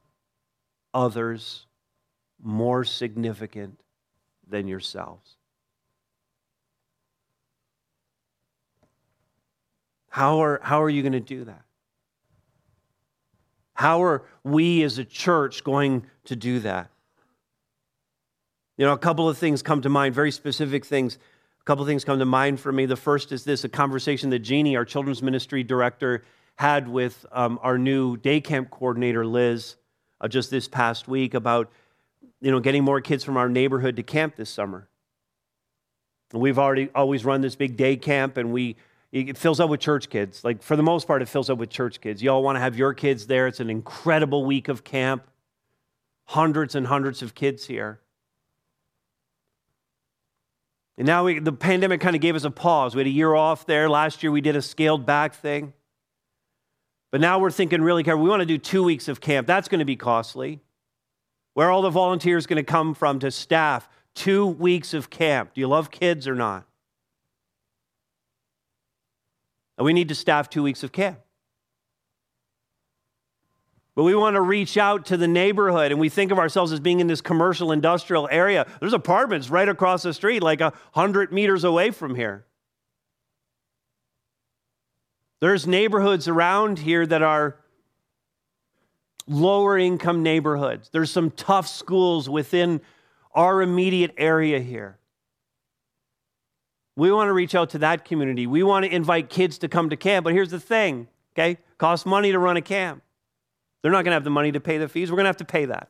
others 0.93 1.67
more 2.41 2.83
significant 2.83 3.79
than 4.47 4.67
yourselves. 4.67 5.35
How 10.09 10.41
are, 10.43 10.59
how 10.63 10.81
are 10.81 10.89
you 10.89 11.01
going 11.01 11.13
to 11.13 11.19
do 11.19 11.45
that? 11.45 11.61
How 13.73 14.03
are 14.03 14.23
we 14.43 14.83
as 14.83 14.97
a 14.97 15.05
church 15.05 15.63
going 15.63 16.05
to 16.25 16.35
do 16.35 16.59
that? 16.59 16.89
You 18.77 18.85
know, 18.85 18.93
a 18.93 18.97
couple 18.97 19.29
of 19.29 19.37
things 19.37 19.61
come 19.61 19.81
to 19.81 19.89
mind, 19.89 20.15
very 20.15 20.31
specific 20.31 20.85
things. 20.85 21.17
A 21.61 21.63
couple 21.63 21.83
of 21.83 21.87
things 21.87 22.03
come 22.03 22.19
to 22.19 22.25
mind 22.25 22.59
for 22.59 22.71
me. 22.71 22.85
The 22.85 22.95
first 22.95 23.31
is 23.31 23.43
this 23.43 23.63
a 23.63 23.69
conversation 23.69 24.29
that 24.31 24.39
Jeannie, 24.39 24.75
our 24.75 24.85
children's 24.85 25.21
ministry 25.21 25.63
director, 25.63 26.23
had 26.55 26.87
with 26.87 27.25
um, 27.31 27.59
our 27.61 27.77
new 27.77 28.17
day 28.17 28.41
camp 28.41 28.69
coordinator, 28.69 29.25
Liz, 29.25 29.75
uh, 30.19 30.27
just 30.27 30.49
this 30.51 30.67
past 30.67 31.07
week 31.07 31.33
about 31.33 31.71
you 32.41 32.51
know, 32.51 32.59
getting 32.59 32.83
more 32.83 33.01
kids 33.01 33.23
from 33.23 33.37
our 33.37 33.49
neighborhood 33.49 33.95
to 33.97 34.03
camp 34.03 34.35
this 34.35 34.49
summer. 34.49 34.87
We've 36.31 36.59
already 36.59 36.89
always 36.93 37.25
run 37.25 37.41
this 37.41 37.55
big 37.55 37.75
day 37.75 37.95
camp, 37.95 38.37
and 38.37 38.51
we 38.51 38.75
it 39.11 39.37
fills 39.37 39.59
up 39.59 39.69
with 39.69 39.79
church 39.79 40.09
kids. 40.09 40.43
Like, 40.43 40.61
for 40.61 40.75
the 40.75 40.83
most 40.83 41.07
part, 41.07 41.21
it 41.21 41.27
fills 41.27 41.49
up 41.49 41.57
with 41.57 41.69
church 41.69 41.99
kids. 41.99 42.21
You 42.21 42.29
all 42.29 42.43
want 42.43 42.57
to 42.57 42.59
have 42.59 42.77
your 42.77 42.93
kids 42.93 43.25
there. 43.25 43.47
It's 43.47 43.59
an 43.59 43.69
incredible 43.69 44.45
week 44.45 44.67
of 44.67 44.83
camp. 44.83 45.25
Hundreds 46.25 46.75
and 46.75 46.85
hundreds 46.85 47.23
of 47.23 47.33
kids 47.33 47.65
here. 47.65 47.99
And 50.99 51.07
now 51.07 51.23
we, 51.23 51.39
the 51.39 51.53
pandemic 51.53 52.01
kind 52.01 52.15
of 52.15 52.21
gave 52.21 52.35
us 52.35 52.43
a 52.43 52.51
pause. 52.51 52.93
We 52.93 52.99
had 52.99 53.07
a 53.07 53.11
year 53.11 53.33
off 53.33 53.65
there. 53.65 53.89
Last 53.89 54.21
year 54.21 54.31
we 54.31 54.41
did 54.41 54.55
a 54.55 54.61
scaled 54.61 55.05
back 55.05 55.33
thing. 55.33 55.73
But 57.09 57.21
now 57.21 57.39
we're 57.39 57.51
thinking 57.51 57.81
really 57.81 58.03
careful. 58.03 58.21
We 58.21 58.29
want 58.29 58.41
to 58.41 58.45
do 58.45 58.59
two 58.59 58.83
weeks 58.83 59.07
of 59.07 59.19
camp. 59.21 59.47
That's 59.47 59.67
going 59.67 59.79
to 59.79 59.85
be 59.85 59.95
costly. 59.95 60.59
Where 61.55 61.69
are 61.69 61.71
all 61.71 61.81
the 61.81 61.89
volunteers 61.89 62.45
going 62.45 62.57
to 62.57 62.63
come 62.63 62.93
from 62.93 63.17
to 63.19 63.31
staff 63.31 63.89
two 64.13 64.45
weeks 64.45 64.93
of 64.93 65.09
camp? 65.09 65.55
Do 65.55 65.61
you 65.61 65.67
love 65.67 65.89
kids 65.89 66.27
or 66.27 66.35
not? 66.35 66.68
And 69.79 69.85
we 69.85 69.93
need 69.93 70.09
to 70.09 70.15
staff 70.15 70.49
two 70.49 70.61
weeks 70.61 70.83
of 70.83 70.91
camp. 70.91 71.19
But 73.95 74.03
we 74.03 74.13
want 74.13 74.35
to 74.35 74.41
reach 74.41 74.77
out 74.77 75.05
to 75.07 75.17
the 75.17 75.27
neighborhood 75.27 75.91
and 75.91 75.99
we 75.99 76.09
think 76.09 76.31
of 76.31 76.37
ourselves 76.37 76.73
as 76.73 76.81
being 76.81 76.99
in 76.99 77.07
this 77.07 77.21
commercial 77.21 77.71
industrial 77.71 78.27
area. 78.29 78.67
There's 78.81 78.93
apartments 78.93 79.49
right 79.49 79.67
across 79.67 80.03
the 80.03 80.13
street, 80.13 80.43
like 80.43 80.59
a 80.59 80.73
hundred 80.91 81.31
meters 81.31 81.63
away 81.63 81.91
from 81.91 82.15
here. 82.15 82.45
There's 85.39 85.65
neighborhoods 85.65 86.27
around 86.27 86.79
here 86.79 87.05
that 87.05 87.21
are 87.21 87.57
lower 89.27 89.77
income 89.77 90.23
neighborhoods. 90.23 90.89
There's 90.91 91.11
some 91.11 91.31
tough 91.31 91.69
schools 91.69 92.29
within 92.29 92.81
our 93.33 93.61
immediate 93.61 94.13
area 94.17 94.59
here. 94.59 94.98
We 96.99 97.13
want 97.13 97.29
to 97.29 97.33
reach 97.33 97.55
out 97.55 97.69
to 97.69 97.77
that 97.77 98.03
community. 98.03 98.45
We 98.45 98.61
want 98.61 98.83
to 98.83 98.93
invite 98.93 99.29
kids 99.29 99.57
to 99.59 99.69
come 99.69 99.89
to 99.89 99.95
camp. 99.95 100.25
But 100.25 100.33
here's 100.33 100.51
the 100.51 100.59
thing, 100.59 101.07
okay? 101.33 101.57
Costs 101.77 102.05
money 102.05 102.33
to 102.33 102.39
run 102.39 102.57
a 102.57 102.61
camp. 102.61 103.01
They're 103.81 103.91
not 103.91 104.03
going 104.03 104.11
to 104.11 104.15
have 104.15 104.25
the 104.25 104.29
money 104.29 104.51
to 104.51 104.59
pay 104.59 104.77
the 104.77 104.89
fees. 104.89 105.09
We're 105.09 105.15
going 105.15 105.23
to 105.23 105.29
have 105.29 105.37
to 105.37 105.45
pay 105.45 105.63
that. 105.63 105.89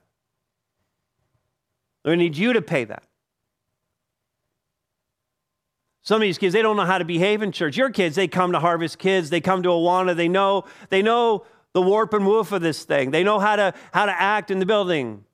They're 2.03 2.11
going 2.11 2.19
to 2.19 2.25
need 2.25 2.37
you 2.37 2.53
to 2.53 2.61
pay 2.61 2.83
that. 2.83 3.03
Some 6.03 6.17
of 6.17 6.21
these 6.21 6.37
kids, 6.37 6.53
they 6.53 6.61
don't 6.61 6.77
know 6.77 6.85
how 6.85 6.99
to 6.99 7.05
behave 7.05 7.41
in 7.41 7.51
church. 7.51 7.75
Your 7.75 7.89
kids, 7.89 8.15
they 8.15 8.27
come 8.27 8.51
to 8.51 8.59
Harvest 8.59 8.99
Kids, 8.99 9.31
they 9.31 9.41
come 9.41 9.63
to 9.63 9.69
Awana, 9.69 10.15
they 10.15 10.27
know, 10.27 10.65
they 10.89 11.01
know 11.01 11.43
the 11.73 11.81
warp 11.81 12.13
and 12.13 12.27
woof 12.27 12.51
of 12.51 12.61
this 12.61 12.83
thing. 12.83 13.09
They 13.09 13.23
know 13.23 13.39
how 13.39 13.55
to, 13.55 13.73
how 13.93 14.05
to 14.05 14.11
act 14.11 14.51
in 14.51 14.59
the 14.59 14.65
building. 14.67 15.25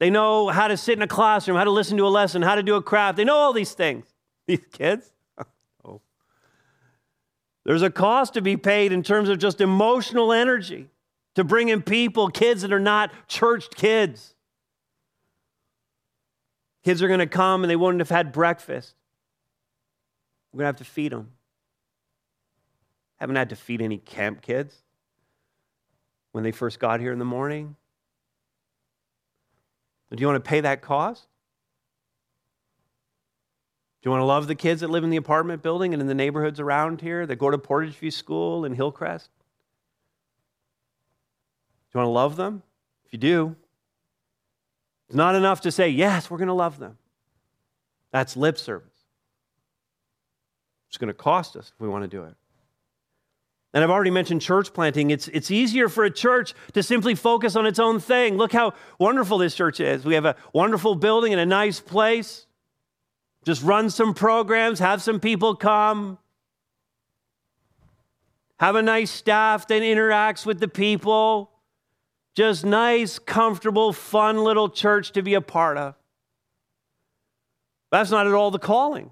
They 0.00 0.10
know 0.10 0.48
how 0.48 0.68
to 0.68 0.76
sit 0.76 0.98
in 0.98 1.02
a 1.02 1.06
classroom, 1.08 1.56
how 1.56 1.64
to 1.64 1.70
listen 1.70 1.96
to 1.96 2.06
a 2.06 2.08
lesson, 2.08 2.42
how 2.42 2.56
to 2.56 2.62
do 2.62 2.74
a 2.74 2.82
craft. 2.82 3.16
They 3.16 3.24
know 3.24 3.36
all 3.36 3.54
these 3.54 3.72
things. 3.72 4.04
These 4.46 4.66
kids. 4.70 5.13
There's 7.64 7.82
a 7.82 7.90
cost 7.90 8.34
to 8.34 8.42
be 8.42 8.56
paid 8.56 8.92
in 8.92 9.02
terms 9.02 9.28
of 9.28 9.38
just 9.38 9.60
emotional 9.60 10.32
energy 10.32 10.88
to 11.34 11.44
bring 11.44 11.68
in 11.68 11.82
people, 11.82 12.28
kids 12.28 12.62
that 12.62 12.72
are 12.72 12.80
not 12.80 13.10
churched 13.26 13.74
kids. 13.74 14.34
Kids 16.84 17.02
are 17.02 17.08
going 17.08 17.20
to 17.20 17.26
come 17.26 17.64
and 17.64 17.70
they 17.70 17.76
wouldn't 17.76 18.00
have 18.00 18.10
had 18.10 18.32
breakfast. 18.32 18.94
We're 20.52 20.58
going 20.58 20.74
to 20.74 20.78
have 20.78 20.86
to 20.86 20.92
feed 20.92 21.12
them. 21.12 21.30
Haven't 23.16 23.36
had 23.36 23.48
to 23.48 23.56
feed 23.56 23.80
any 23.80 23.96
camp 23.96 24.42
kids 24.42 24.76
when 26.32 26.44
they 26.44 26.52
first 26.52 26.78
got 26.78 27.00
here 27.00 27.12
in 27.12 27.18
the 27.18 27.24
morning. 27.24 27.76
Do 30.14 30.20
you 30.20 30.28
want 30.28 30.44
to 30.44 30.48
pay 30.48 30.60
that 30.60 30.80
cost? 30.80 31.26
Do 34.04 34.10
you 34.10 34.10
want 34.10 34.20
to 34.20 34.26
love 34.26 34.48
the 34.48 34.54
kids 34.54 34.82
that 34.82 34.90
live 34.90 35.02
in 35.02 35.08
the 35.08 35.16
apartment 35.16 35.62
building 35.62 35.94
and 35.94 36.02
in 36.02 36.06
the 36.06 36.14
neighborhoods 36.14 36.60
around 36.60 37.00
here 37.00 37.24
that 37.24 37.36
go 37.36 37.50
to 37.50 37.56
Portage 37.56 37.94
View 37.94 38.10
School 38.10 38.66
and 38.66 38.76
Hillcrest? 38.76 39.30
Do 41.90 41.98
you 41.98 42.00
want 42.00 42.08
to 42.08 42.12
love 42.12 42.36
them? 42.36 42.62
If 43.06 43.14
you 43.14 43.18
do, 43.18 43.56
it's 45.08 45.16
not 45.16 45.34
enough 45.34 45.62
to 45.62 45.72
say, 45.72 45.88
yes, 45.88 46.30
we're 46.30 46.36
going 46.36 46.48
to 46.48 46.52
love 46.52 46.78
them. 46.78 46.98
That's 48.10 48.36
lip 48.36 48.58
service. 48.58 48.92
It's 50.90 50.98
going 50.98 51.08
to 51.08 51.14
cost 51.14 51.56
us 51.56 51.72
if 51.74 51.80
we 51.80 51.88
want 51.88 52.04
to 52.04 52.08
do 52.08 52.24
it. 52.24 52.34
And 53.72 53.82
I've 53.82 53.90
already 53.90 54.10
mentioned 54.10 54.42
church 54.42 54.74
planting. 54.74 55.12
It's, 55.12 55.28
it's 55.28 55.50
easier 55.50 55.88
for 55.88 56.04
a 56.04 56.10
church 56.10 56.52
to 56.74 56.82
simply 56.82 57.14
focus 57.14 57.56
on 57.56 57.64
its 57.64 57.78
own 57.78 58.00
thing. 58.00 58.36
Look 58.36 58.52
how 58.52 58.74
wonderful 58.98 59.38
this 59.38 59.54
church 59.54 59.80
is. 59.80 60.04
We 60.04 60.12
have 60.12 60.26
a 60.26 60.36
wonderful 60.52 60.94
building 60.94 61.32
and 61.32 61.40
a 61.40 61.46
nice 61.46 61.80
place. 61.80 62.44
Just 63.44 63.62
run 63.62 63.90
some 63.90 64.14
programs, 64.14 64.78
have 64.78 65.02
some 65.02 65.20
people 65.20 65.54
come, 65.54 66.18
have 68.58 68.74
a 68.74 68.82
nice 68.82 69.10
staff 69.10 69.66
that 69.68 69.82
interacts 69.82 70.46
with 70.46 70.60
the 70.60 70.68
people. 70.68 71.50
Just 72.34 72.64
nice, 72.64 73.18
comfortable, 73.18 73.92
fun 73.92 74.38
little 74.38 74.68
church 74.68 75.12
to 75.12 75.22
be 75.22 75.34
a 75.34 75.40
part 75.40 75.76
of. 75.76 75.94
That's 77.92 78.10
not 78.10 78.26
at 78.26 78.32
all 78.32 78.50
the 78.50 78.58
calling. 78.58 79.10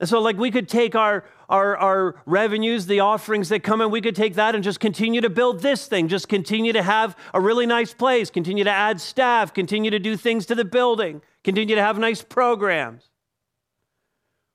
And 0.00 0.08
so, 0.08 0.20
like, 0.20 0.36
we 0.36 0.50
could 0.50 0.68
take 0.68 0.94
our, 0.94 1.24
our, 1.48 1.76
our 1.76 2.22
revenues, 2.26 2.84
the 2.86 3.00
offerings 3.00 3.48
that 3.48 3.62
come 3.62 3.80
in, 3.80 3.90
we 3.90 4.02
could 4.02 4.16
take 4.16 4.34
that 4.34 4.54
and 4.54 4.62
just 4.62 4.80
continue 4.80 5.20
to 5.20 5.30
build 5.30 5.60
this 5.60 5.86
thing, 5.86 6.08
just 6.08 6.28
continue 6.28 6.72
to 6.74 6.82
have 6.82 7.16
a 7.32 7.40
really 7.40 7.64
nice 7.64 7.94
place, 7.94 8.28
continue 8.28 8.64
to 8.64 8.70
add 8.70 9.00
staff, 9.00 9.54
continue 9.54 9.90
to 9.90 9.98
do 9.98 10.16
things 10.16 10.44
to 10.46 10.54
the 10.54 10.64
building, 10.64 11.22
continue 11.44 11.76
to 11.76 11.82
have 11.82 11.98
nice 11.98 12.22
programs. 12.22 13.04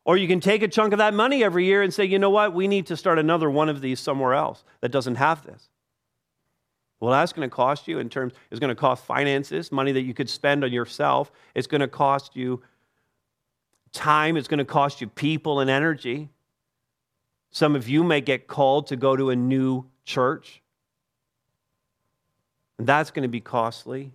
Or 0.05 0.17
you 0.17 0.27
can 0.27 0.39
take 0.39 0.63
a 0.63 0.67
chunk 0.67 0.91
of 0.91 0.97
that 0.97 1.13
money 1.13 1.43
every 1.43 1.65
year 1.65 1.83
and 1.83 1.93
say, 1.93 2.03
you 2.05 2.17
know 2.17 2.31
what, 2.31 2.53
we 2.53 2.67
need 2.67 2.87
to 2.87 2.97
start 2.97 3.19
another 3.19 3.49
one 3.49 3.69
of 3.69 3.79
these 3.79 3.99
somewhere 3.99 4.33
else 4.33 4.63
that 4.81 4.89
doesn't 4.89 5.15
have 5.15 5.45
this. 5.45 5.69
Well, 6.99 7.11
that's 7.11 7.31
going 7.31 7.47
to 7.47 7.55
cost 7.55 7.87
you 7.87 7.99
in 7.99 8.09
terms, 8.09 8.33
it's 8.51 8.59
going 8.59 8.69
to 8.69 8.75
cost 8.75 9.05
finances, 9.05 9.71
money 9.71 9.91
that 9.91 10.01
you 10.01 10.13
could 10.13 10.29
spend 10.29 10.63
on 10.63 10.73
yourself. 10.73 11.31
It's 11.55 11.67
going 11.67 11.81
to 11.81 11.87
cost 11.87 12.35
you 12.35 12.61
time. 13.93 14.35
It's 14.35 14.47
going 14.47 14.57
to 14.57 14.65
cost 14.65 14.99
you 14.99 15.07
people 15.07 15.59
and 15.59 15.69
energy. 15.69 16.29
Some 17.51 17.75
of 17.75 17.87
you 17.87 18.03
may 18.03 18.21
get 18.21 18.47
called 18.47 18.87
to 18.87 18.95
go 18.95 19.15
to 19.15 19.29
a 19.29 19.35
new 19.35 19.85
church, 20.05 20.61
and 22.77 22.85
that's 22.85 23.11
going 23.11 23.23
to 23.23 23.29
be 23.29 23.41
costly. 23.41 24.11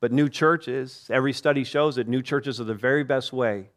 But 0.00 0.12
new 0.12 0.28
churches, 0.28 1.08
every 1.10 1.32
study 1.32 1.64
shows 1.64 1.96
that 1.96 2.08
new 2.08 2.22
churches 2.22 2.60
are 2.60 2.64
the 2.64 2.74
very 2.74 3.04
best 3.04 3.32
way 3.32 3.70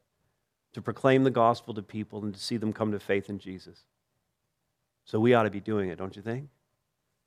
to 0.73 0.81
proclaim 0.81 1.23
the 1.23 1.31
gospel 1.31 1.73
to 1.73 1.81
people 1.81 2.23
and 2.23 2.33
to 2.33 2.39
see 2.39 2.57
them 2.57 2.73
come 2.73 2.91
to 2.91 2.99
faith 2.99 3.29
in 3.29 3.39
Jesus. 3.39 3.81
So 5.05 5.19
we 5.19 5.33
ought 5.33 5.43
to 5.43 5.49
be 5.49 5.59
doing 5.59 5.89
it, 5.89 5.97
don't 5.97 6.15
you 6.15 6.21
think? 6.21 6.47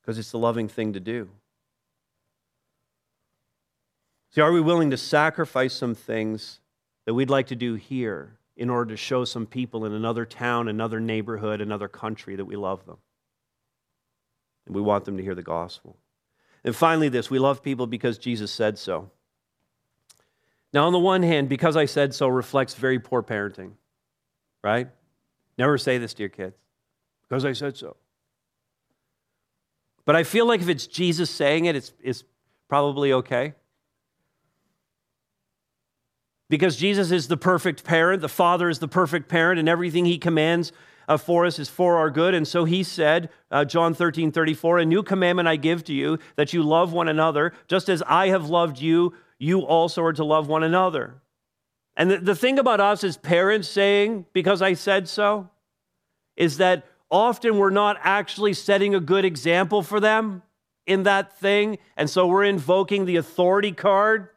because 0.05 0.19
it's 0.19 0.31
the 0.31 0.37
loving 0.37 0.67
thing 0.67 0.93
to 0.93 0.99
do. 0.99 1.27
See, 4.31 4.41
are 4.41 4.51
we 4.51 4.61
willing 4.61 4.91
to 4.91 4.97
sacrifice 4.97 5.73
some 5.73 5.95
things 5.95 6.59
that 7.05 7.15
we'd 7.15 7.29
like 7.29 7.47
to 7.47 7.55
do 7.55 7.73
here 7.73 8.37
in 8.55 8.69
order 8.69 8.91
to 8.91 8.97
show 8.97 9.25
some 9.25 9.47
people 9.47 9.83
in 9.85 9.93
another 9.93 10.23
town, 10.25 10.67
another 10.67 10.99
neighborhood, 10.99 11.59
another 11.59 11.87
country 11.87 12.35
that 12.35 12.45
we 12.45 12.55
love 12.55 12.85
them? 12.85 12.97
And 14.67 14.75
we 14.75 14.81
want 14.81 15.05
them 15.05 15.17
to 15.17 15.23
hear 15.23 15.33
the 15.33 15.41
gospel. 15.41 15.97
And 16.65 16.75
finally, 16.75 17.09
this 17.09 17.29
we 17.29 17.39
love 17.39 17.61
people 17.63 17.87
because 17.87 18.17
Jesus 18.17 18.51
said 18.51 18.77
so. 18.77 19.11
Now, 20.73 20.87
on 20.87 20.93
the 20.93 20.99
one 20.99 21.23
hand, 21.23 21.47
because 21.47 21.77
I 21.77 21.85
said 21.85 22.13
so 22.13 22.27
reflects 22.27 22.73
very 22.73 22.99
poor 22.99 23.23
parenting, 23.23 23.73
right? 24.63 24.89
Never 25.57 25.77
say 25.77 25.99
this 25.99 26.13
to 26.15 26.23
your 26.23 26.29
kids 26.29 26.57
because 27.29 27.45
I 27.45 27.53
said 27.53 27.77
so. 27.77 27.95
But 30.05 30.15
I 30.15 30.23
feel 30.23 30.47
like 30.47 30.59
if 30.59 30.67
it's 30.67 30.87
Jesus 30.87 31.29
saying 31.29 31.65
it, 31.65 31.75
it's, 31.75 31.93
it's 32.01 32.23
probably 32.67 33.13
okay. 33.13 33.53
Because 36.49 36.75
Jesus 36.75 37.11
is 37.11 37.27
the 37.27 37.37
perfect 37.37 37.83
parent, 37.83 38.21
the 38.21 38.29
Father 38.29 38.69
is 38.69 38.79
the 38.79 38.87
perfect 38.87 39.29
parent, 39.29 39.59
and 39.59 39.69
everything 39.69 40.05
he 40.05 40.17
commands 40.17 40.71
uh, 41.07 41.17
for 41.17 41.45
us 41.45 41.59
is 41.59 41.69
for 41.69 41.97
our 41.97 42.09
good. 42.09 42.33
And 42.33 42.47
so 42.47 42.65
he 42.65 42.83
said, 42.83 43.29
uh, 43.51 43.65
John 43.65 43.93
13, 43.93 44.31
34, 44.31 44.79
A 44.79 44.85
new 44.85 45.03
commandment 45.03 45.47
I 45.47 45.55
give 45.55 45.83
to 45.85 45.93
you, 45.93 46.19
that 46.35 46.53
you 46.53 46.63
love 46.63 46.93
one 46.93 47.07
another, 47.07 47.53
just 47.67 47.89
as 47.89 48.03
I 48.07 48.29
have 48.29 48.49
loved 48.49 48.79
you, 48.79 49.13
you 49.37 49.61
also 49.61 50.03
are 50.03 50.13
to 50.13 50.23
love 50.23 50.47
one 50.47 50.63
another. 50.63 51.15
And 51.95 52.11
the, 52.11 52.17
the 52.17 52.35
thing 52.35 52.59
about 52.59 52.79
us 52.79 53.03
as 53.03 53.17
parents 53.17 53.67
saying, 53.67 54.25
because 54.33 54.61
I 54.61 54.73
said 54.73 55.07
so, 55.07 55.49
is 56.35 56.57
that 56.57 56.85
often 57.09 57.57
we're 57.57 57.69
not 57.69 57.97
actually 58.01 58.53
setting 58.53 58.93
a 58.93 58.99
good 58.99 59.25
example 59.25 59.81
for 59.81 59.99
them 59.99 60.41
in 60.85 61.03
that 61.03 61.37
thing. 61.37 61.77
And 61.95 62.09
so 62.09 62.27
we're 62.27 62.43
invoking 62.43 63.05
the 63.05 63.15
authority 63.15 63.71
card 63.71 64.29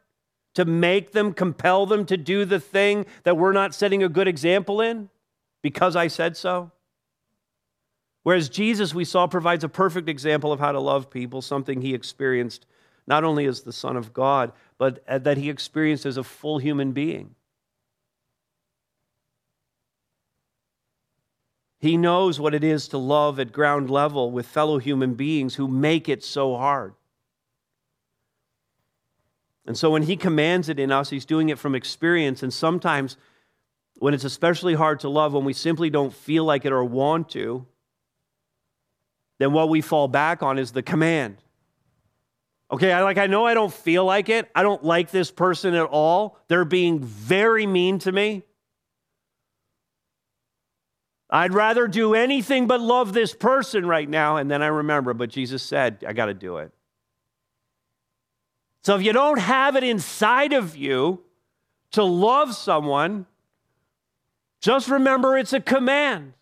to 0.55 0.65
make 0.65 1.11
them, 1.11 1.33
compel 1.33 1.85
them 1.85 2.05
to 2.05 2.17
do 2.17 2.45
the 2.45 2.59
thing 2.59 3.05
that 3.23 3.37
we're 3.37 3.53
not 3.53 3.73
setting 3.73 4.03
a 4.03 4.09
good 4.09 4.27
example 4.27 4.81
in 4.81 5.09
because 5.61 5.95
I 5.95 6.07
said 6.07 6.37
so. 6.37 6.71
Whereas 8.23 8.49
Jesus, 8.49 8.93
we 8.93 9.05
saw, 9.05 9.27
provides 9.27 9.63
a 9.63 9.69
perfect 9.69 10.09
example 10.09 10.51
of 10.51 10.59
how 10.59 10.71
to 10.71 10.79
love 10.79 11.09
people, 11.09 11.41
something 11.41 11.81
he 11.81 11.93
experienced 11.93 12.65
not 13.07 13.23
only 13.23 13.45
as 13.45 13.61
the 13.61 13.73
Son 13.73 13.97
of 13.97 14.13
God, 14.13 14.51
but 14.77 15.03
uh, 15.07 15.17
that 15.17 15.37
he 15.37 15.49
experienced 15.49 16.05
as 16.05 16.17
a 16.17 16.23
full 16.23 16.59
human 16.59 16.91
being. 16.91 17.33
He 21.79 21.97
knows 21.97 22.39
what 22.39 22.53
it 22.53 22.63
is 22.63 22.89
to 22.89 22.97
love 22.97 23.39
at 23.39 23.51
ground 23.51 23.89
level 23.89 24.31
with 24.31 24.45
fellow 24.45 24.77
human 24.77 25.15
beings 25.15 25.55
who 25.55 25.67
make 25.67 26.07
it 26.07 26.23
so 26.23 26.55
hard. 26.55 26.93
And 29.65 29.77
so 29.77 29.89
when 29.91 30.03
he 30.03 30.15
commands 30.15 30.67
it 30.67 30.79
in 30.79 30.91
us, 30.91 31.09
he's 31.09 31.25
doing 31.25 31.49
it 31.49 31.57
from 31.57 31.75
experience. 31.75 32.43
And 32.43 32.53
sometimes 32.53 33.17
when 33.99 34.13
it's 34.13 34.23
especially 34.23 34.73
hard 34.73 35.01
to 35.01 35.09
love, 35.09 35.33
when 35.33 35.45
we 35.45 35.53
simply 35.53 35.89
don't 35.89 36.13
feel 36.13 36.45
like 36.45 36.65
it 36.65 36.71
or 36.71 36.83
want 36.83 37.29
to, 37.29 37.65
then 39.37 39.53
what 39.53 39.69
we 39.69 39.81
fall 39.81 40.07
back 40.07 40.41
on 40.41 40.57
is 40.57 40.71
the 40.71 40.81
command. 40.81 41.37
Okay, 42.71 42.91
I 42.91 43.03
like 43.03 43.17
I 43.17 43.27
know 43.27 43.45
I 43.45 43.53
don't 43.53 43.73
feel 43.73 44.05
like 44.05 44.29
it. 44.29 44.49
I 44.53 44.63
don't 44.63 44.83
like 44.83 45.11
this 45.11 45.31
person 45.31 45.73
at 45.73 45.85
all. 45.85 46.37
They're 46.47 46.65
being 46.65 46.99
very 47.03 47.65
mean 47.65 47.99
to 47.99 48.11
me. 48.11 48.43
I'd 51.31 51.53
rather 51.53 51.87
do 51.87 52.15
anything 52.15 52.67
but 52.67 52.81
love 52.81 53.13
this 53.13 53.33
person 53.33 53.85
right 53.85 54.09
now. 54.09 54.37
And 54.37 54.49
then 54.49 54.63
I 54.63 54.67
remember, 54.67 55.13
but 55.13 55.29
Jesus 55.29 55.61
said, 55.61 56.03
I 56.07 56.13
got 56.13 56.25
to 56.25 56.33
do 56.33 56.57
it. 56.57 56.71
So 58.83 58.95
if 58.95 59.03
you 59.03 59.13
don't 59.13 59.39
have 59.39 59.75
it 59.75 59.83
inside 59.83 60.53
of 60.53 60.75
you 60.75 61.23
to 61.91 62.03
love 62.03 62.55
someone, 62.55 63.27
just 64.61 64.89
remember 64.89 65.37
it's 65.37 65.53
a 65.53 65.59
command. 65.59 66.33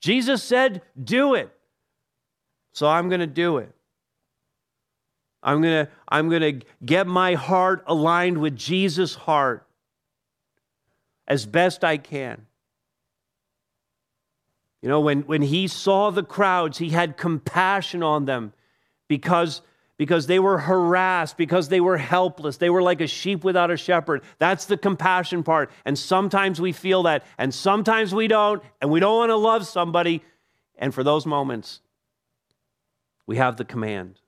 Jesus 0.00 0.42
said, 0.42 0.82
do 1.02 1.34
it. 1.34 1.50
So 2.72 2.88
I'm 2.88 3.08
going 3.08 3.20
to 3.20 3.26
do 3.26 3.58
it. 3.58 3.70
I'm 5.42 5.60
going 5.60 5.86
to 5.86 5.92
I'm 6.08 6.28
going 6.30 6.60
to 6.60 6.66
get 6.84 7.06
my 7.06 7.34
heart 7.34 7.84
aligned 7.86 8.38
with 8.38 8.56
Jesus' 8.56 9.14
heart 9.14 9.66
as 11.26 11.46
best 11.46 11.84
I 11.84 11.98
can. 11.98 12.46
You 14.84 14.90
know, 14.90 15.00
when, 15.00 15.22
when 15.22 15.40
he 15.40 15.66
saw 15.66 16.10
the 16.10 16.22
crowds, 16.22 16.76
he 16.76 16.90
had 16.90 17.16
compassion 17.16 18.02
on 18.02 18.26
them 18.26 18.52
because, 19.08 19.62
because 19.96 20.26
they 20.26 20.38
were 20.38 20.58
harassed, 20.58 21.36
because 21.36 21.68
they 21.68 21.80
were 21.80 21.96
helpless. 21.96 22.56
They 22.56 22.70
were 22.70 22.82
like 22.82 23.00
a 23.00 23.06
sheep 23.06 23.44
without 23.44 23.70
a 23.70 23.76
shepherd. 23.76 24.22
That's 24.38 24.66
the 24.66 24.76
compassion 24.76 25.42
part. 25.42 25.70
And 25.84 25.98
sometimes 25.98 26.60
we 26.60 26.72
feel 26.72 27.04
that, 27.04 27.24
and 27.38 27.54
sometimes 27.54 28.14
we 28.14 28.26
don't, 28.26 28.62
and 28.80 28.90
we 28.90 29.00
don't 29.00 29.16
want 29.16 29.30
to 29.30 29.36
love 29.36 29.66
somebody. 29.66 30.22
And 30.76 30.92
for 30.92 31.04
those 31.04 31.26
moments, 31.26 31.80
we 33.26 33.36
have 33.36 33.56
the 33.56 33.64
command. 33.64 34.20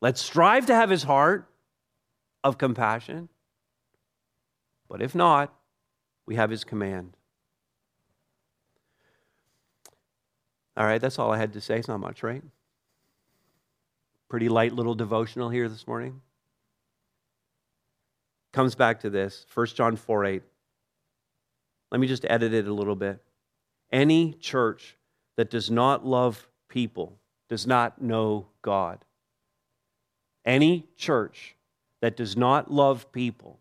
Let's 0.00 0.20
strive 0.20 0.66
to 0.66 0.74
have 0.74 0.90
his 0.90 1.02
heart 1.02 1.48
of 2.44 2.58
compassion. 2.58 3.28
But 4.88 5.02
if 5.02 5.14
not, 5.14 5.54
we 6.26 6.36
have 6.36 6.50
his 6.50 6.64
command. 6.64 7.16
All 10.76 10.84
right, 10.84 11.00
that's 11.00 11.18
all 11.18 11.32
I 11.32 11.38
had 11.38 11.54
to 11.54 11.60
say. 11.60 11.78
It's 11.78 11.88
not 11.88 11.98
much, 11.98 12.22
right? 12.22 12.42
Pretty 14.28 14.48
light 14.48 14.74
little 14.74 14.94
devotional 14.94 15.48
here 15.48 15.68
this 15.68 15.86
morning. 15.86 16.20
Comes 18.52 18.74
back 18.74 19.00
to 19.00 19.10
this 19.10 19.46
1 19.54 19.66
John 19.68 19.96
4 19.96 20.24
8. 20.24 20.42
Let 21.90 22.00
me 22.00 22.06
just 22.06 22.26
edit 22.28 22.52
it 22.52 22.66
a 22.66 22.72
little 22.72 22.96
bit. 22.96 23.22
Any 23.90 24.34
church 24.34 24.96
that 25.36 25.50
does 25.50 25.70
not 25.70 26.04
love 26.04 26.48
people 26.68 27.18
does 27.48 27.66
not 27.66 28.02
know 28.02 28.48
God. 28.60 29.04
Any 30.44 30.86
church 30.96 31.56
that 32.00 32.16
does 32.16 32.36
not 32.36 32.70
love 32.70 33.10
people 33.12 33.58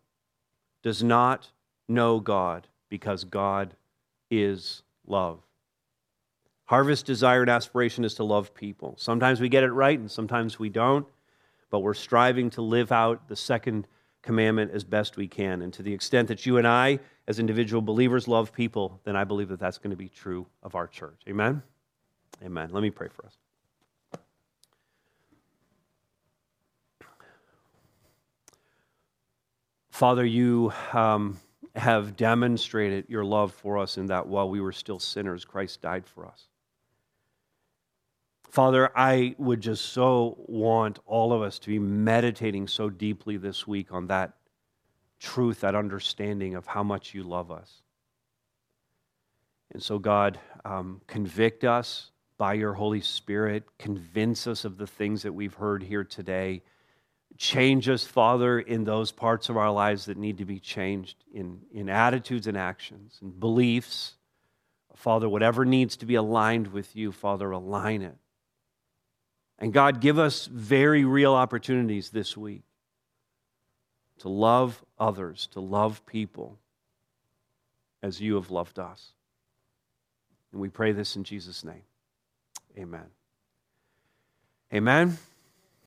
does 0.83 1.01
not 1.01 1.51
know 1.87 2.19
God 2.19 2.67
because 2.89 3.23
God 3.23 3.75
is 4.29 4.83
love. 5.05 5.39
Harvest 6.67 7.05
desire 7.05 7.41
and 7.41 7.49
aspiration 7.49 8.03
is 8.03 8.13
to 8.15 8.25
love 8.25 8.53
people. 8.53 8.93
Sometimes 8.97 9.39
we 9.39 9.47
get 9.47 9.63
it 9.63 9.71
right 9.71 9.97
and 9.97 10.11
sometimes 10.11 10.59
we 10.59 10.67
don't, 10.67 11.07
but 11.69 11.79
we're 11.79 11.93
striving 11.93 12.49
to 12.51 12.61
live 12.61 12.91
out 12.91 13.29
the 13.29 13.37
second 13.37 13.87
commandment 14.21 14.71
as 14.71 14.83
best 14.83 15.15
we 15.15 15.29
can. 15.29 15.61
And 15.61 15.73
to 15.73 15.81
the 15.81 15.93
extent 15.93 16.27
that 16.27 16.45
you 16.45 16.57
and 16.57 16.67
I, 16.67 16.99
as 17.25 17.39
individual 17.39 17.81
believers, 17.81 18.27
love 18.27 18.51
people, 18.51 18.99
then 19.05 19.15
I 19.15 19.23
believe 19.23 19.47
that 19.47 19.59
that's 19.59 19.77
going 19.77 19.91
to 19.91 19.97
be 19.97 20.09
true 20.09 20.45
of 20.61 20.75
our 20.75 20.87
church. 20.87 21.21
Amen? 21.29 21.63
Amen. 22.43 22.69
Let 22.73 22.83
me 22.83 22.89
pray 22.89 23.07
for 23.07 23.25
us. 23.25 23.37
Father, 29.89 30.25
you 30.25 30.73
um, 30.91 31.39
have 31.77 32.17
demonstrated 32.17 33.05
your 33.07 33.23
love 33.23 33.53
for 33.53 33.77
us 33.77 33.97
in 33.97 34.07
that 34.07 34.27
while 34.27 34.49
we 34.49 34.59
were 34.59 34.73
still 34.73 34.99
sinners, 34.99 35.45
Christ 35.45 35.81
died 35.81 36.05
for 36.05 36.27
us. 36.27 36.49
Father, 38.49 38.89
I 38.95 39.35
would 39.37 39.61
just 39.61 39.87
so 39.87 40.37
want 40.47 40.99
all 41.05 41.33
of 41.33 41.41
us 41.41 41.59
to 41.59 41.67
be 41.67 41.79
meditating 41.79 42.67
so 42.67 42.89
deeply 42.89 43.37
this 43.37 43.67
week 43.67 43.91
on 43.91 44.07
that 44.07 44.33
truth, 45.19 45.61
that 45.61 45.75
understanding 45.75 46.55
of 46.55 46.65
how 46.65 46.83
much 46.83 47.13
you 47.13 47.23
love 47.23 47.51
us. 47.51 47.81
And 49.71 49.83
so, 49.83 49.99
God, 49.99 50.39
um, 50.63 51.01
convict 51.07 51.63
us 51.63 52.11
by 52.37 52.53
your 52.53 52.73
Holy 52.73 53.01
Spirit, 53.01 53.63
convince 53.77 54.47
us 54.47 54.63
of 54.63 54.77
the 54.77 54.87
things 54.87 55.23
that 55.23 55.33
we've 55.33 55.53
heard 55.53 55.83
here 55.83 56.03
today. 56.03 56.61
Change 57.37 57.89
us, 57.89 58.03
Father, 58.03 58.59
in 58.59 58.83
those 58.83 59.11
parts 59.11 59.49
of 59.49 59.57
our 59.57 59.71
lives 59.71 60.05
that 60.05 60.17
need 60.17 60.37
to 60.37 60.45
be 60.45 60.59
changed 60.59 61.25
in, 61.33 61.59
in 61.71 61.89
attitudes 61.89 62.47
and 62.47 62.57
actions 62.57 63.17
and 63.21 63.39
beliefs. 63.39 64.15
Father, 64.95 65.27
whatever 65.27 65.65
needs 65.65 65.97
to 65.97 66.05
be 66.05 66.15
aligned 66.15 66.67
with 66.67 66.95
you, 66.95 67.11
Father, 67.11 67.51
align 67.51 68.01
it. 68.01 68.17
And 69.59 69.73
God, 69.73 70.01
give 70.01 70.19
us 70.19 70.45
very 70.45 71.03
real 71.03 71.33
opportunities 71.33 72.09
this 72.09 72.37
week 72.37 72.63
to 74.19 74.29
love 74.29 74.83
others, 74.99 75.47
to 75.53 75.59
love 75.59 76.05
people 76.05 76.57
as 78.03 78.21
you 78.21 78.35
have 78.35 78.51
loved 78.51 78.79
us. 78.79 79.13
And 80.51 80.61
we 80.61 80.69
pray 80.69 80.91
this 80.91 81.15
in 81.15 81.23
Jesus' 81.23 81.63
name. 81.63 81.83
Amen. 82.77 83.05
Amen. 84.73 85.17